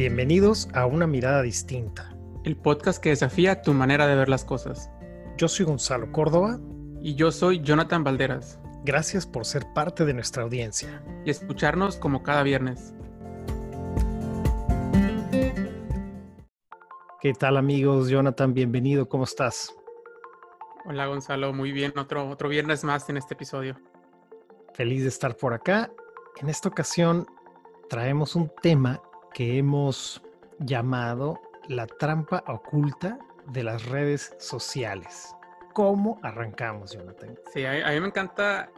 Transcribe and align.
Bienvenidos 0.00 0.66
a 0.72 0.86
Una 0.86 1.06
Mirada 1.06 1.42
Distinta. 1.42 2.16
El 2.42 2.56
podcast 2.56 3.02
que 3.02 3.10
desafía 3.10 3.60
tu 3.60 3.74
manera 3.74 4.06
de 4.06 4.14
ver 4.14 4.30
las 4.30 4.46
cosas. 4.46 4.90
Yo 5.36 5.46
soy 5.46 5.66
Gonzalo 5.66 6.10
Córdoba. 6.10 6.58
Y 7.02 7.16
yo 7.16 7.30
soy 7.30 7.60
Jonathan 7.60 8.02
Valderas. 8.02 8.58
Gracias 8.82 9.26
por 9.26 9.44
ser 9.44 9.66
parte 9.74 10.06
de 10.06 10.14
nuestra 10.14 10.42
audiencia. 10.42 11.04
Y 11.26 11.30
escucharnos 11.30 11.96
como 11.96 12.22
cada 12.22 12.42
viernes. 12.42 12.94
¿Qué 17.20 17.34
tal 17.34 17.58
amigos? 17.58 18.08
Jonathan, 18.08 18.54
bienvenido. 18.54 19.06
¿Cómo 19.06 19.24
estás? 19.24 19.76
Hola 20.86 21.08
Gonzalo, 21.08 21.52
muy 21.52 21.72
bien. 21.72 21.92
Otro, 21.98 22.26
otro 22.30 22.48
viernes 22.48 22.84
más 22.84 23.06
en 23.10 23.18
este 23.18 23.34
episodio. 23.34 23.78
Feliz 24.72 25.02
de 25.02 25.10
estar 25.10 25.36
por 25.36 25.52
acá. 25.52 25.92
En 26.40 26.48
esta 26.48 26.70
ocasión 26.70 27.26
traemos 27.90 28.34
un 28.34 28.50
tema 28.62 29.02
que 29.32 29.58
hemos 29.58 30.22
llamado 30.58 31.40
la 31.68 31.86
trampa 31.86 32.42
oculta 32.46 33.18
de 33.46 33.62
las 33.62 33.86
redes 33.86 34.34
sociales. 34.38 35.34
¿Cómo 35.72 36.18
arrancamos, 36.22 36.92
Jonathan? 36.92 37.38
Sí, 37.52 37.64
a, 37.64 37.72
mí 37.90 38.00
me 38.00 38.08
encanta 38.08 38.70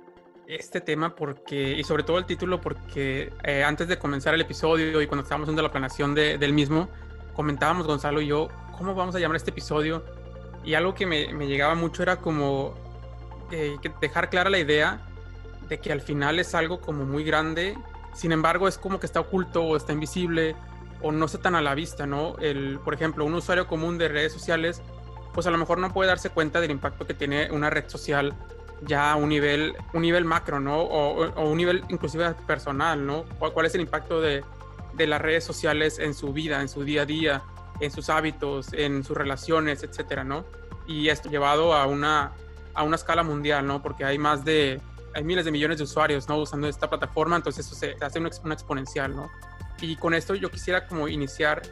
este 0.47 0.81
tema 0.81 1.15
porque, 1.15 1.73
y 1.73 1.85
sobre 1.85 2.03
todo 2.03 2.19
el 2.19 2.27
título, 2.27 2.61
porque 2.61 3.33
eh, 3.45 3.65
antes 3.65 3.89
de 3.89 3.99
comenzar 3.99 4.35
el 4.35 4.43
episodio 4.43 5.01
y 5.01 5.07
cuando 5.07 5.23
estábamos 5.23 5.47
haciendo 5.47 5.63
la 5.63 5.71
planeación 5.71 6.15
del 6.15 6.53
mismo, 6.53 6.89
comentábamos 7.35 7.87
Gonzalo 7.87 8.21
y 8.21 8.27
yo, 8.27 8.49
¿cómo 8.77 8.95
vamos 8.95 9.15
a 9.15 9.19
llamar 9.19 9.37
este 9.37 9.51
episodio? 9.51 10.05
Y 10.65 10.75
algo 10.75 10.95
que 10.95 11.07
me, 11.07 11.33
me 11.33 11.47
llegaba 11.47 11.75
mucho 11.75 12.03
era 12.03 12.17
como 12.17 12.75
eh, 13.51 13.77
dejar 14.01 14.31
clara 14.31 14.51
la 14.51 14.59
idea 14.59 15.01
de 15.69 15.79
que 15.79 15.93
al 15.93 16.01
final 16.01 16.39
es 16.39 16.55
algo 16.55 16.81
como 16.81 17.05
muy 17.05 17.25
grande 17.25 17.77
sin 18.15 18.33
embargo, 18.33 18.69
es 18.69 18.79
como 18.79 19.01
que 19.01 19.07
está 19.07 19.21
oculto 19.21 19.63
o 19.63 19.77
está 19.77 19.93
invisible 19.93 20.55
o 21.03 21.13
no 21.13 21.27
está 21.27 21.39
tan 21.39 21.55
a 21.55 21.63
la 21.63 21.75
vista, 21.75 22.07
¿no? 22.07 22.37
El, 22.39 22.79
por 22.79 22.95
ejemplo, 22.95 23.25
un 23.25 23.35
usuario 23.35 23.67
común 23.67 23.99
de 23.99 24.09
redes 24.09 24.33
sociales, 24.33 24.83
pues 25.33 25.47
a 25.47 25.51
lo 25.51 25.59
mejor 25.59 25.79
no 25.79 25.93
puede 25.93 26.09
darse 26.09 26.31
cuenta 26.31 26.61
del 26.61 26.71
impacto 26.71 27.07
que 27.07 27.15
tiene 27.15 27.51
una 27.51 27.71
red 27.71 27.89
social 27.89 28.35
ya 28.83 29.13
a 29.13 29.17
un 29.17 29.29
nivel, 29.29 29.75
un 29.93 30.03
nivel 30.03 30.25
macro, 30.25 30.61
¿no? 30.61 30.81
O, 30.81 31.49
un 31.49 31.57
nivel 31.57 31.85
inclusive 31.89 32.35
personal, 32.47 33.05
¿no? 33.05 33.25
¿Cuál, 33.39 33.67
es 33.67 33.75
el 33.75 33.81
impacto 33.81 34.21
de, 34.21 34.45
de, 34.95 35.07
las 35.07 35.21
redes 35.21 35.45
sociales 35.45 35.99
en 35.99 36.15
su 36.15 36.33
vida, 36.33 36.61
en 36.61 36.69
su 36.69 36.85
día 36.85 37.03
a 37.03 37.07
día, 37.07 37.43
en 37.81 37.91
sus 37.91 38.09
hábitos, 38.11 38.73
en 38.73 39.05
sus 39.05 39.17
relaciones, 39.17 39.83
etcétera, 39.83 40.25
¿no? 40.25 40.45
Y 40.87 41.09
esto 41.09 41.31
llevado 41.31 41.75
a 41.75 41.87
una, 41.87 42.33
a 42.75 42.83
una 42.83 42.97
escala 42.97 43.23
mundial, 43.23 43.67
¿no? 43.67 43.83
Porque 43.83 44.05
hay 44.05 44.19
más 44.19 44.45
de 44.45 44.81
hay 45.15 45.25
miles 45.25 45.45
de 45.45 45.51
millones 45.51 45.79
de 45.79 45.85
usuarios, 45.85 46.29
¿no? 46.29 46.39
Usando 46.39 46.69
esta 46.69 46.89
plataforma, 46.89 47.37
entonces 47.37 47.67
eso 47.67 47.75
se, 47.75 47.97
hace 48.01 48.19
una, 48.19 48.55
exponencial, 48.55 49.15
¿no? 49.15 49.31
Y 49.81 49.97
con 49.97 50.15
esto 50.15 50.35
yo 50.35 50.51
quisiera 50.51 50.87
como 50.87 51.09
iniciar 51.09 51.63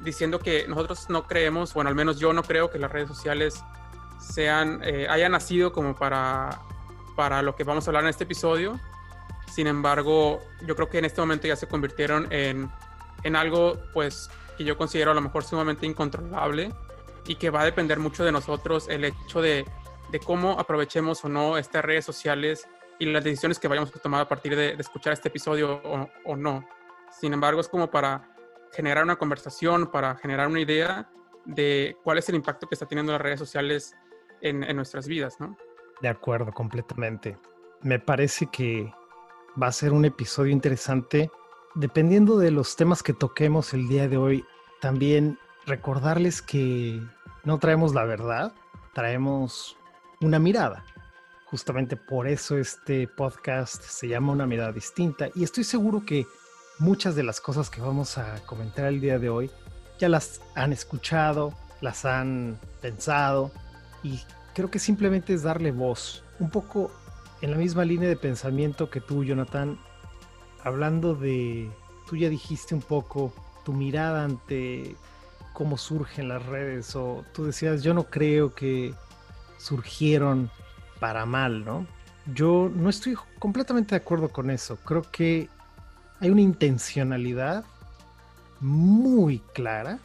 diciendo 0.00 0.38
que 0.38 0.66
nosotros 0.68 1.08
no 1.08 1.26
creemos, 1.26 1.74
bueno, 1.74 1.88
al 1.88 1.96
menos 1.96 2.18
yo 2.18 2.32
no 2.32 2.42
creo 2.42 2.70
que 2.70 2.78
las 2.78 2.92
redes 2.92 3.08
sociales 3.08 3.62
sean, 4.20 4.80
eh, 4.84 5.06
hayan 5.08 5.32
nacido 5.32 5.72
como 5.72 5.96
para, 5.96 6.60
para 7.16 7.42
lo 7.42 7.56
que 7.56 7.64
vamos 7.64 7.86
a 7.86 7.90
hablar 7.90 8.04
en 8.04 8.10
este 8.10 8.24
episodio. 8.24 8.78
Sin 9.50 9.66
embargo, 9.66 10.42
yo 10.64 10.76
creo 10.76 10.88
que 10.88 10.98
en 10.98 11.06
este 11.06 11.20
momento 11.20 11.46
ya 11.46 11.56
se 11.56 11.66
convirtieron 11.66 12.28
en, 12.30 12.70
en 13.22 13.36
algo, 13.36 13.78
pues, 13.92 14.30
que 14.56 14.64
yo 14.64 14.76
considero 14.76 15.10
a 15.10 15.14
lo 15.14 15.20
mejor 15.20 15.44
sumamente 15.44 15.86
incontrolable 15.86 16.72
y 17.26 17.36
que 17.36 17.50
va 17.50 17.62
a 17.62 17.64
depender 17.64 17.98
mucho 17.98 18.24
de 18.24 18.32
nosotros 18.32 18.88
el 18.88 19.04
hecho 19.04 19.42
de, 19.42 19.66
de 20.10 20.20
cómo 20.20 20.58
aprovechemos 20.58 21.24
o 21.24 21.28
no 21.28 21.58
estas 21.58 21.84
redes 21.84 22.04
sociales 22.04 22.68
y 22.98 23.06
las 23.06 23.24
decisiones 23.24 23.58
que 23.58 23.68
vayamos 23.68 23.94
a 23.94 23.98
tomar 23.98 24.22
a 24.22 24.28
partir 24.28 24.56
de, 24.56 24.74
escuchar 24.78 25.12
este 25.12 25.28
episodio 25.28 25.80
o, 26.24 26.36
no. 26.36 26.66
Sin 27.10 27.32
embargo, 27.32 27.60
es 27.60 27.68
como 27.68 27.90
para 27.90 28.34
generar 28.72 29.04
una 29.04 29.16
conversación, 29.16 29.90
para 29.90 30.16
generar 30.16 30.48
una 30.48 30.60
idea 30.60 31.10
de 31.44 31.96
cuál 32.02 32.18
es 32.18 32.28
el 32.28 32.34
impacto 32.34 32.66
que 32.66 32.74
está 32.74 32.86
teniendo 32.86 33.12
las 33.12 33.20
redes 33.20 33.38
sociales 33.38 33.94
en, 34.40 34.64
en 34.64 34.76
nuestras 34.76 35.06
vidas, 35.06 35.38
¿no? 35.40 35.56
De 36.00 36.08
acuerdo, 36.08 36.52
completamente. 36.52 37.38
Me 37.82 37.98
parece 37.98 38.46
que 38.46 38.92
va 39.60 39.68
a 39.68 39.72
ser 39.72 39.92
un 39.92 40.04
episodio 40.04 40.52
interesante. 40.52 41.30
Dependiendo 41.74 42.38
de 42.38 42.50
los 42.50 42.76
temas 42.76 43.02
que 43.02 43.12
toquemos 43.12 43.72
el 43.72 43.88
día 43.88 44.08
de 44.08 44.16
hoy, 44.16 44.44
también 44.80 45.38
recordarles 45.66 46.42
que 46.42 47.00
no 47.44 47.58
traemos 47.58 47.94
la 47.94 48.04
verdad, 48.04 48.54
traemos 48.92 49.76
una 50.20 50.38
mirada 50.38 50.84
Justamente 51.56 51.96
por 51.96 52.28
eso 52.28 52.58
este 52.58 53.08
podcast 53.08 53.82
se 53.82 54.08
llama 54.08 54.32
Una 54.32 54.46
mirada 54.46 54.72
distinta. 54.72 55.30
Y 55.34 55.42
estoy 55.42 55.64
seguro 55.64 56.04
que 56.04 56.26
muchas 56.78 57.16
de 57.16 57.22
las 57.22 57.40
cosas 57.40 57.70
que 57.70 57.80
vamos 57.80 58.18
a 58.18 58.44
comentar 58.44 58.84
el 58.84 59.00
día 59.00 59.18
de 59.18 59.30
hoy 59.30 59.50
ya 59.98 60.10
las 60.10 60.42
han 60.54 60.74
escuchado, 60.74 61.54
las 61.80 62.04
han 62.04 62.60
pensado 62.82 63.52
y 64.02 64.20
creo 64.54 64.70
que 64.70 64.78
simplemente 64.78 65.32
es 65.32 65.44
darle 65.44 65.70
voz, 65.70 66.22
un 66.40 66.50
poco 66.50 66.90
en 67.40 67.52
la 67.52 67.56
misma 67.56 67.86
línea 67.86 68.10
de 68.10 68.16
pensamiento 68.16 68.90
que 68.90 69.00
tú, 69.00 69.24
Jonathan, 69.24 69.78
hablando 70.62 71.14
de, 71.14 71.70
tú 72.06 72.16
ya 72.16 72.28
dijiste 72.28 72.74
un 72.74 72.82
poco 72.82 73.32
tu 73.64 73.72
mirada 73.72 74.24
ante 74.24 74.94
cómo 75.54 75.78
surgen 75.78 76.28
las 76.28 76.44
redes 76.44 76.94
o 76.96 77.24
tú 77.32 77.46
decías, 77.46 77.82
yo 77.82 77.94
no 77.94 78.10
creo 78.10 78.54
que 78.54 78.92
surgieron 79.56 80.50
para 80.98 81.26
mal, 81.26 81.64
¿no? 81.64 81.86
Yo 82.34 82.70
no 82.74 82.90
estoy 82.90 83.16
completamente 83.38 83.94
de 83.94 84.00
acuerdo 84.00 84.28
con 84.30 84.50
eso. 84.50 84.76
Creo 84.84 85.02
que 85.10 85.48
hay 86.20 86.30
una 86.30 86.40
intencionalidad 86.40 87.64
muy 88.60 89.40
clara, 89.54 89.98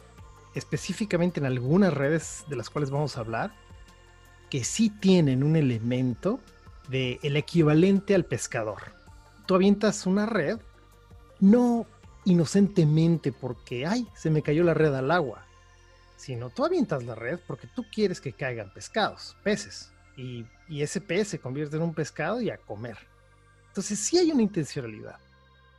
específicamente 0.54 1.40
en 1.40 1.46
algunas 1.46 1.92
redes 1.92 2.44
de 2.48 2.56
las 2.56 2.70
cuales 2.70 2.90
vamos 2.90 3.16
a 3.16 3.20
hablar, 3.20 3.52
que 4.50 4.64
sí 4.64 4.90
tienen 4.90 5.42
un 5.42 5.56
elemento 5.56 6.38
de 6.88 7.18
el 7.22 7.36
equivalente 7.36 8.14
al 8.14 8.24
pescador. 8.24 8.82
Tú 9.46 9.54
avientas 9.54 10.06
una 10.06 10.26
red, 10.26 10.58
no 11.40 11.86
inocentemente 12.24 13.32
porque, 13.32 13.86
ay, 13.86 14.06
se 14.14 14.30
me 14.30 14.42
cayó 14.42 14.62
la 14.62 14.74
red 14.74 14.94
al 14.94 15.10
agua, 15.10 15.44
sino 16.16 16.50
tú 16.50 16.64
avientas 16.64 17.02
la 17.02 17.14
red 17.14 17.40
porque 17.46 17.66
tú 17.66 17.84
quieres 17.92 18.20
que 18.20 18.32
caigan 18.32 18.72
pescados, 18.72 19.36
peces 19.42 19.91
y, 20.16 20.46
ese 20.68 21.00
pez 21.00 21.28
se 21.28 21.38
convierte 21.38 21.76
en 21.76 21.82
un 21.82 21.94
pescado 21.94 22.40
y 22.40 22.50
a 22.50 22.56
comer. 22.56 22.96
Entonces 23.68 23.98
sí 23.98 24.18
hay 24.18 24.30
una 24.30 24.42
intencionalidad. 24.42 25.18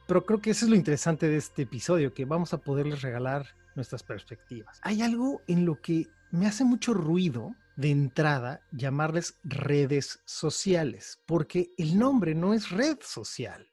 Pero 0.07 0.25
creo 0.25 0.39
que 0.39 0.51
eso 0.51 0.65
es 0.65 0.69
lo 0.69 0.75
interesante 0.75 1.27
de 1.27 1.37
este 1.37 1.63
episodio, 1.63 2.13
que 2.13 2.25
vamos 2.25 2.53
a 2.53 2.59
poderles 2.59 3.01
regalar 3.01 3.47
nuestras 3.75 4.03
perspectivas. 4.03 4.79
Hay 4.81 5.01
algo 5.01 5.41
en 5.47 5.65
lo 5.65 5.81
que 5.81 6.07
me 6.31 6.45
hace 6.45 6.63
mucho 6.63 6.93
ruido 6.93 7.55
de 7.75 7.89
entrada 7.89 8.61
llamarles 8.71 9.39
redes 9.43 10.19
sociales, 10.25 11.19
porque 11.25 11.71
el 11.77 11.97
nombre 11.97 12.35
no 12.35 12.53
es 12.53 12.69
red 12.69 12.97
social, 13.01 13.71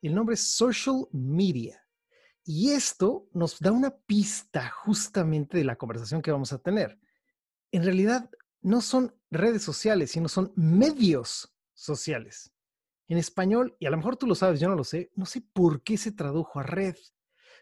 el 0.00 0.14
nombre 0.14 0.34
es 0.34 0.54
social 0.54 1.06
media. 1.12 1.80
Y 2.44 2.72
esto 2.72 3.26
nos 3.32 3.58
da 3.58 3.72
una 3.72 3.90
pista 3.90 4.70
justamente 4.70 5.56
de 5.58 5.64
la 5.64 5.76
conversación 5.76 6.20
que 6.20 6.30
vamos 6.30 6.52
a 6.52 6.58
tener. 6.58 6.98
En 7.72 7.82
realidad, 7.82 8.30
no 8.64 8.80
son 8.80 9.14
redes 9.30 9.62
sociales, 9.62 10.10
sino 10.10 10.28
son 10.28 10.52
medios 10.56 11.54
sociales. 11.74 12.50
En 13.08 13.18
español, 13.18 13.76
y 13.78 13.84
a 13.86 13.90
lo 13.90 13.98
mejor 13.98 14.16
tú 14.16 14.26
lo 14.26 14.34
sabes, 14.34 14.58
yo 14.58 14.68
no 14.68 14.74
lo 14.74 14.84
sé, 14.84 15.10
no 15.14 15.26
sé 15.26 15.42
por 15.52 15.82
qué 15.82 15.98
se 15.98 16.12
tradujo 16.12 16.58
a 16.58 16.62
red, 16.62 16.96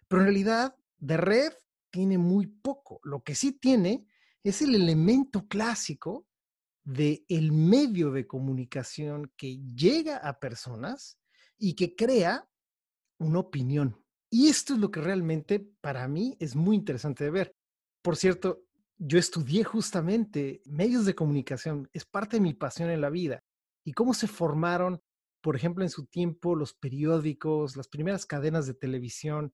pero 0.07 0.23
en 0.23 0.27
realidad 0.27 0.77
de 0.99 1.17
red 1.17 1.53
tiene 1.91 2.19
muy 2.19 2.47
poco. 2.47 3.01
Lo 3.03 3.25
que 3.25 3.35
sí 3.35 3.53
tiene 3.53 4.07
es 4.45 4.63
el 4.63 4.77
elemento 4.77 5.49
clásico 5.49 6.29
de 6.85 7.25
el 7.29 7.51
medio 7.51 8.13
de 8.13 8.27
comunicación 8.29 9.33
que 9.37 9.59
llega 9.75 10.19
a 10.19 10.39
personas 10.39 11.19
y 11.59 11.75
que 11.75 11.97
crea 11.97 12.49
una 13.19 13.41
opinión. 13.41 14.01
Y 14.31 14.49
esto 14.49 14.75
es 14.75 14.79
lo 14.79 14.93
que 14.93 15.01
realmente 15.01 15.59
para 15.81 16.07
mí 16.07 16.37
es 16.39 16.55
muy 16.55 16.77
interesante 16.77 17.25
de 17.25 17.31
ver. 17.31 17.57
Por 18.03 18.17
cierto, 18.17 18.65
yo 19.05 19.19
estudié 19.19 19.65
justamente 19.65 20.63
medios 20.65 21.05
de 21.05 21.15
comunicación, 21.15 21.89
es 21.93 22.05
parte 22.05 22.37
de 22.37 22.41
mi 22.41 22.55
pasión 22.55 22.89
en 22.89 23.01
la 23.01 23.11
vida. 23.11 23.43
Y 23.85 23.93
cómo 23.93 24.15
se 24.15 24.29
formaron, 24.29 25.03
por 25.41 25.57
ejemplo, 25.57 25.83
en 25.83 25.91
su 25.91 26.07
tiempo 26.07 26.55
los 26.55 26.73
periódicos, 26.73 27.77
las 27.77 27.89
primeras 27.89 28.27
cadenas 28.27 28.67
de 28.67 28.75
televisión, 28.75 29.53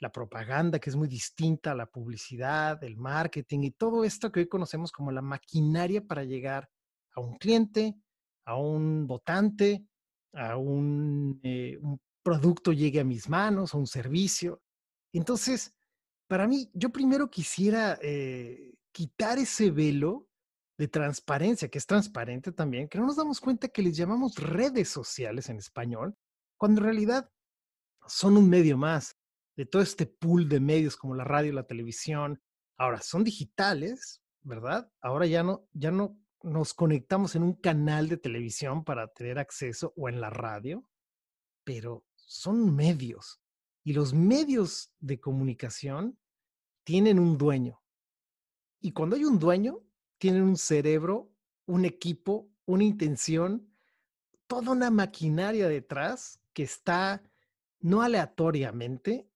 la 0.00 0.10
propaganda, 0.10 0.78
que 0.78 0.88
es 0.88 0.96
muy 0.96 1.06
distinta 1.06 1.72
a 1.72 1.74
la 1.74 1.86
publicidad, 1.86 2.82
el 2.82 2.96
marketing 2.96 3.60
y 3.64 3.70
todo 3.72 4.04
esto 4.04 4.32
que 4.32 4.40
hoy 4.40 4.48
conocemos 4.48 4.90
como 4.90 5.12
la 5.12 5.22
maquinaria 5.22 6.02
para 6.04 6.24
llegar 6.24 6.68
a 7.14 7.20
un 7.20 7.36
cliente, 7.36 7.94
a 8.46 8.56
un 8.56 9.06
votante, 9.06 9.86
a 10.32 10.56
un, 10.56 11.38
eh, 11.42 11.78
un 11.78 12.00
producto 12.22 12.72
llegue 12.72 13.00
a 13.00 13.04
mis 13.04 13.28
manos, 13.28 13.74
a 13.74 13.76
un 13.76 13.86
servicio. 13.86 14.62
Entonces, 15.12 15.74
para 16.32 16.48
mí, 16.48 16.70
yo 16.72 16.88
primero 16.88 17.30
quisiera 17.30 17.98
eh, 18.00 18.72
quitar 18.90 19.38
ese 19.38 19.70
velo 19.70 20.30
de 20.78 20.88
transparencia, 20.88 21.68
que 21.68 21.76
es 21.76 21.86
transparente 21.86 22.52
también, 22.52 22.88
que 22.88 22.96
no 22.96 23.04
nos 23.04 23.16
damos 23.16 23.38
cuenta 23.38 23.68
que 23.68 23.82
les 23.82 23.98
llamamos 23.98 24.36
redes 24.36 24.88
sociales 24.88 25.50
en 25.50 25.58
español, 25.58 26.16
cuando 26.56 26.80
en 26.80 26.86
realidad 26.86 27.30
son 28.06 28.38
un 28.38 28.48
medio 28.48 28.78
más. 28.78 29.14
de 29.56 29.66
todo 29.66 29.82
este 29.82 30.06
pool 30.06 30.48
de 30.48 30.58
medios 30.58 30.96
como 30.96 31.14
la 31.14 31.24
radio, 31.24 31.52
la 31.52 31.66
televisión. 31.66 32.40
Ahora 32.78 33.02
son 33.02 33.24
digitales, 33.24 34.22
¿verdad? 34.40 34.90
Ahora 35.02 35.26
ya 35.26 35.42
no, 35.42 35.68
ya 35.74 35.90
no 35.90 36.18
nos 36.42 36.72
conectamos 36.72 37.36
en 37.36 37.42
un 37.42 37.56
canal 37.56 38.08
de 38.08 38.16
televisión 38.16 38.84
para 38.84 39.08
tener 39.08 39.38
acceso 39.38 39.92
o 39.98 40.08
en 40.08 40.18
la 40.22 40.30
radio, 40.30 40.82
pero 41.62 42.06
son 42.14 42.74
medios. 42.74 43.42
Y 43.84 43.92
los 43.92 44.14
medios 44.14 44.94
de 44.98 45.20
comunicación 45.20 46.18
tienen 46.84 47.18
un 47.18 47.36
dueño. 47.38 47.80
Y 48.80 48.92
cuando 48.92 49.16
hay 49.16 49.24
un 49.24 49.38
dueño, 49.38 49.80
tienen 50.18 50.42
un 50.42 50.56
cerebro, 50.56 51.32
un 51.66 51.84
equipo, 51.84 52.50
una 52.64 52.84
intención, 52.84 53.72
toda 54.46 54.72
una 54.72 54.90
maquinaria 54.90 55.68
detrás 55.68 56.40
que 56.52 56.64
está 56.64 57.22
no 57.80 58.02
aleatoriamente 58.02 59.28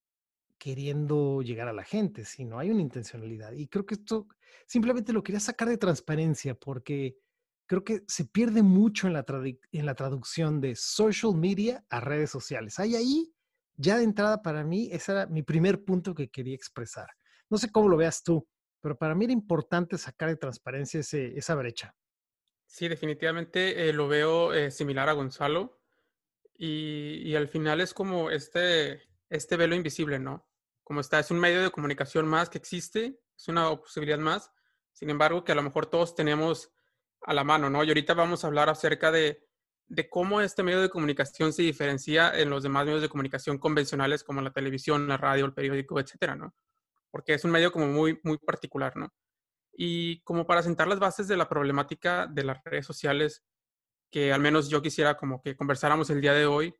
queriendo 0.58 1.43
llegar 1.43 1.69
a 1.69 1.72
la 1.72 1.84
gente, 1.84 2.25
sino 2.25 2.58
hay 2.58 2.70
una 2.70 2.82
intencionalidad. 2.82 3.52
Y 3.52 3.69
creo 3.69 3.84
que 3.87 3.94
esto 3.94 4.26
simplemente 4.66 5.12
lo 5.12 5.22
quería 5.22 5.40
sacar 5.40 5.69
de 5.69 5.76
transparencia 5.76 6.54
porque 6.54 7.16
creo 7.66 7.84
que 7.84 8.04
se 8.06 8.25
pierde 8.25 8.62
mucho 8.62 9.06
en 9.06 9.12
la, 9.12 9.94
traducción 9.94 10.60
de 10.60 10.75
social 10.76 11.34
media 11.34 11.84
a 11.90 12.00
redes 12.00 12.31
sociales. 12.31 12.78
Hay 12.78 12.94
ahí, 12.94 13.34
ya 13.76 13.99
de 13.99 14.04
entrada 14.04 14.42
para 14.42 14.64
mí, 14.64 14.88
ese 14.92 15.12
era 15.12 15.26
mi 15.26 15.42
primer 15.42 15.84
punto 15.84 16.14
que 16.14 16.28
quería 16.28 16.54
expresar. 16.54 17.08
No 17.50 17.58
sé 17.58 17.70
cómo 17.70 17.88
lo 17.88 17.96
veas 17.96 18.22
tú, 18.22 18.46
pero 18.81 18.96
para 18.96 19.14
mí 19.14 19.25
era 19.25 19.32
importante 19.32 19.98
sacar 19.98 20.28
de 20.28 20.37
transparencia 20.37 21.00
esa 21.00 21.54
brecha. 21.54 21.94
Sí, 22.66 22.88
definitivamente 22.88 23.88
eh, 23.88 23.93
lo 23.93 24.08
veo 24.08 24.52
eh, 24.52 24.70
similar 24.70 25.08
a 25.08 25.12
Gonzalo 25.12 25.81
y, 26.54 27.22
y, 27.25 27.37
al 27.37 27.48
final 27.48 27.81
es 27.81 27.94
como 27.94 28.31
este, 28.31 29.02
este 29.28 29.56
velo 29.56 29.75
invisible, 29.75 30.19
¿no? 30.19 30.48
Como 30.82 31.00
está, 31.00 31.19
es 31.20 31.31
un 31.31 31.38
medio 31.38 31.62
de 31.62 31.70
comunicación 31.70 32.26
más 32.26 32.48
que 32.48 32.58
existe, 32.58 33.20
es 33.37 33.49
una 33.49 33.75
posibilidad 33.76 34.19
más, 34.19 34.50
sin 34.92 35.10
embargo 35.10 35.44
que 35.44 35.52
a 35.52 35.54
lo 35.54 35.62
mejor 35.62 35.87
todos 35.87 36.14
tenemos 36.14 36.72
a 37.22 37.34
la 37.34 37.44
mano, 37.44 37.70
¿no? 37.70 37.84
Y 37.84 37.88
ahorita 37.88 38.14
vamos 38.14 38.42
a 38.42 38.49
hablar 38.49 38.69
acerca 38.69 39.12
de, 39.12 39.46
de 39.88 40.08
cómo 40.08 40.40
este 40.40 40.62
medio 40.62 40.81
de 40.81 40.90
comunicación 40.90 41.52
se 41.52 41.62
diferencia 41.62 42.37
en 42.37 42.50
los 42.50 42.62
demás 42.62 42.87
medios 42.87 43.02
de 43.02 43.08
comunicación 43.08 43.58
convencionales 43.58 44.25
como 44.25 44.40
la 44.40 44.52
televisión, 44.52 45.06
la 45.08 45.16
radio, 45.16 45.44
el 45.44 45.54
periódico, 45.54 46.00
etcétera, 46.00 46.34
¿no? 46.34 46.54
Porque 47.10 47.34
es 47.34 47.44
un 47.44 47.50
medio 47.50 47.72
como 47.72 47.86
muy, 47.86 48.20
muy 48.22 48.38
particular, 48.38 48.96
¿no? 48.96 49.12
Y 49.72 50.20
como 50.22 50.46
para 50.46 50.62
sentar 50.62 50.88
las 50.88 50.98
bases 50.98 51.28
de 51.28 51.36
la 51.36 51.48
problemática 51.48 52.26
de 52.26 52.44
las 52.44 52.62
redes 52.64 52.86
sociales, 52.86 53.44
que 54.10 54.32
al 54.32 54.40
menos 54.40 54.68
yo 54.68 54.82
quisiera 54.82 55.16
como 55.16 55.42
que 55.42 55.56
conversáramos 55.56 56.10
el 56.10 56.20
día 56.20 56.32
de 56.32 56.46
hoy, 56.46 56.74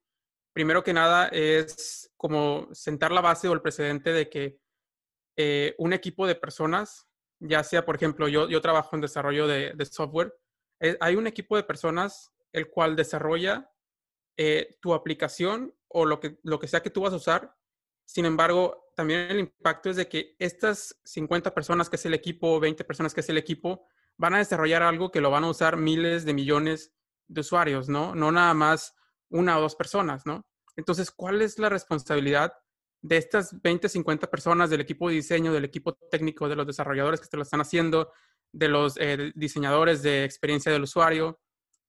primero 0.53 0.83
que 0.83 0.95
nada 0.95 1.29
es 1.29 2.11
como 2.17 2.69
sentar 2.73 3.13
la 3.13 3.21
base 3.21 3.49
o 3.49 3.53
el 3.53 3.61
precedente 3.61 4.13
de 4.13 4.31
que 4.31 4.59
eh, 5.37 5.75
un 5.77 5.93
equipo 5.93 6.27
de 6.27 6.35
personas, 6.35 7.07
ya 7.39 7.63
sea, 7.63 7.85
por 7.85 7.97
ejemplo, 7.97 8.27
yo, 8.27 8.49
yo 8.49 8.63
trabajo 8.63 8.97
en 8.97 9.03
desarrollo 9.03 9.47
de, 9.47 9.75
software, 9.85 10.35
eh, 10.81 10.97
hay 11.01 11.17
un 11.17 11.27
equipo 11.27 11.57
de 11.57 11.63
personas 11.63 12.33
el 12.53 12.71
cual 12.71 12.97
desarrolla 12.97 13.71
eh, 14.39 14.79
tu 14.81 14.95
aplicación 14.95 15.75
o 15.89 16.07
lo 16.07 16.21
que, 16.21 16.39
lo 16.43 16.59
que 16.59 16.69
sea 16.69 16.83
que 16.83 16.91
tú 16.91 17.03
vas 17.03 17.13
a 17.13 17.17
usar. 17.17 17.55
Sin 18.07 18.25
embargo, 18.25 18.93
también 18.95 19.21
el 19.31 19.41
impacto 19.41 19.91
es 19.91 19.97
de 19.97 20.09
que 20.09 20.37
estas 20.39 20.99
50 21.05 21.53
personas 21.53 21.91
que 21.91 21.97
es 21.97 22.07
el 22.07 22.15
equipo, 22.15 22.59
20 22.59 22.83
personas 22.85 23.13
que 23.13 23.21
es 23.21 23.29
el 23.29 23.37
equipo, 23.37 23.87
van 24.17 24.35
a 24.35 24.39
desarrollar 24.39 24.83
algo 24.83 25.11
que 25.11 25.21
lo 25.21 25.31
van 25.31 25.45
a 25.45 25.51
usar 25.51 25.77
miles 25.77 26.25
de 26.25 26.33
millones 26.33 26.95
de 27.29 27.41
usuarios, 27.43 27.89
¿no? 27.89 28.15
No 28.15 28.33
nada 28.33 28.55
más 28.55 28.95
una 29.29 29.59
o 29.59 29.61
dos 29.61 29.77
personas, 29.77 30.25
¿no? 30.25 30.47
Entonces, 30.77 31.11
¿cuál 31.11 31.43
es 31.43 31.59
la 31.59 31.69
responsabilidad 31.69 32.55
de 33.03 33.17
estas 33.17 33.61
20, 33.61 33.89
50 33.89 34.31
personas 34.31 34.71
del 34.71 34.81
equipo 34.81 35.09
de 35.09 35.17
diseño, 35.17 35.53
del 35.53 35.65
equipo 35.65 35.95
técnico, 36.11 36.49
de 36.49 36.57
los 36.57 36.67
desarrolladores 36.67 37.21
que 37.21 37.29
te 37.29 37.37
lo 37.37 37.43
están 37.43 37.61
haciendo, 37.61 38.13
de 38.53 38.69
los 38.69 38.97
eh, 38.99 39.33
diseñadores 39.35 40.03
de 40.03 40.25
experiencia 40.25 40.73
del 40.73 40.85
usuario? 40.85 41.41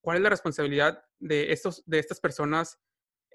¿Cuál 0.01 0.17
es 0.17 0.23
la 0.23 0.29
responsabilidad 0.29 1.03
de, 1.19 1.51
estos, 1.51 1.83
de 1.85 1.99
estas 1.99 2.19
personas 2.19 2.79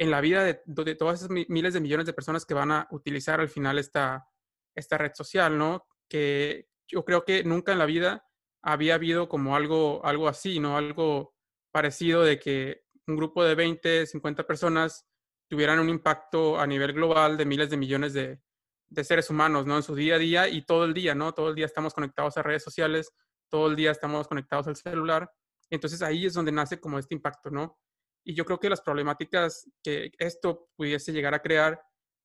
en 0.03 0.11
la 0.11 0.21
vida 0.21 0.43
de, 0.43 0.95
todas 0.97 1.21
esas 1.21 1.31
miles 1.31 1.75
de 1.75 1.81
millones 1.81 2.07
de 2.07 2.13
personas 2.13 2.45
que 2.45 2.55
van 2.55 2.73
a 2.73 2.89
utilizar 2.91 3.41
al 3.41 3.49
final 3.49 3.79
esta, 3.79 4.27
esta 4.75 4.99
red 4.99 5.13
social, 5.15 5.57
¿no? 5.57 5.87
Que 6.09 6.67
yo 6.89 7.05
creo 7.05 7.25
que 7.25 7.45
nunca 7.45 7.71
en 7.71 7.79
la 7.79 7.87
vida 7.87 8.27
había 8.65 8.97
habido 8.97 9.29
como 9.29 9.55
algo, 9.55 10.05
algo 10.05 10.27
así, 10.27 10.59
¿no? 10.59 10.77
Algo 10.77 11.37
parecido 11.71 12.25
de 12.25 12.41
que 12.41 12.83
un 13.07 13.17
grupo 13.17 13.45
de 13.45 13.55
20, 13.55 14.07
50 14.07 14.45
personas 14.45 15.07
tuvieran 15.49 15.79
un 15.79 15.89
impacto 15.89 16.59
a 16.59 16.67
nivel 16.67 16.95
global 16.95 17.37
de 17.37 17.45
miles 17.45 17.71
de 17.71 17.77
millones 17.77 18.13
de, 18.13 18.41
de 18.89 19.05
seres 19.05 19.31
humanos, 19.31 19.67
¿no? 19.67 19.77
En 19.77 19.85
su 19.85 19.95
día 19.95 20.17
a 20.17 20.19
día 20.19 20.49
y 20.49 20.67
todo 20.67 20.85
el 20.85 20.95
día, 20.95 21.15
¿no? 21.15 21.33
Todo 21.33 21.51
el 21.51 21.55
día 21.55 21.67
estamos 21.67 21.95
conectados 21.95 22.37
a 22.37 22.43
redes 22.43 22.65
sociales, 22.65 23.13
todo 23.49 23.69
el 23.69 23.77
día 23.77 23.93
estamos 23.93 24.27
conectados 24.27 24.67
al 24.67 24.75
celular. 24.75 25.31
Entonces 25.71 26.03
ahí 26.03 26.27
es 26.27 26.35
donde 26.35 26.51
nace 26.51 26.81
como 26.81 26.99
este 26.99 27.15
impacto, 27.15 27.51
¿no? 27.51 27.79
Y 28.25 28.35
yo 28.35 28.45
creo 28.45 28.61
que 28.61 28.71
las 28.71 28.81
problemáticas 28.81 29.71
que 29.83 30.13
esto 30.19 30.69
pudiese 30.77 31.13
llegar 31.13 31.35
a 31.35 31.43
crear 31.43 31.83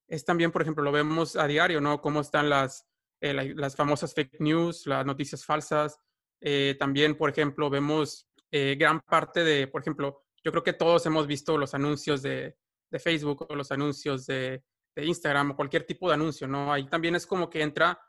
es 0.08 0.24
también, 0.24 0.52
por 0.52 0.62
ejemplo, 0.62 0.84
lo 0.84 0.92
vemos 0.92 1.36
a 1.36 1.48
diario, 1.48 1.82
¿no? 1.82 2.02
Cómo 2.02 2.22
están 2.22 2.50
las, 2.50 2.88
eh, 3.22 3.34
las 3.56 3.76
famosas 3.76 4.14
fake 4.14 4.40
news, 4.40 4.86
las 4.88 5.06
noticias 5.06 5.46
falsas. 5.46 6.00
Eh, 6.40 6.76
también, 6.80 7.18
por 7.18 7.30
ejemplo, 7.30 7.70
vemos 7.70 8.30
eh, 8.52 8.76
gran 8.80 9.02
parte 9.02 9.44
de, 9.44 9.68
por 9.68 9.82
ejemplo, 9.82 10.24
yo 10.44 10.52
creo 10.52 10.64
que 10.64 10.74
todos 10.74 11.06
hemos 11.06 11.28
visto 11.28 11.58
los 11.58 11.74
anuncios 11.74 12.22
de, 12.22 12.56
de 12.90 13.00
Facebook 13.00 13.48
o 13.50 13.56
los 13.56 13.72
anuncios 13.72 14.26
de, 14.28 14.64
de, 14.96 15.06
Instagram 15.06 15.52
o 15.52 15.56
cualquier 15.56 15.84
tipo 15.84 16.08
de 16.08 16.14
anuncio, 16.14 16.48
¿no? 16.48 16.72
Ahí 16.72 16.88
también 16.88 17.16
es 17.16 17.28
como 17.28 17.50
que 17.50 17.62
entra 17.62 18.00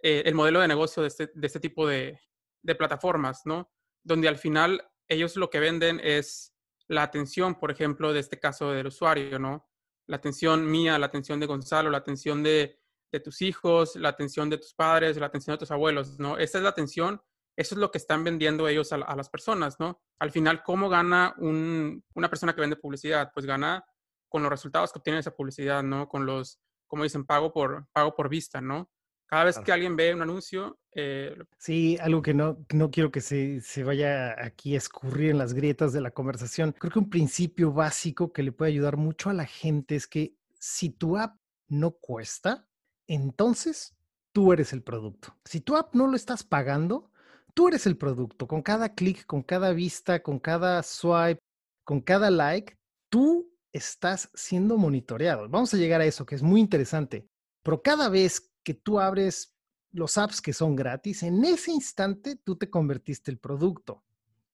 el 0.00 0.34
modelo 0.36 0.60
de 0.60 0.68
negocio 0.68 1.02
de 1.02 1.08
este, 1.08 1.30
de 1.34 1.46
este 1.46 1.58
tipo 1.58 1.84
de, 1.88 2.20
de 2.62 2.74
plataformas, 2.76 3.42
¿no? 3.46 3.72
Donde 4.04 4.28
al 4.28 4.36
final 4.36 4.88
ellos 5.08 5.34
lo 5.34 5.50
que 5.50 5.58
venden 5.58 6.00
es 6.04 6.54
la 6.88 7.02
atención, 7.02 7.54
por 7.58 7.70
ejemplo, 7.70 8.12
de 8.12 8.20
este 8.20 8.38
caso 8.38 8.72
del 8.72 8.88
usuario, 8.88 9.38
¿no? 9.38 9.68
La 10.06 10.16
atención 10.16 10.68
mía, 10.70 10.98
la 10.98 11.06
atención 11.06 11.38
de 11.38 11.46
Gonzalo, 11.46 11.90
la 11.90 11.98
atención 11.98 12.42
de, 12.42 12.80
tus 13.24 13.42
hijos, 13.42 13.96
la 13.96 14.10
atención 14.10 14.50
de 14.50 14.58
tus 14.58 14.74
padres, 14.74 15.16
la 15.16 15.26
atención 15.26 15.54
de 15.54 15.58
tus 15.58 15.70
abuelos, 15.70 16.18
¿no? 16.18 16.38
Esa 16.38 16.58
es 16.58 16.64
la 16.64 16.70
atención, 16.70 17.20
eso 17.56 17.74
es 17.74 17.78
lo 17.78 17.90
que 17.90 17.98
están 17.98 18.24
vendiendo 18.24 18.68
ellos 18.68 18.92
a, 18.92 18.98
las 18.98 19.28
personas, 19.28 19.78
¿no? 19.80 20.00
Al 20.18 20.30
final, 20.30 20.62
¿cómo 20.62 20.88
gana 20.88 21.34
una 21.38 22.28
persona 22.28 22.54
que 22.54 22.60
vende 22.60 22.76
publicidad? 22.76 23.30
Pues 23.34 23.46
gana 23.46 23.84
con 24.28 24.42
los 24.42 24.50
resultados 24.50 24.92
que 24.92 24.98
obtiene 24.98 25.20
esa 25.20 25.34
publicidad, 25.34 25.82
¿no? 25.82 26.08
Con 26.08 26.26
los, 26.26 26.60
como 26.86 27.02
dicen, 27.02 27.24
pago 27.24 27.52
por, 27.52 27.86
pago 27.92 28.14
por 28.14 28.28
vista, 28.28 28.60
¿no? 28.60 28.90
Cada 29.28 29.44
vez 29.44 29.58
que 29.58 29.72
alguien 29.72 29.94
ve 29.94 30.14
un 30.14 30.22
anuncio... 30.22 30.78
Eh, 30.92 31.36
sí, 31.58 31.98
algo 32.00 32.22
que 32.22 32.32
no, 32.32 32.64
no 32.72 32.90
quiero 32.90 33.12
que 33.12 33.20
se, 33.20 33.60
se, 33.60 33.84
vaya 33.84 34.34
aquí 34.42 34.74
a 34.74 34.78
escurrir 34.78 35.30
en 35.30 35.38
las 35.38 35.52
grietas 35.52 35.92
de 35.92 36.00
la 36.00 36.10
conversación. 36.10 36.72
Creo 36.72 36.90
que 36.90 36.98
un 36.98 37.10
principio 37.10 37.72
básico 37.72 38.32
que 38.32 38.42
le 38.42 38.52
puede 38.52 38.72
ayudar 38.72 38.96
mucho 38.96 39.28
a 39.28 39.34
la 39.34 39.46
gente 39.46 39.96
es 39.96 40.06
que 40.06 40.34
si 40.58 40.90
tu 40.90 41.18
app 41.18 41.36
no 41.68 41.92
cuesta, 41.92 42.66
entonces 43.06 43.94
tú 44.32 44.52
eres 44.52 44.72
el 44.72 44.82
producto. 44.82 45.36
Si 45.44 45.60
tu 45.60 45.76
app 45.76 45.94
no 45.94 46.06
lo 46.06 46.16
estás 46.16 46.42
pagando, 46.42 47.10
tú 47.54 47.68
eres 47.68 47.86
el 47.86 47.96
producto. 47.96 48.48
Con 48.48 48.62
cada 48.62 48.94
clic, 48.94 49.26
con 49.26 49.42
cada 49.42 49.72
vista, 49.72 50.22
con 50.22 50.38
cada 50.38 50.82
swipe, 50.82 51.40
con 51.84 52.00
cada 52.00 52.30
like, 52.30 52.78
tú 53.10 53.52
estás 53.72 54.30
siendo 54.34 54.76
monitoreado. 54.76 55.48
Vamos 55.48 55.74
a 55.74 55.76
llegar 55.76 56.00
a 56.00 56.06
eso, 56.06 56.24
que 56.24 56.34
es 56.34 56.42
muy 56.42 56.60
interesante. 56.60 57.28
Pero 57.62 57.82
cada 57.82 58.08
vez 58.08 58.47
que 58.68 58.74
tú 58.74 59.00
abres 59.00 59.56
los 59.92 60.18
apps 60.18 60.42
que 60.42 60.52
son 60.52 60.76
gratis, 60.76 61.22
en 61.22 61.42
ese 61.42 61.72
instante 61.72 62.36
tú 62.36 62.54
te 62.56 62.68
convertiste 62.68 63.30
el 63.30 63.38
producto. 63.38 64.04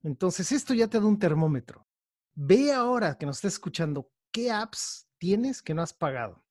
Entonces, 0.04 0.52
esto 0.52 0.72
ya 0.72 0.86
te 0.86 1.00
da 1.00 1.04
un 1.04 1.18
termómetro. 1.18 1.84
Ve 2.32 2.72
ahora 2.72 3.18
que 3.18 3.26
nos 3.26 3.38
estás 3.38 3.54
escuchando, 3.54 4.12
¿qué 4.30 4.52
apps 4.52 5.08
tienes 5.18 5.60
que 5.60 5.74
no 5.74 5.82
has 5.82 5.92
pagado? 5.92 6.44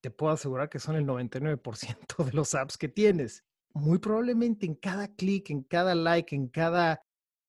Te 0.00 0.10
puedo 0.10 0.32
asegurar 0.32 0.70
que 0.70 0.78
son 0.78 0.96
el 0.96 1.04
99% 1.04 2.24
de 2.24 2.32
los 2.32 2.54
apps 2.54 2.78
que 2.78 2.88
tienes. 2.88 3.44
Muy 3.74 3.98
probablemente 3.98 4.64
en 4.64 4.76
cada 4.76 5.06
clic, 5.14 5.50
en 5.50 5.64
cada 5.64 5.94
like, 5.94 6.34
en 6.34 6.48
cada 6.48 7.02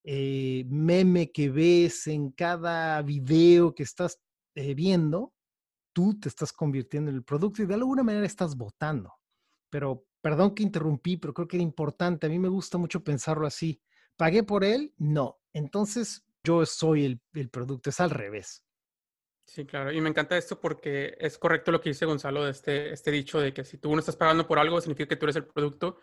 eh, 0.03 0.65
meme 0.67 1.31
que 1.31 1.49
ves, 1.49 2.05
en 2.07 2.31
cada 2.31 3.01
video 3.01 3.73
que 3.73 3.83
estás 3.83 4.19
eh, 4.55 4.73
viendo, 4.73 5.33
tú 5.93 6.19
te 6.19 6.27
estás 6.27 6.51
convirtiendo 6.51 7.11
en 7.11 7.15
el 7.15 7.23
producto 7.23 7.63
y 7.63 7.65
de 7.65 7.75
alguna 7.75 8.03
manera 8.03 8.25
estás 8.25 8.57
votando 8.57 9.20
pero 9.71 10.05
perdón 10.21 10.53
que 10.53 10.61
interrumpí, 10.61 11.17
pero 11.17 11.33
creo 11.33 11.47
que 11.47 11.57
era 11.57 11.63
importante. 11.63 12.27
A 12.27 12.29
mí 12.29 12.37
me 12.37 12.49
gusta 12.49 12.77
mucho 12.77 13.03
pensarlo 13.03 13.47
así. 13.47 13.81
¿Pagué 14.17 14.43
por 14.43 14.63
él? 14.63 14.93
No. 14.97 15.39
Entonces 15.53 16.23
yo 16.43 16.63
soy 16.67 17.05
el, 17.05 17.21
el 17.33 17.49
producto, 17.49 17.89
es 17.89 17.99
al 17.99 18.11
revés. 18.11 18.63
Sí, 19.45 19.65
claro. 19.65 19.91
Y 19.91 19.99
me 19.99 20.09
encanta 20.09 20.37
esto 20.37 20.59
porque 20.59 21.15
es 21.19 21.37
correcto 21.37 21.71
lo 21.71 21.81
que 21.81 21.89
dice 21.89 22.05
Gonzalo 22.05 22.45
de 22.45 22.51
este, 22.51 22.93
este 22.93 23.09
dicho 23.09 23.39
de 23.39 23.53
que 23.53 23.63
si 23.63 23.77
tú 23.77 23.91
no 23.91 23.99
estás 23.99 24.15
pagando 24.15 24.45
por 24.45 24.59
algo, 24.59 24.79
significa 24.79 25.09
que 25.09 25.15
tú 25.15 25.25
eres 25.25 25.37
el 25.37 25.47
producto. 25.47 25.97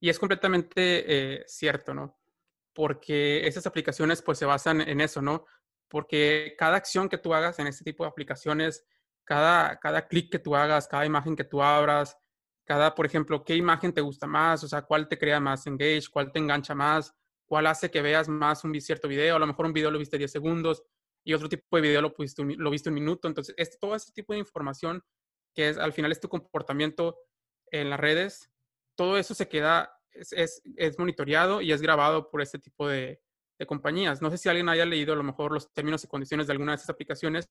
Y 0.00 0.08
es 0.08 0.18
completamente 0.18 1.04
eh, 1.06 1.44
cierto, 1.46 1.94
¿no? 1.94 2.18
Porque 2.72 3.46
esas 3.46 3.66
aplicaciones 3.66 4.22
pues 4.22 4.38
se 4.38 4.46
basan 4.46 4.80
en 4.80 5.00
eso, 5.00 5.22
¿no? 5.22 5.44
Porque 5.88 6.54
cada 6.58 6.76
acción 6.76 7.08
que 7.08 7.18
tú 7.18 7.34
hagas 7.34 7.58
en 7.58 7.66
este 7.66 7.84
tipo 7.84 8.04
de 8.04 8.10
aplicaciones 8.10 8.86
cada, 9.24 9.78
cada 9.78 10.08
clic 10.08 10.28
que 10.28 10.40
tú 10.40 10.56
hagas, 10.56 10.88
cada 10.88 11.06
imagen 11.06 11.36
que 11.36 11.44
tú 11.44 11.62
abras, 11.62 12.18
cada, 12.70 12.94
por 12.94 13.04
ejemplo, 13.04 13.42
qué 13.42 13.56
imagen 13.56 13.92
te 13.92 14.00
gusta 14.00 14.28
más, 14.28 14.62
o 14.62 14.68
sea, 14.68 14.82
cuál 14.82 15.08
te 15.08 15.18
crea 15.18 15.40
más 15.40 15.66
engage, 15.66 16.04
cuál 16.08 16.30
te 16.30 16.38
engancha 16.38 16.72
más, 16.72 17.12
cuál 17.44 17.66
hace 17.66 17.90
que 17.90 18.00
veas 18.00 18.28
más 18.28 18.62
un 18.62 18.80
cierto 18.80 19.08
video, 19.08 19.34
a 19.34 19.38
lo 19.40 19.46
mejor 19.48 19.66
un 19.66 19.72
video 19.72 19.90
lo 19.90 19.98
viste 19.98 20.16
10 20.16 20.30
segundos 20.30 20.84
y 21.24 21.34
otro 21.34 21.48
tipo 21.48 21.64
de 21.76 21.82
video 21.82 22.00
lo, 22.00 22.14
viste, 22.16 22.44
lo 22.44 22.70
viste 22.70 22.88
un 22.88 22.94
minuto. 22.94 23.26
Entonces, 23.26 23.56
es, 23.58 23.76
todo 23.80 23.96
ese 23.96 24.12
tipo 24.12 24.34
de 24.34 24.38
información 24.38 25.02
que 25.52 25.70
es, 25.70 25.78
al 25.78 25.92
final 25.92 26.12
es 26.12 26.20
tu 26.20 26.28
comportamiento 26.28 27.18
en 27.72 27.90
las 27.90 27.98
redes, 27.98 28.52
todo 28.96 29.18
eso 29.18 29.34
se 29.34 29.48
queda, 29.48 29.92
es, 30.12 30.62
es, 30.76 30.96
monitoreado 30.96 31.62
y 31.62 31.72
es 31.72 31.82
grabado 31.82 32.30
por 32.30 32.40
este 32.40 32.60
tipo 32.60 32.86
de, 32.86 33.20
de, 33.58 33.66
compañías. 33.66 34.22
No 34.22 34.30
sé 34.30 34.38
si 34.38 34.48
alguien 34.48 34.68
haya 34.68 34.86
leído 34.86 35.14
a 35.14 35.16
lo 35.16 35.24
mejor 35.24 35.50
los 35.50 35.72
términos 35.72 36.04
y 36.04 36.06
condiciones 36.06 36.46
de 36.46 36.52
alguna 36.52 36.70
de 36.70 36.76
esas 36.76 36.90
aplicaciones. 36.90 37.50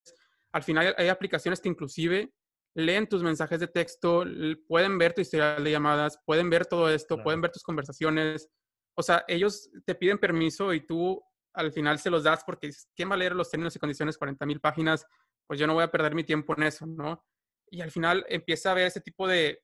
Al 0.53 0.63
final 0.63 0.95
hay 0.97 1.09
aplicaciones 1.09 1.59
que 1.59 1.67
inclusive 1.67 2.31
leen 2.79 3.07
tus 3.07 3.23
mensajes 3.23 3.59
de 3.59 3.67
texto, 3.67 4.23
pueden 4.67 4.97
ver 4.97 5.13
tu 5.13 5.21
historial 5.21 5.63
de 5.63 5.71
llamadas, 5.71 6.19
pueden 6.25 6.49
ver 6.49 6.65
todo 6.65 6.89
esto, 6.89 7.21
pueden 7.21 7.41
ver 7.41 7.51
tus 7.51 7.63
conversaciones. 7.63 8.49
O 8.95 9.03
sea, 9.03 9.23
ellos 9.27 9.69
te 9.85 9.95
piden 9.95 10.17
permiso 10.17 10.73
y 10.73 10.85
tú 10.85 11.21
al 11.53 11.71
final 11.71 11.99
se 11.99 12.09
los 12.09 12.23
das 12.23 12.43
porque 12.43 12.67
dices, 12.67 12.89
¿quién 12.95 13.09
va 13.09 13.15
a 13.15 13.17
leer 13.17 13.35
los 13.35 13.49
términos 13.49 13.75
y 13.75 13.79
condiciones 13.79 14.17
40 14.17 14.45
mil 14.45 14.59
páginas? 14.59 15.05
Pues 15.47 15.59
yo 15.59 15.67
no 15.67 15.73
voy 15.73 15.83
a 15.83 15.91
perder 15.91 16.15
mi 16.15 16.23
tiempo 16.23 16.53
en 16.57 16.63
eso, 16.63 16.85
¿no? 16.85 17.25
Y 17.71 17.81
al 17.81 17.91
final 17.91 18.25
empieza 18.29 18.71
a 18.71 18.75
ver 18.75 18.87
ese 18.87 19.01
tipo 19.01 19.27
de, 19.27 19.63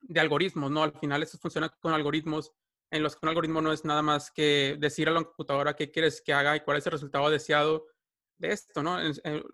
de 0.00 0.20
algoritmos, 0.20 0.70
¿no? 0.70 0.82
Al 0.82 0.92
final 0.92 1.22
eso 1.22 1.38
funciona 1.38 1.68
con 1.68 1.92
algoritmos 1.92 2.52
en 2.90 3.02
los 3.02 3.16
que 3.16 3.20
un 3.22 3.30
algoritmo 3.30 3.60
no 3.60 3.72
es 3.72 3.84
nada 3.84 4.02
más 4.02 4.30
que 4.30 4.76
decir 4.78 5.08
a 5.08 5.12
la 5.12 5.24
computadora 5.24 5.74
qué 5.74 5.90
quieres 5.90 6.22
que 6.22 6.32
haga 6.32 6.56
y 6.56 6.60
cuál 6.60 6.78
es 6.78 6.86
el 6.86 6.92
resultado 6.92 7.28
deseado 7.30 7.86
de 8.38 8.52
esto, 8.52 8.82
¿no? 8.82 8.98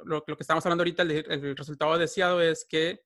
Lo, 0.04 0.24
que 0.24 0.36
estamos 0.38 0.64
hablando 0.64 0.82
ahorita, 0.82 1.02
el, 1.02 1.56
resultado 1.56 1.98
deseado 1.98 2.40
es 2.40 2.64
que 2.64 3.04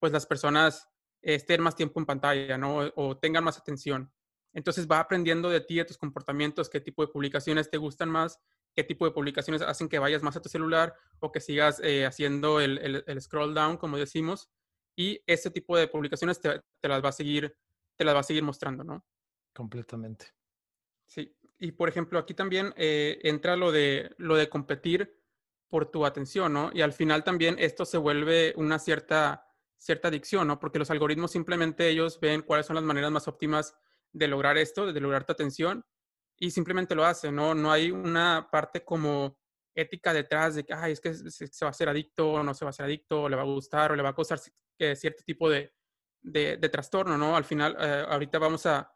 pues 0.00 0.12
las 0.12 0.26
personas 0.26 0.88
estén 1.22 1.62
más 1.62 1.74
tiempo 1.74 1.98
en 2.00 2.06
pantalla, 2.06 2.58
¿no? 2.58 2.90
O, 2.94 3.16
tengan 3.16 3.44
más 3.44 3.58
atención. 3.58 4.12
Entonces 4.52 4.88
va 4.88 5.00
aprendiendo 5.00 5.50
de 5.50 5.60
ti, 5.60 5.76
de 5.76 5.84
tus 5.84 5.98
comportamientos, 5.98 6.68
qué 6.70 6.80
tipo 6.80 7.04
de 7.04 7.12
publicaciones 7.12 7.70
te 7.70 7.76
gustan 7.76 8.08
más, 8.08 8.40
qué 8.74 8.84
tipo 8.84 9.04
de 9.04 9.10
publicaciones 9.10 9.62
hacen 9.62 9.88
que 9.88 9.98
vayas 9.98 10.22
más 10.22 10.36
a 10.36 10.42
tu 10.42 10.48
celular 10.48 10.94
o 11.20 11.32
que 11.32 11.40
sigas 11.40 11.80
eh, 11.80 12.06
haciendo 12.06 12.60
el, 12.60 13.20
scroll 13.20 13.54
down, 13.54 13.76
como 13.76 13.96
decimos. 13.96 14.50
Y 14.96 15.22
ese 15.26 15.50
tipo 15.50 15.76
de 15.76 15.88
publicaciones 15.88 16.40
te, 16.40 16.60
te, 16.80 16.88
las 16.88 17.04
va 17.04 17.10
a 17.10 17.12
seguir, 17.12 17.56
te 17.96 18.04
las 18.04 18.14
va 18.14 18.20
a 18.20 18.24
seguir 18.24 18.42
mostrando, 18.42 18.84
¿no? 18.84 19.04
Completamente. 19.52 20.26
Sí 21.06 21.37
y 21.58 21.72
por 21.72 21.88
ejemplo, 21.88 22.18
aquí 22.18 22.34
también 22.34 22.72
eh, 22.76 23.18
entra 23.22 23.56
lo 23.56 23.72
de, 23.72 24.14
lo 24.18 24.36
de 24.36 24.48
competir 24.48 25.18
por 25.68 25.90
tu 25.90 26.06
atención, 26.06 26.52
¿no? 26.52 26.70
Y 26.72 26.82
al 26.82 26.92
final 26.92 27.24
también 27.24 27.56
esto 27.58 27.84
se 27.84 27.98
vuelve 27.98 28.54
una 28.56 28.78
cierta, 28.78 29.46
cierta 29.76 30.08
adicción, 30.08 30.46
¿no? 30.48 30.58
Porque 30.58 30.78
los 30.78 30.90
algoritmos 30.90 31.32
simplemente 31.32 31.88
ellos 31.88 32.20
ven 32.20 32.42
cuáles 32.42 32.66
son 32.66 32.76
las 32.76 32.84
maneras 32.84 33.10
más 33.10 33.28
óptimas 33.28 33.76
de 34.12 34.28
lograr 34.28 34.56
esto, 34.56 34.90
de 34.90 35.00
lograr 35.00 35.24
tu 35.24 35.32
atención, 35.32 35.84
y 36.38 36.50
simplemente 36.52 36.94
lo 36.94 37.04
hacen, 37.04 37.34
¿no? 37.34 37.54
No 37.54 37.72
hay 37.72 37.90
una 37.90 38.48
parte 38.50 38.84
como 38.84 39.38
ética 39.74 40.12
detrás 40.12 40.54
de 40.54 40.64
que, 40.64 40.72
ay, 40.72 40.92
es 40.92 41.00
que 41.00 41.12
se 41.14 41.64
va 41.64 41.70
a 41.70 41.74
ser 41.74 41.88
adicto 41.88 42.32
o 42.32 42.42
no 42.42 42.54
se 42.54 42.64
va 42.64 42.70
a 42.70 42.72
ser 42.72 42.86
adicto, 42.86 43.28
le 43.28 43.36
va 43.36 43.42
a 43.42 43.46
gustar 43.46 43.92
o 43.92 43.96
le 43.96 44.02
va 44.02 44.10
a 44.10 44.14
causar 44.14 44.40
cierto 44.94 45.22
tipo 45.24 45.50
de, 45.50 45.72
de, 46.22 46.68
trastorno, 46.68 47.18
¿no? 47.18 47.36
Al 47.36 47.44
final, 47.44 47.76
eh, 47.78 48.04
ahorita 48.08 48.38
vamos 48.38 48.66
a, 48.66 48.92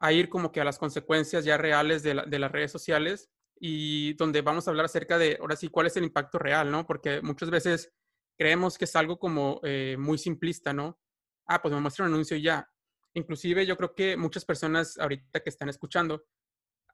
a 0.00 0.12
ir 0.12 0.28
como 0.28 0.52
que 0.52 0.60
a 0.60 0.64
las 0.64 0.78
consecuencias 0.78 1.44
ya 1.44 1.56
reales 1.56 2.02
de, 2.02 2.14
las 2.14 2.52
redes 2.52 2.70
sociales 2.70 3.30
y 3.60 4.14
donde 4.14 4.42
vamos 4.42 4.66
a 4.66 4.70
hablar 4.70 4.86
acerca 4.86 5.18
de, 5.18 5.36
ahora 5.40 5.56
sí, 5.56 5.68
cuál 5.68 5.86
es 5.86 5.96
el 5.96 6.04
impacto 6.04 6.38
real, 6.38 6.70
¿no? 6.70 6.86
Porque 6.86 7.20
muchas 7.22 7.50
veces 7.50 7.92
creemos 8.36 8.78
que 8.78 8.84
es 8.84 8.94
algo 8.94 9.18
como 9.18 9.60
eh, 9.64 9.96
muy 9.98 10.18
simplista, 10.18 10.72
¿no? 10.72 10.98
Ah, 11.46 11.60
pues 11.60 11.74
me 11.74 11.80
muestra 11.80 12.04
un 12.04 12.12
anuncio 12.12 12.36
y 12.36 12.42
ya. 12.42 12.70
Inclusive 13.14 13.66
yo 13.66 13.76
creo 13.76 13.94
que 13.94 14.16
muchas 14.16 14.44
personas 14.44 14.96
ahorita 14.98 15.40
que 15.40 15.50
están 15.50 15.68
escuchando 15.68 16.24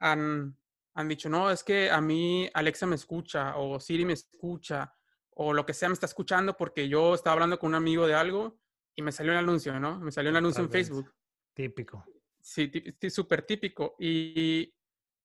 han, 0.00 0.56
han 0.94 1.08
dicho, 1.08 1.28
no, 1.28 1.50
es 1.50 1.62
que 1.62 1.90
a 1.90 2.00
mí 2.00 2.48
Alexa 2.54 2.86
me 2.86 2.96
escucha 2.96 3.56
o 3.56 3.78
Siri 3.78 4.04
me 4.04 4.14
escucha 4.14 4.94
o 5.36 5.52
lo 5.52 5.66
que 5.66 5.74
sea 5.74 5.88
me 5.88 5.94
está 5.94 6.06
escuchando 6.06 6.56
porque 6.56 6.88
yo 6.88 7.14
estaba 7.14 7.34
hablando 7.34 7.58
con 7.58 7.70
un 7.70 7.74
amigo 7.74 8.06
de 8.06 8.14
algo 8.14 8.58
y 8.94 9.02
me 9.02 9.12
salió 9.12 9.32
un 9.32 9.38
anuncio, 9.38 9.78
¿no? 9.80 9.98
Me 9.98 10.12
salió 10.12 10.30
un 10.30 10.36
anuncio 10.36 10.62
en 10.62 10.70
Facebook. 10.70 11.12
Típico. 11.52 12.04
Sí, 12.44 12.70
súper 13.08 13.46
típico. 13.46 13.96
Y, 13.98 14.70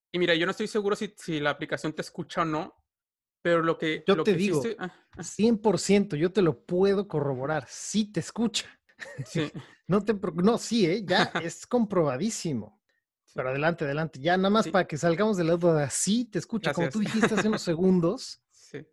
y, 0.10 0.20
mira, 0.20 0.34
yo 0.36 0.46
no 0.46 0.52
estoy 0.52 0.68
seguro 0.68 0.96
si, 0.96 1.14
si, 1.18 1.42
la 1.42 1.50
aplicación 1.50 1.92
te 1.92 2.02
escucha 2.02 2.44
o 2.44 2.46
no, 2.46 2.74
pero 3.42 3.62
lo 3.62 3.78
que... 3.78 4.06
Yo 4.08 4.16
lo 4.16 4.24
te 4.24 4.32
que 4.32 4.38
digo, 4.38 4.64
100%, 4.64 4.78
ah, 4.80 6.10
ah. 6.14 6.16
yo 6.16 6.32
te 6.32 6.42
lo 6.42 6.64
puedo 6.64 7.10
corroborar, 7.10 7.66
sí 7.68 8.10
te 8.10 8.22
escucha. 8.22 8.68
Sí. 9.26 9.52
no, 9.88 10.02
te, 10.02 10.14
no, 10.36 10.58
sí, 10.58 10.86
¿eh? 10.86 11.04
ya 11.04 11.24
es 11.44 11.68
comprobadísimo. 11.68 12.80
Pero 13.34 13.50
adelante, 13.50 13.84
adelante. 13.84 14.20
Ya 14.22 14.38
nada 14.38 14.50
más 14.50 14.70
para 14.70 14.88
que 14.88 14.98
salgamos 14.98 15.36
del 15.36 15.48
lado 15.48 15.74
de 15.74 15.84
así, 15.84 16.24
te 16.24 16.40
escucha. 16.40 16.74
Como 16.74 16.90
tú 16.90 17.00
dijiste 17.00 17.36
hace 17.36 17.50
unos 17.50 17.62
segundos, 17.62 18.42
sí. 18.50 18.88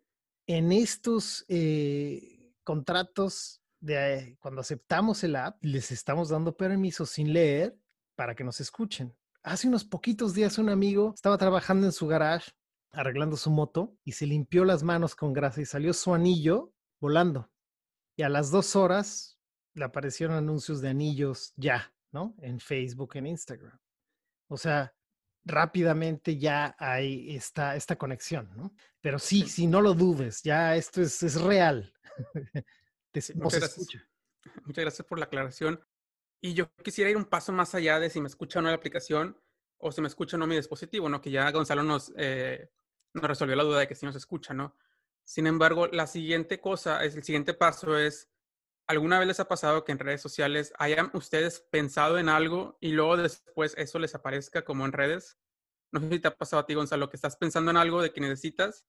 en 0.47 0.73
estos 0.73 1.45
eh, 1.47 2.53
contratos 2.63 3.61
de 3.79 4.15
eh, 4.15 4.37
cuando 4.39 4.59
aceptamos 4.59 5.23
el 5.23 5.37
app, 5.37 5.63
les 5.63 5.91
estamos 5.91 6.27
dando 6.27 6.57
permiso 6.57 7.05
sin 7.05 7.31
leer 7.31 7.77
para 8.17 8.35
que 8.35 8.43
nos 8.43 8.59
escuchen. 8.59 9.15
Hace 9.43 9.69
unos 9.69 9.85
poquitos 9.85 10.33
días 10.33 10.57
un 10.57 10.67
amigo 10.67 11.13
estaba 11.15 11.37
trabajando 11.37 11.85
en 11.85 11.93
su 11.93 12.07
garage 12.07 12.51
arreglando 12.91 13.37
su 13.37 13.51
moto 13.51 13.95
y 14.03 14.13
se 14.13 14.25
limpió 14.25 14.65
las 14.65 14.83
manos 14.83 15.15
con 15.15 15.33
grasa 15.33 15.61
y 15.61 15.65
salió 15.65 15.93
su 15.93 16.13
anillo 16.13 16.73
volando. 16.99 17.51
Y 18.15 18.23
a 18.23 18.29
las 18.29 18.49
dos 18.49 18.75
horas 18.75 19.39
le 19.73 19.85
aparecieron 19.85 20.35
anuncios 20.35 20.81
de 20.81 20.89
anillos 20.89 21.53
ya, 21.55 21.93
¿no? 22.11 22.35
En 22.41 22.59
Facebook, 22.59 23.15
en 23.15 23.27
Instagram. 23.27 23.77
O 24.49 24.57
sea, 24.57 24.95
rápidamente 25.45 26.37
ya 26.37 26.75
hay 26.79 27.35
esta, 27.35 27.75
esta 27.75 27.95
conexión, 27.97 28.49
¿no? 28.55 28.73
Pero 29.01 29.19
sí, 29.19 29.47
sí, 29.47 29.67
no 29.67 29.81
lo 29.81 29.93
dudes, 29.93 30.41
ya 30.41 30.75
esto 30.75 31.01
es, 31.01 31.21
es 31.21 31.39
real. 31.39 31.93
Muchas 33.35 33.59
gracias. 33.59 33.87
Muchas 34.65 34.83
gracias 34.83 35.07
por 35.07 35.19
la 35.19 35.25
aclaración. 35.25 35.79
Y 36.41 36.53
yo 36.53 36.71
quisiera 36.83 37.09
ir 37.09 37.17
un 37.17 37.25
paso 37.25 37.51
más 37.51 37.73
allá 37.75 37.99
de 37.99 38.09
si 38.09 38.21
me 38.21 38.27
escucha 38.27 38.59
o 38.59 38.61
no 38.61 38.69
la 38.69 38.75
aplicación 38.75 39.39
o 39.79 39.91
si 39.91 40.01
me 40.01 40.07
escucha 40.07 40.37
o 40.37 40.39
no 40.39 40.47
mi 40.47 40.55
dispositivo, 40.55 41.09
¿no? 41.09 41.21
Que 41.21 41.31
ya 41.31 41.49
Gonzalo 41.51 41.83
nos, 41.83 42.13
eh, 42.17 42.71
nos 43.13 43.23
resolvió 43.23 43.55
la 43.55 43.63
duda 43.63 43.79
de 43.79 43.87
que 43.87 43.95
sí 43.95 44.05
nos 44.05 44.15
escucha, 44.15 44.53
¿no? 44.53 44.75
Sin 45.23 45.47
embargo, 45.47 45.87
la 45.87 46.07
siguiente 46.07 46.61
cosa, 46.61 47.03
es, 47.03 47.15
el 47.15 47.23
siguiente 47.23 47.53
paso 47.53 47.97
es, 47.97 48.29
¿alguna 48.87 49.19
vez 49.19 49.27
les 49.27 49.39
ha 49.39 49.47
pasado 49.47 49.83
que 49.83 49.91
en 49.91 49.99
redes 49.99 50.21
sociales 50.21 50.73
hayan 50.77 51.09
ustedes 51.13 51.59
pensado 51.59 52.17
en 52.17 52.29
algo 52.29 52.77
y 52.81 52.91
luego 52.91 53.17
después 53.17 53.75
eso 53.77 53.99
les 53.99 54.15
aparezca 54.15 54.63
como 54.63 54.85
en 54.85 54.93
redes? 54.93 55.37
No 55.91 55.99
sé 56.01 56.09
si 56.09 56.19
te 56.19 56.27
ha 56.29 56.35
pasado 56.35 56.61
a 56.61 56.65
ti, 56.65 56.73
Gonzalo, 56.75 57.09
que 57.09 57.17
estás 57.17 57.35
pensando 57.37 57.71
en 57.71 57.77
algo 57.77 58.01
de 58.01 58.13
que 58.13 58.21
necesitas 58.21 58.85